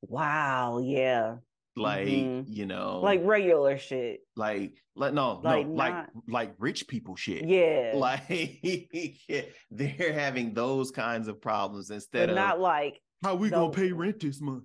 [0.00, 1.36] Wow, yeah.
[1.74, 2.52] Like, mm-hmm.
[2.52, 4.20] you know, like regular shit.
[4.36, 5.76] Like, like no, like no, not...
[5.76, 7.48] like like rich people shit.
[7.48, 7.92] Yeah.
[7.94, 8.28] Like
[9.70, 13.92] they're having those kinds of problems instead but of not like how we gonna pay
[13.92, 14.64] rent this month.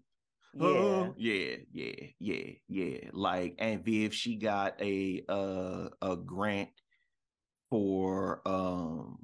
[0.60, 1.10] Yeah.
[1.18, 2.98] Yeah, yeah, yeah, yeah.
[3.14, 6.70] Like and Viv, she got a uh a grant
[7.70, 9.18] for um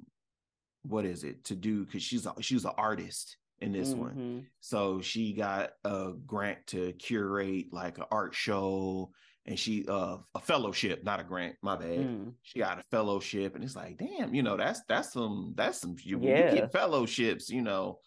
[0.82, 4.00] what is it to do because she's a, she's an artist in this mm-hmm.
[4.00, 4.46] one.
[4.60, 9.10] So she got a grant to curate like an art show
[9.46, 12.00] and she uh a fellowship, not a grant, my bad.
[12.00, 12.32] Mm.
[12.42, 15.96] She got a fellowship and it's like, damn, you know, that's that's some that's some
[16.02, 16.50] you, yeah.
[16.50, 17.98] you get fellowships, you know,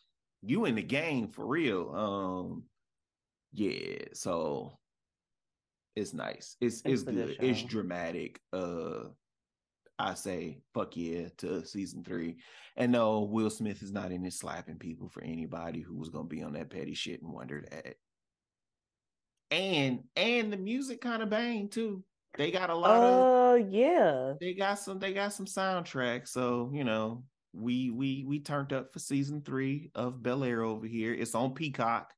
[0.44, 1.94] you in the game for real.
[1.96, 2.64] Um
[3.54, 4.78] yeah, so
[5.96, 6.56] it's nice.
[6.62, 7.38] It's it's, it's good.
[7.40, 8.40] It's dramatic.
[8.54, 9.10] Uh
[10.00, 12.38] I say fuck yeah to season three.
[12.76, 16.28] And no, Will Smith is not in it slapping people for anybody who was gonna
[16.28, 17.96] be on that petty shit and wondered at.
[19.50, 22.04] And and the music kind of bang too.
[22.38, 24.34] They got a lot uh, of Oh yeah.
[24.40, 26.28] They got some they got some soundtracks.
[26.28, 30.86] So, you know, we we we turned up for season three of Bel Air over
[30.86, 31.14] here.
[31.14, 32.14] It's on Peacock.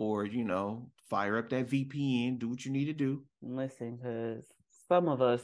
[0.00, 3.22] Or, you know, fire up that VPN, do what you need to do.
[3.42, 4.46] Listen, because
[4.88, 5.42] some of us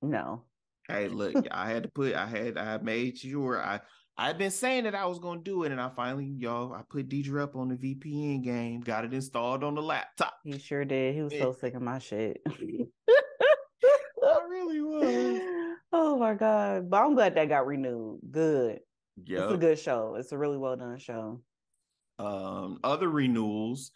[0.00, 0.44] no
[0.88, 3.80] Hey, look, I had to put, I had, I made sure I,
[4.16, 7.10] I've been saying that I was gonna do it, and I finally, y'all, I put
[7.10, 10.32] Deidre up on the VPN game, got it installed on the laptop.
[10.42, 11.14] He sure did.
[11.14, 12.40] He was so sick of my shit.
[12.46, 15.40] I really was.
[15.96, 16.90] Oh my god!
[16.90, 18.18] But I'm glad that got renewed.
[18.28, 18.80] Good.
[19.24, 20.16] Yeah, it's a good show.
[20.18, 21.40] It's a really well done show.
[22.18, 23.90] Um, other renewals,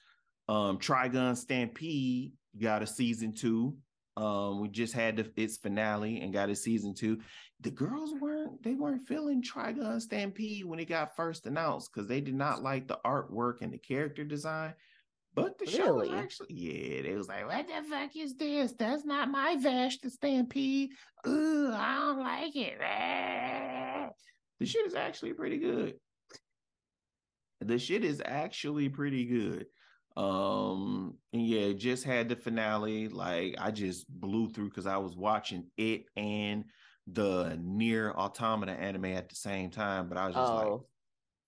[0.49, 3.77] um, Trigun Stampede got a season two.
[4.17, 7.21] Um, we just had the, its finale and got a season two.
[7.61, 12.21] The girls weren't they weren't feeling Trigun Stampede when it got first announced because they
[12.21, 14.75] did not like the artwork and the character design.
[15.35, 15.77] But the really?
[15.77, 18.73] show was actually, yeah, they was like, "What the fuck is this?
[18.73, 20.91] That's not my Vash the Stampede.
[21.27, 24.15] Ooh, I don't like it."
[24.61, 25.95] The shit is actually pretty good.
[27.61, 29.67] The shit is actually pretty good.
[30.17, 33.09] Um, and yeah, just had the finale.
[33.09, 36.65] Like I just blew through because I was watching it and
[37.07, 40.57] the NieR Automata anime at the same time, but I was just oh.
[40.57, 40.81] like,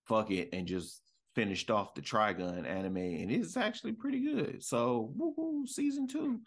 [0.07, 1.01] fuck it, and just
[1.35, 4.63] finished off the Trigun anime, and it's actually pretty good.
[4.63, 6.39] So woohoo, season two.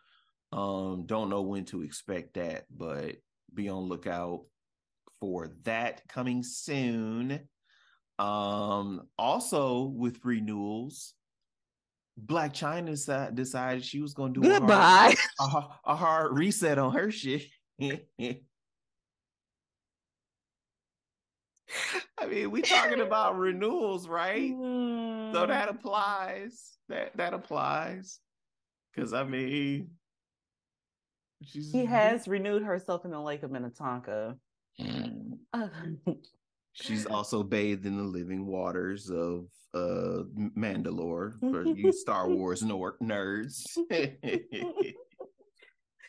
[0.53, 3.17] Um, don't know when to expect that, but
[3.53, 4.43] be on lookout
[5.21, 7.41] for that coming soon.
[8.19, 11.15] Um, also with renewals,
[12.23, 16.79] Blac Chyna decided she was going to do goodbye a hard, a, a hard reset
[16.79, 17.47] on her shit.
[17.81, 18.01] I
[22.27, 24.53] mean, we talking about renewals, right?
[24.53, 25.33] Mm.
[25.33, 26.77] So that applies.
[26.89, 28.21] That that applies.
[28.95, 29.91] Because I mean,
[31.43, 34.37] she's she has renewed herself in the lake of Minnetonka.
[34.81, 35.39] Mm.
[36.75, 40.23] she's also bathed in the living waters of uh
[40.57, 43.63] Mandalore for you Star Wars nerds.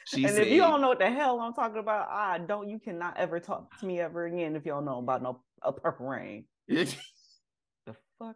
[0.06, 2.70] she and said, if you don't know what the hell I'm talking about, I don't.
[2.70, 5.72] You cannot ever talk to me ever again if you don't know about no a
[5.72, 6.46] purple rain.
[6.68, 8.36] the fuck.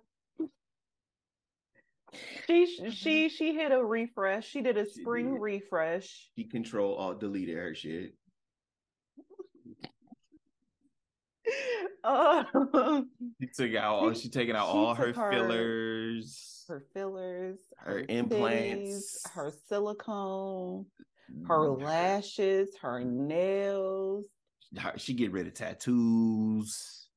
[2.48, 4.48] She she she hit a refresh.
[4.48, 5.42] She did a spring did.
[5.42, 6.32] refresh.
[6.36, 8.16] She control alt deleted her shit.
[12.04, 12.44] Uh,
[13.42, 13.96] she took out.
[13.96, 20.86] all she taking out all her, her fillers, her fillers, her, her implants, her silicone,
[21.48, 21.82] her mm.
[21.82, 24.26] lashes, her nails.
[24.98, 27.08] She get rid of tattoos.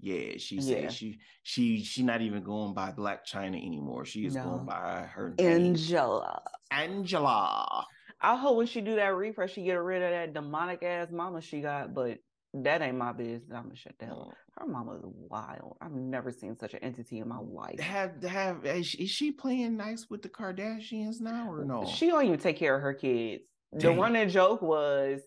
[0.00, 4.04] Yeah, she said she she she not even going by Blac Chyna anymore.
[4.04, 4.42] She is no.
[4.42, 6.42] going by her Angela.
[6.72, 6.80] Name.
[6.80, 7.86] Angela.
[8.20, 11.40] I hope when she do that refresh, she get rid of that demonic ass mama
[11.40, 11.94] she got.
[11.94, 12.18] But
[12.54, 13.50] that ain't my business.
[13.54, 14.30] I'm gonna shut down.
[14.58, 15.76] Her mama's wild.
[15.80, 17.80] I've never seen such an entity in my life.
[17.80, 21.86] Have have is she playing nice with the Kardashians now or no?
[21.86, 23.44] She don't even take care of her kids.
[23.76, 23.94] Damn.
[23.94, 25.22] The running joke was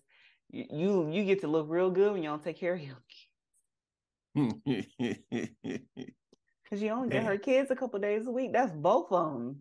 [0.50, 3.26] you you get to look real good when you don't take care of your kids.
[6.70, 8.52] Cause you only get her kids a couple days a week.
[8.52, 9.56] That's both of them.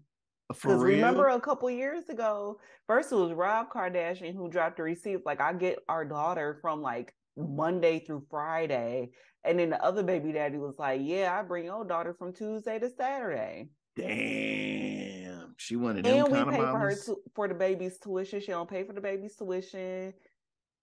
[0.50, 4.84] Uh, because remember a couple years ago, first it was Rob Kardashian who dropped the
[4.84, 5.26] receipts.
[5.26, 9.10] Like I get our daughter from like Monday through Friday.
[9.44, 12.80] And then the other baby daddy was like, Yeah, I bring your daughter from Tuesday
[12.80, 13.70] to Saturday.
[13.96, 15.56] Damn.
[15.58, 18.42] She wanted And we pay for her to, for the baby's tuition.
[18.42, 20.14] She don't pay for the baby's tuition.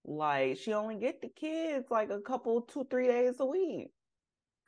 [0.05, 3.91] Like she only get the kids like a couple, two, three days a week.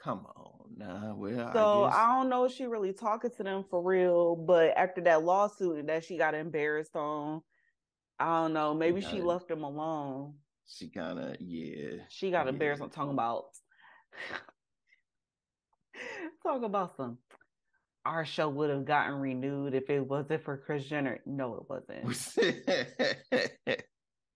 [0.03, 1.15] Come on now.
[1.17, 1.97] Well, so I, guess...
[1.97, 5.87] I don't know if she really talking to them for real, but after that lawsuit
[5.87, 7.41] that she got embarrassed on,
[8.19, 8.73] I don't know.
[8.73, 10.35] Maybe she left them alone
[10.67, 11.97] she kind of yeah.
[12.09, 12.51] She got yeah.
[12.51, 13.45] embarrassed on talking about
[16.43, 17.19] talk about some.
[18.05, 21.19] Our show would have gotten renewed if it wasn't for Kris Jenner.
[21.25, 22.15] No, it wasn't.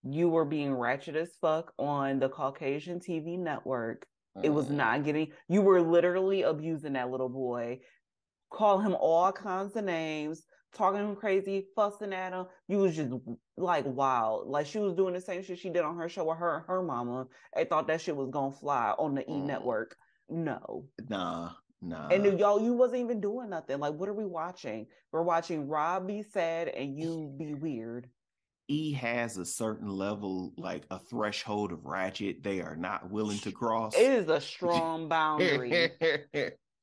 [0.03, 4.07] you were being ratchet as fuck on the Caucasian TV network.
[4.41, 4.76] It was uh-huh.
[4.76, 5.34] not getting.
[5.47, 7.80] You were literally abusing that little boy,
[8.51, 10.43] call him all kinds of names,
[10.74, 12.46] talking to him crazy, fussing at him.
[12.68, 13.12] You was just
[13.58, 14.48] like wild.
[14.48, 16.82] Like she was doing the same shit she did on her show with her her
[16.82, 17.28] mama.
[17.56, 19.96] They thought that shit was gonna fly on the E network.
[20.30, 20.86] No.
[21.08, 21.52] Nah.
[21.82, 22.10] Nah.
[22.10, 23.80] And y'all, you wasn't even doing nothing.
[23.80, 24.86] Like, what are we watching?
[25.12, 28.10] We're watching Rob be sad and you be weird.
[28.68, 33.52] E has a certain level, like a threshold of ratchet they are not willing to
[33.52, 33.96] cross.
[33.96, 35.91] It is a strong boundary.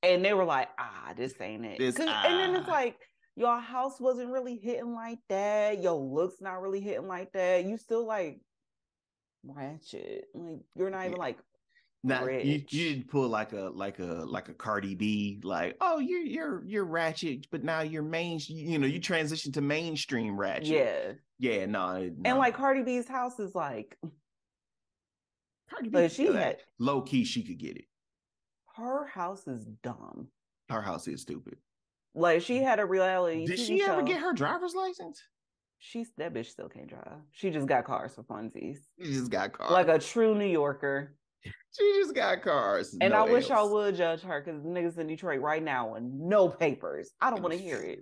[0.02, 1.78] and they were like, ah, this ain't it.
[1.78, 2.24] This, ah.
[2.26, 2.72] And then it's ah.
[2.72, 2.96] like,
[3.36, 5.82] your house wasn't really hitting like that.
[5.82, 7.64] Your looks not really hitting like that.
[7.64, 8.40] You still like
[9.44, 10.24] ratchet.
[10.34, 11.38] Like you're not even like
[12.02, 15.98] now you, you didn't pull like a like a like a Cardi B, like, oh
[15.98, 20.68] you're you're you're ratchet, but now you're main you know, you transition to mainstream ratchet.
[20.68, 21.12] Yeah.
[21.38, 22.12] Yeah, no, no.
[22.24, 23.98] And like Cardi B's house is like
[25.68, 27.84] Cardi B, but she had low key, she could get it.
[28.76, 30.28] Her house is dumb.
[30.70, 31.56] Her house is stupid.
[32.16, 33.46] Like she had a reality.
[33.46, 33.92] Did she show.
[33.92, 35.22] ever get her driver's license?
[35.78, 37.20] She's that bitch still can't drive.
[37.32, 38.78] She just got cars for funsies.
[39.00, 39.70] She just got cars.
[39.70, 41.14] Like a true New Yorker.
[41.78, 42.96] She just got cars.
[43.02, 43.30] And no I else.
[43.30, 47.10] wish y'all would judge her because niggas in Detroit right now with no papers.
[47.20, 48.00] I don't want to hear it.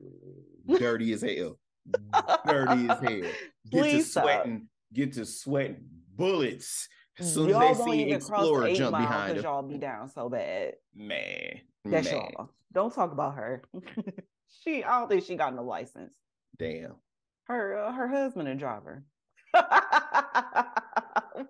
[0.78, 1.59] Dirty as hell.
[2.47, 3.11] Dirty as hell.
[3.11, 3.32] Get
[3.73, 4.57] Please to sweating.
[4.59, 4.69] Stop.
[4.95, 5.85] Get to sweating
[6.15, 6.89] bullets.
[7.19, 9.45] As soon y'all as they see Explorer jump behind them.
[9.45, 10.74] Y'all be down so bad.
[10.95, 11.61] Man.
[11.85, 12.31] That's man.
[12.36, 12.51] y'all.
[12.73, 13.62] Don't talk about her.
[14.65, 16.15] she I don't think she got no license.
[16.59, 16.97] Damn.
[17.45, 19.05] Her uh, her husband and driver.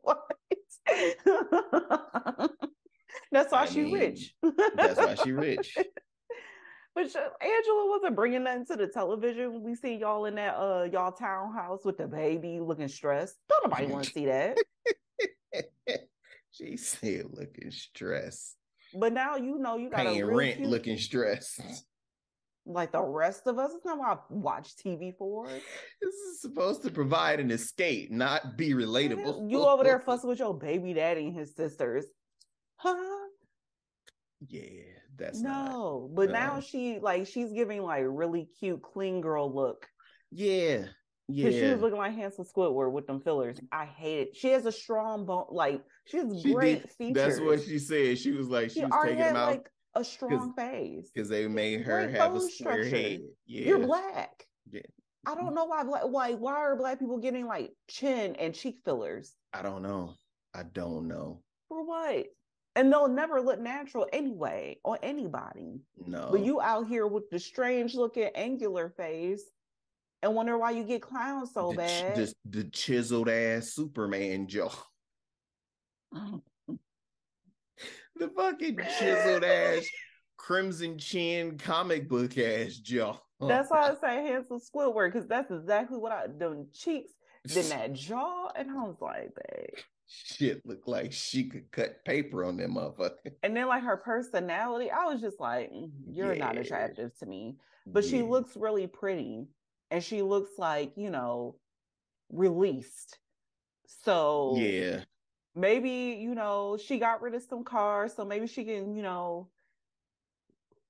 [0.03, 0.20] what?
[3.32, 4.35] That's why I she mean, rich.
[4.77, 5.77] that's why she rich.
[6.95, 9.62] But Angela wasn't bringing that into the television.
[9.62, 13.35] We see y'all in that uh y'all townhouse with the baby looking stressed.
[13.49, 14.57] Don't nobody want to see that.
[17.01, 18.56] said looking stressed.
[18.94, 20.69] But now you know you got paying rent cute...
[20.69, 21.61] looking stressed.
[22.66, 25.47] Like the rest of us, it's not what I watch TV for.
[25.47, 29.51] This is supposed to provide an escape, not be relatable.
[29.51, 32.06] You over there fussing with your baby daddy and his sisters,
[32.77, 33.27] huh?
[34.48, 34.81] Yeah,
[35.15, 36.09] that's no.
[36.09, 39.86] Not, but now uh she like she's giving like really cute clean girl look.
[40.31, 40.85] Yeah,
[41.28, 41.51] yeah.
[41.51, 43.59] She was looking like Hansel Squidward with them fillers.
[43.72, 44.36] I hate it.
[44.36, 47.14] She has a strong bone, like she has she great did, features.
[47.14, 48.18] That's what she said.
[48.18, 49.51] She was like, she, she was taking them out.
[49.51, 53.20] Like, a strong face because they made her have a square head.
[53.46, 54.44] Yeah, you're black.
[54.70, 54.80] Yeah.
[55.26, 59.34] I don't know why why why are black people getting like chin and cheek fillers?
[59.52, 60.14] I don't know.
[60.52, 61.42] I don't know.
[61.68, 62.26] For what?
[62.76, 65.80] And they'll never look natural anyway on anybody.
[66.06, 66.28] No.
[66.30, 69.44] But you out here with the strange looking angular face
[70.24, 72.16] and wonder why you get clowns so the, bad.
[72.16, 74.72] The, the chiseled ass Superman jaw.
[78.16, 79.86] the fucking chiseled ass
[80.38, 83.18] crimson chin comic book ass jaw.
[83.38, 87.12] That's why I say Hansel Squidward because that's exactly what I done cheeks,
[87.44, 89.78] then that jaw, and I was like, babe.
[90.06, 93.32] Shit looked like she could cut paper on them motherfucker.
[93.42, 96.44] And then like her personality, I was just like, mm, you're yeah.
[96.44, 97.56] not attractive to me.
[97.86, 98.10] But yeah.
[98.10, 99.48] she looks really pretty
[99.90, 101.56] and she looks like, you know,
[102.31, 103.19] released.
[104.05, 105.01] So yeah,
[105.55, 109.48] maybe you know she got rid of some cars so maybe she can you know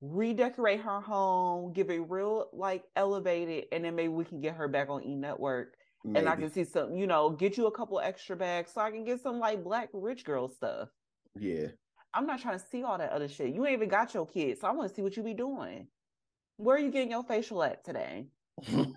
[0.01, 4.69] redecorate her home give it real like elevated and then maybe we can get her
[4.69, 6.19] back on e network maybe.
[6.19, 8.91] and i can see some you know get you a couple extra bags so i
[8.91, 10.89] can get some like black rich girl stuff.
[11.37, 11.69] Yeah.
[12.17, 13.53] I'm not trying to see all that other shit.
[13.53, 15.89] You ain't even got your kids so i want to see what you be doing.
[16.57, 18.29] Where are you getting your facial at today
[18.63, 18.95] You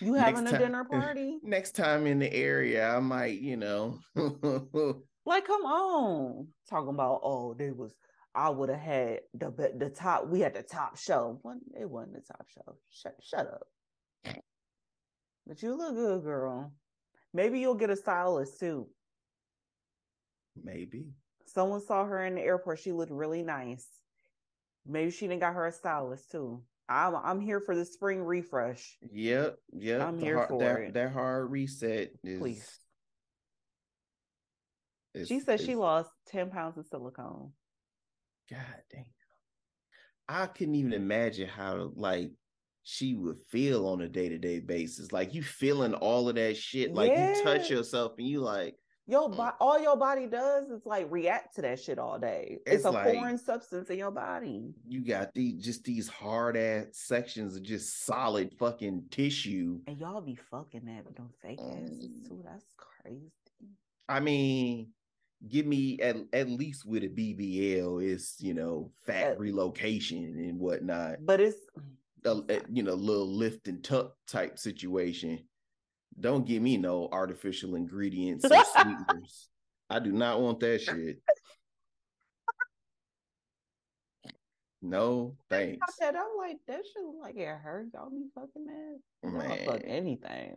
[0.14, 1.38] having next a time, dinner party?
[1.42, 3.98] Next time in the area, I might, you know.
[4.14, 6.48] like, come on.
[6.68, 7.94] Talking about, oh, there was
[8.34, 10.28] I would have had the the top.
[10.28, 11.40] We had the top show.
[11.78, 12.76] It wasn't the top show.
[12.90, 13.66] Shut shut up.
[15.46, 16.72] But you look good, girl.
[17.32, 18.86] Maybe you'll get a stylist too.
[20.62, 21.06] Maybe.
[21.46, 22.78] Someone saw her in the airport.
[22.78, 23.86] She looked really nice.
[24.86, 26.62] Maybe she didn't got her a stylist too.
[26.88, 28.96] I'm I'm here for the spring refresh.
[29.12, 30.00] Yep, yep.
[30.00, 30.94] I'm here hard, for that, it.
[30.94, 32.40] That hard reset is.
[32.40, 32.78] Please.
[35.26, 37.52] she said she lost ten pounds of silicone.
[38.50, 38.60] God
[38.90, 39.04] damn!
[40.28, 42.30] I couldn't even imagine how like
[42.84, 45.12] she would feel on a day to day basis.
[45.12, 46.94] Like you feeling all of that shit.
[46.94, 47.36] Like yeah.
[47.36, 48.76] you touch yourself and you like,
[49.08, 52.58] your bo- all your body does is like react to that shit all day.
[52.66, 54.74] It's, it's a like, foreign substance in your body.
[54.86, 59.80] You got these just these hard ass sections of just solid fucking tissue.
[59.86, 62.42] And y'all be fucking that with them fake asses too.
[62.44, 63.32] That's crazy.
[64.10, 64.88] I mean,
[65.48, 70.58] give me at, at least with a BBL, it's you know fat uh, relocation and
[70.58, 71.24] whatnot.
[71.24, 71.60] But it's
[72.26, 75.40] a, a, you know little lift and tuck type situation.
[76.20, 79.48] Don't give me no artificial ingredients or sweeteners.
[79.90, 81.20] I do not want that shit.
[84.80, 85.78] No, thanks.
[85.82, 87.90] I said, I'm like, that shit like it hurts.
[87.94, 89.48] Y'all be fucking mad.
[89.48, 89.66] Man.
[89.66, 90.54] fuck anything.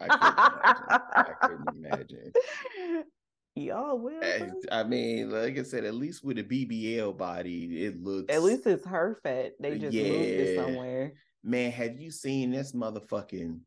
[0.00, 0.08] I
[1.40, 2.32] couldn't imagine.
[2.32, 3.04] I couldn't imagine.
[3.54, 4.22] Y'all will.
[4.22, 8.34] Eh, I, I, mean, like I said, at least with a BBL body, it looks.
[8.34, 9.52] At least it's her fat.
[9.60, 10.04] They just yeah.
[10.04, 11.12] moved it somewhere.
[11.44, 13.60] Man, have you seen this motherfucking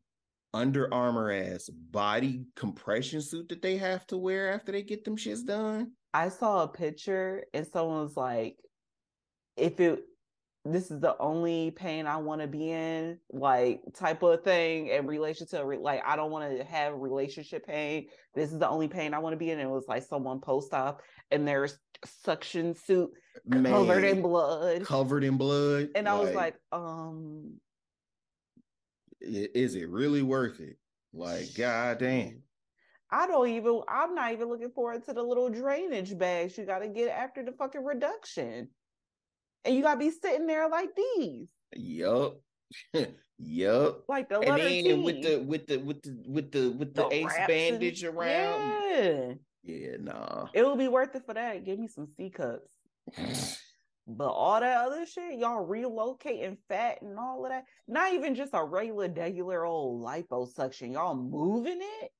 [0.54, 5.16] Under Armour ass body compression suit that they have to wear after they get them
[5.16, 5.92] shits done?
[6.14, 8.56] I saw a picture and someone was like,
[9.56, 10.04] if it
[10.72, 15.06] this is the only pain I want to be in, like type of thing in
[15.06, 18.08] relation to like I don't want to have relationship pain.
[18.34, 19.60] This is the only pain I want to be in.
[19.60, 21.78] it was like someone post op and there's
[22.24, 23.10] suction suit
[23.44, 24.84] Man, covered in blood.
[24.84, 25.90] Covered in blood.
[25.94, 27.54] And I was like, um
[29.20, 30.76] is it really worth it?
[31.12, 32.42] Like, god damn.
[33.10, 36.88] I don't even I'm not even looking forward to the little drainage bags you gotta
[36.88, 38.68] get after the fucking reduction
[39.64, 41.48] and you gotta be sitting there like these.
[41.74, 42.40] Yup.
[43.38, 44.02] yup.
[44.08, 44.94] Like the letter and then T.
[44.94, 48.82] with the with the with the with the with the, the ace bandage and, around.
[48.90, 49.32] Yeah.
[49.62, 50.46] Yeah, nah.
[50.54, 51.64] It will be worth it for that.
[51.64, 52.70] Give me some C cups.
[54.06, 57.64] but all that other shit, y'all relocating fat and all of that.
[57.88, 60.92] Not even just a regular, regular old liposuction.
[60.92, 62.10] Y'all moving it.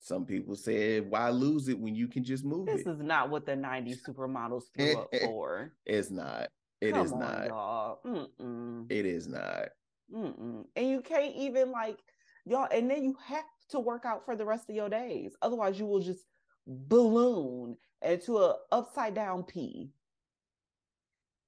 [0.00, 3.02] Some people said, "Why lose it when you can just move this it?" This is
[3.02, 5.72] not what the '90s supermodels threw up for.
[5.84, 6.48] It's not.
[6.80, 7.46] It Come is on, not.
[7.48, 8.00] Y'all.
[8.06, 8.86] Mm-mm.
[8.90, 9.68] It is not.
[10.14, 10.64] Mm-mm.
[10.76, 11.98] And you can't even like
[12.44, 12.68] y'all.
[12.72, 15.34] And then you have to work out for the rest of your days.
[15.42, 16.24] Otherwise, you will just
[16.66, 19.90] balloon into a upside down P,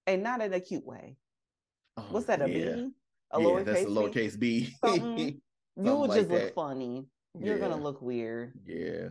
[0.06, 1.16] and not in a cute way.
[1.96, 2.42] Oh, What's that?
[2.42, 2.74] A yeah.
[2.74, 2.90] B?
[3.32, 4.74] A yeah, lowercase that's a lowercase B.
[4.82, 5.40] B.
[5.76, 7.06] you will just look funny
[7.38, 7.68] you're yeah.
[7.68, 8.52] gonna look weird.
[8.64, 9.08] Yeah.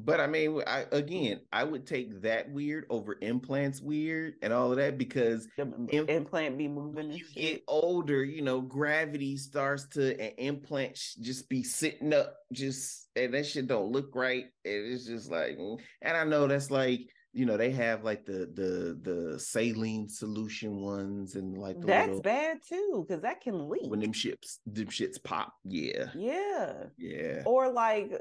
[0.00, 4.70] But I mean, I again, I would take that weird over implants weird and all
[4.70, 7.10] of that because the imp- implant be moving.
[7.10, 13.08] You get older, you know, gravity starts to an implant just be sitting up, just
[13.16, 14.44] and that shit don't look right.
[14.64, 15.78] And it's just like, mm.
[16.00, 17.00] and I know that's like
[17.38, 22.22] you know they have like the the the saline solution ones and like that's little,
[22.22, 26.06] bad too because that can leak when them ships them shits pop yeah.
[26.14, 26.84] Yeah.
[26.96, 27.42] Yeah.
[27.46, 28.12] Or like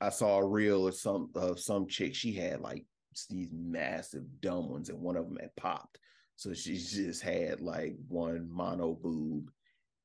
[0.00, 2.84] i saw a reel of some of some chick she had like
[3.30, 5.98] these massive dumb ones and one of them had popped.
[6.36, 9.50] So she just had like one mono boob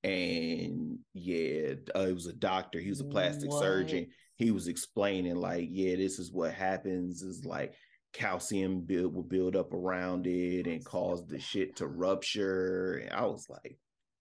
[0.03, 3.61] and yeah uh, it was a doctor he was a plastic what?
[3.61, 7.75] surgeon he was explaining like yeah this is what happens is like
[8.13, 12.95] calcium build will build up around it and cause the shit to rupture.
[13.03, 13.77] And I was like,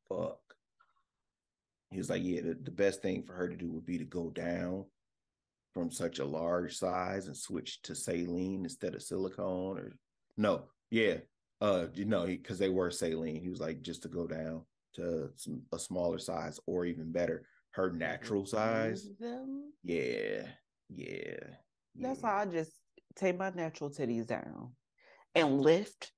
[0.08, 0.38] fuck.
[1.90, 4.04] He was like, yeah, the, the best thing for her to do would be to
[4.04, 4.84] go down
[5.74, 9.92] from such a large size and switch to saline instead of silicone or
[10.36, 11.16] no, yeah.
[11.60, 13.42] Uh you know, because they were saline.
[13.42, 14.62] He was like, just to go down
[14.94, 19.08] to some, a smaller size or even better, her natural size.
[19.18, 19.72] Them?
[19.82, 20.46] Yeah.
[20.88, 21.38] Yeah.
[21.96, 22.28] That's yeah.
[22.28, 22.72] how I just
[23.20, 24.72] take my natural titties down
[25.34, 26.12] and lift.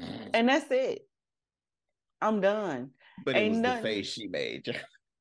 [0.00, 0.30] Mm.
[0.34, 1.02] And that's it.
[2.20, 2.90] I'm done.
[3.24, 3.82] But Ain't it was nothing.
[3.82, 4.76] the face she made.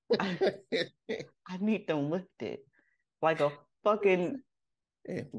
[0.20, 0.54] I,
[1.48, 2.60] I need them lifted
[3.22, 3.52] like a
[3.84, 4.42] fucking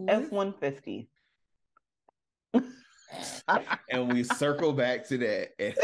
[0.09, 1.11] F one fifty.
[3.91, 5.53] And we circle back to that.
[5.59, 5.75] as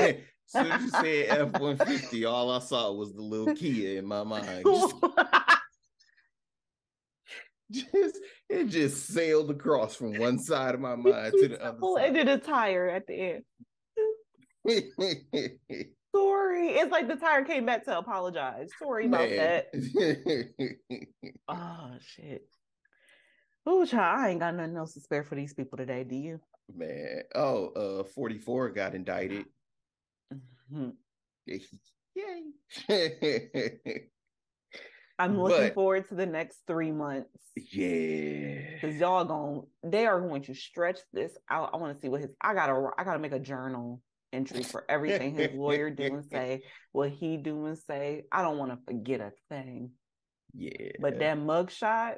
[0.48, 4.04] soon as you said F one fifty, all I saw was the little Kia in
[4.04, 4.66] my mind.
[7.70, 8.18] Just
[8.48, 12.06] it just sailed across from one side of my mind to the other side.
[12.06, 13.44] And then a tire at the end.
[16.14, 16.68] Sorry.
[16.68, 18.70] It's like the tire came back to apologize.
[18.78, 19.62] Sorry about Man.
[19.72, 20.76] that.
[21.48, 22.46] oh shit.
[23.66, 26.40] Oh child, I ain't got nothing else to spare for these people today, do you?
[26.74, 27.22] Man.
[27.34, 29.46] Oh, uh 44 got indicted.
[30.32, 30.90] Mm-hmm.
[32.16, 32.42] Yay.
[35.18, 37.28] I'm looking but, forward to the next three months.
[37.56, 41.70] Yeah, because y'all going they are going to stretch this out.
[41.72, 44.00] I want to see what his I gotta I gotta make a journal
[44.32, 46.62] entry for everything his lawyer do and say,
[46.92, 48.24] what he do and say.
[48.32, 49.92] I don't want to forget a thing.
[50.52, 52.16] Yeah, but that mugshot,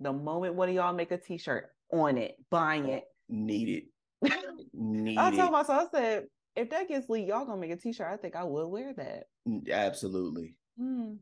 [0.00, 3.88] the moment one of y'all make a T-shirt on it, buying it, need
[4.22, 4.32] it.
[4.72, 6.24] need I told myself, I said,
[6.56, 8.06] if that gets leaked, y'all gonna make a T-shirt.
[8.10, 9.24] I think I will wear that.
[9.70, 10.56] Absolutely.
[10.78, 11.14] Hmm.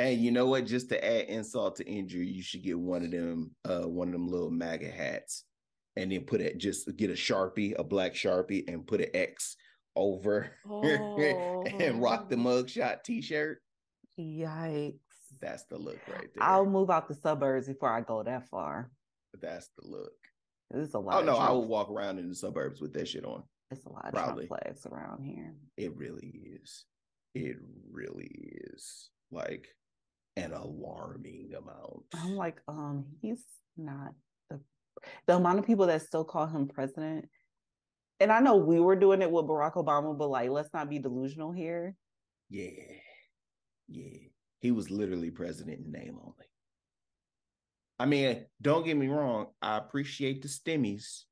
[0.00, 0.64] And you know what?
[0.64, 4.12] Just to add insult to injury, you should get one of them, uh, one of
[4.12, 5.44] them little MAGA hats,
[5.94, 9.56] and then put it just get a sharpie, a black sharpie, and put an X
[9.94, 11.64] over oh.
[11.78, 12.38] and rock the oh.
[12.38, 13.60] mugshot T-shirt.
[14.18, 14.94] Yikes!
[15.38, 16.42] That's the look right there.
[16.42, 18.90] I'll move out the suburbs before I go that far.
[19.38, 20.12] That's the look.
[20.72, 21.22] It's a lot.
[21.22, 23.42] Oh no, I will walk around in the suburbs with that shit on.
[23.70, 24.44] It's a lot Probably.
[24.44, 25.52] of flags around here.
[25.76, 26.86] It really is.
[27.34, 27.56] It
[27.92, 28.30] really
[28.72, 29.10] is.
[29.30, 29.68] Like
[30.40, 32.04] an alarming amount.
[32.14, 33.44] I'm like, um, he's
[33.76, 34.12] not
[34.48, 34.60] the
[35.26, 37.28] the amount of people that still call him president.
[38.18, 40.98] And I know we were doing it with Barack Obama, but like, let's not be
[40.98, 41.94] delusional here.
[42.50, 42.70] Yeah,
[43.88, 44.18] yeah,
[44.60, 46.46] he was literally president in name only.
[47.98, 51.24] I mean, don't get me wrong, I appreciate the stimmies,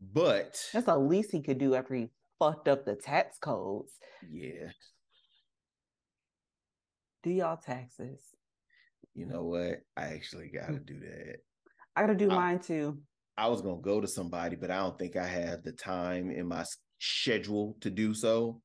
[0.00, 2.08] but that's the least he could do after he
[2.38, 3.92] fucked up the tax codes.
[4.30, 4.70] Yeah,
[7.22, 8.20] do y'all taxes.
[9.14, 9.80] You know what?
[9.96, 10.86] I actually got to mm.
[10.86, 11.36] do that.
[11.96, 12.98] I got to do I, mine too.
[13.36, 16.48] I was gonna go to somebody, but I don't think I have the time in
[16.48, 16.64] my
[16.98, 18.60] schedule to do so.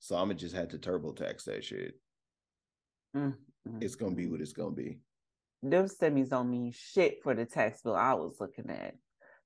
[0.00, 1.94] So I'm gonna just have to TurboTax that shit.
[3.16, 3.78] Mm-hmm.
[3.80, 4.98] It's gonna be what it's gonna be.
[5.62, 8.94] Them stimmies don't mean shit for the tax bill I was looking at.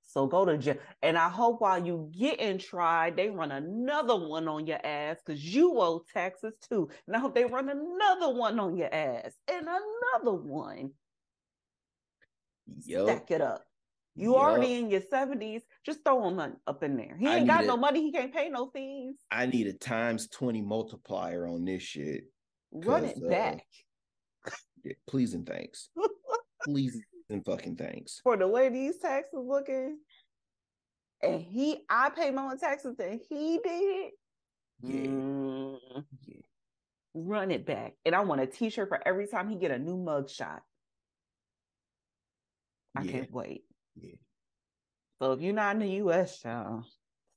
[0.06, 0.76] So go to jail.
[1.02, 5.42] And I hope while you getting tried, they run another one on your ass because
[5.42, 6.88] you owe taxes too.
[7.06, 10.90] And I hope they run another one on your ass and another one.
[12.84, 13.04] Yep.
[13.04, 13.64] Stack it up.
[14.14, 14.40] You yep.
[14.40, 15.62] already in your 70s.
[15.86, 17.16] Just throw him up in there.
[17.18, 18.02] He ain't got a, no money.
[18.02, 19.16] He can't pay no fees.
[19.30, 22.24] I need a times 20 multiplier on this shit.
[22.70, 23.64] Run it uh, back.
[24.84, 25.88] Yeah, please and thanks.
[26.64, 27.00] please
[27.32, 28.20] and fucking thanks.
[28.22, 29.98] For the way these taxes looking,
[31.22, 34.10] and he, I pay more taxes than he did.
[34.82, 35.10] Yeah.
[35.10, 35.78] Mm,
[36.26, 36.36] yeah.
[37.14, 39.96] Run it back, and I want a T-shirt for every time he get a new
[39.96, 40.62] mug shot.
[42.96, 43.12] I yeah.
[43.12, 43.64] can't wait.
[43.96, 44.16] Yeah.
[45.20, 46.84] So if you're not in the U.S., y'all,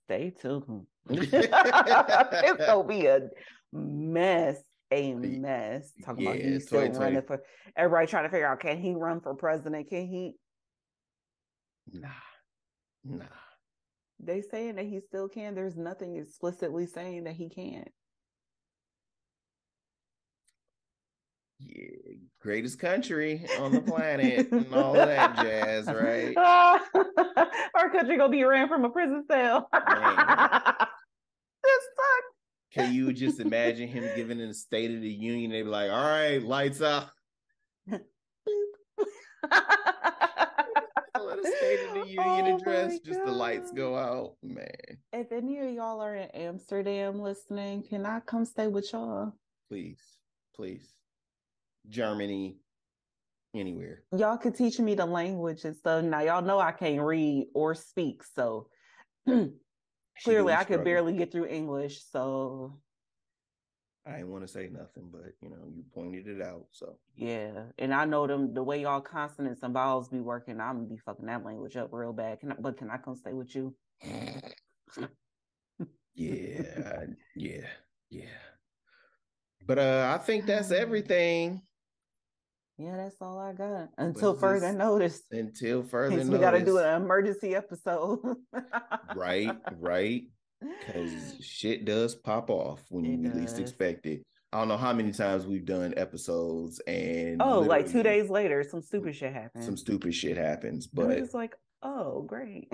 [0.06, 0.88] stay tuned.
[1.10, 3.30] it's gonna be a
[3.72, 4.58] mess
[4.92, 5.92] a mess.
[6.04, 7.42] Talking yeah, about he's still running for
[7.76, 9.90] everybody trying to figure out can he run for president?
[9.90, 10.36] Can he?
[11.92, 12.08] Nah,
[13.04, 13.26] nah.
[14.20, 15.56] They saying that he still can.
[15.56, 17.90] There's nothing explicitly saying that he can't.
[21.60, 26.36] Yeah, greatest country on the planet and all that jazz, right?
[27.76, 29.70] Our country gonna be ran from a prison cell.
[32.76, 35.52] Can you just imagine him giving in a State of the Union?
[35.52, 37.08] They'd be like, "All right, lights out."
[41.46, 44.68] State of the Union oh address, just the lights go out, man.
[45.14, 49.34] If any of y'all are in Amsterdam listening, can I come stay with y'all?
[49.70, 50.02] Please,
[50.56, 50.94] please.
[51.88, 52.58] Germany,
[53.54, 54.04] anywhere.
[54.18, 56.04] Y'all could teach me the language and stuff.
[56.04, 58.68] Now y'all know I can't read or speak, so
[60.24, 62.74] Clearly, I could barely get through English, so
[64.08, 66.68] I didn't want to say nothing, but you know, you pointed it out.
[66.72, 70.60] So yeah, and I know them the way y'all consonants and vowels be working.
[70.62, 72.40] I'm gonna be fucking that language up real bad.
[72.40, 73.76] Can I, but can I come stay with you?
[76.14, 77.06] yeah,
[77.36, 77.66] yeah,
[78.12, 78.26] yeah.
[79.66, 81.64] But uh, I think that's everything.
[82.78, 83.90] Yeah, that's all I got.
[83.98, 85.22] Until further notice.
[85.32, 86.30] Until further notice.
[86.30, 88.20] We got to do an emergency episode.
[89.16, 90.24] right, right.
[90.62, 93.36] Because shit does pop off when it you does.
[93.36, 94.24] least expect it.
[94.52, 98.64] I don't know how many times we've done episodes and oh, like two days later,
[98.64, 99.66] some stupid shit happens.
[99.66, 102.72] Some stupid shit happens, but it's like, oh, great.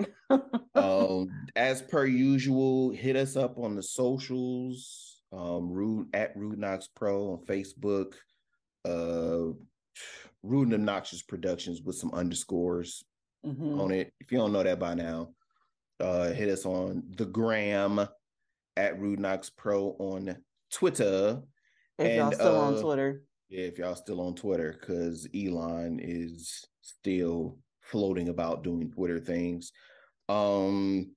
[0.76, 5.22] um, as per usual, hit us up on the socials.
[5.32, 8.12] Um, rude at RudeNoxPro on Facebook.
[8.84, 9.54] Uh,
[10.42, 13.04] Rude and Obnoxious Productions with some underscores
[13.44, 13.80] mm-hmm.
[13.80, 14.12] on it.
[14.20, 15.30] If you don't know that by now,
[16.00, 18.00] uh, hit us on the gram
[18.76, 20.36] at RudeNoxPro on
[20.72, 21.42] Twitter.
[21.98, 23.22] If and, y'all still uh, on Twitter.
[23.48, 29.72] Yeah, if y'all still on Twitter, because Elon is still floating about doing Twitter things.
[30.28, 31.14] Um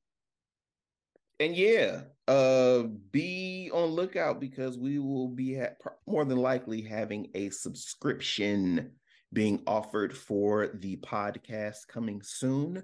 [1.39, 7.27] and yeah, uh be on lookout because we will be ha- more than likely having
[7.35, 8.91] a subscription
[9.33, 12.81] being offered for the podcast coming soon.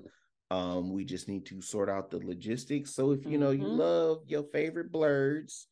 [0.52, 2.94] Um, we just need to sort out the logistics.
[2.94, 3.62] So if you know mm-hmm.
[3.62, 5.68] you love your favorite blurs,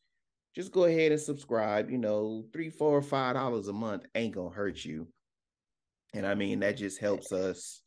[0.56, 1.90] just go ahead and subscribe.
[1.90, 5.06] You know, three, four, five dollars a month ain't gonna hurt you.
[6.14, 7.82] And I mean that just helps us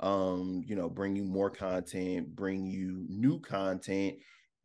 [0.00, 4.16] um, you know, bring you more content, bring you new content,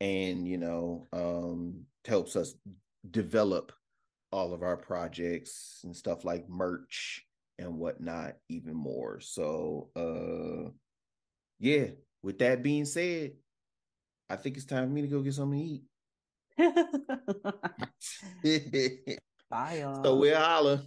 [0.02, 2.54] and you know, um helps us
[3.08, 3.70] develop
[4.32, 7.24] all of our projects and stuff like merch
[7.58, 9.20] and whatnot even more.
[9.20, 10.70] So uh
[11.60, 11.90] yeah,
[12.22, 13.34] with that being said,
[14.28, 15.84] I think it's time for me to go get something to eat.
[19.50, 20.02] Bye, y'all.
[20.02, 20.82] So we'll holla.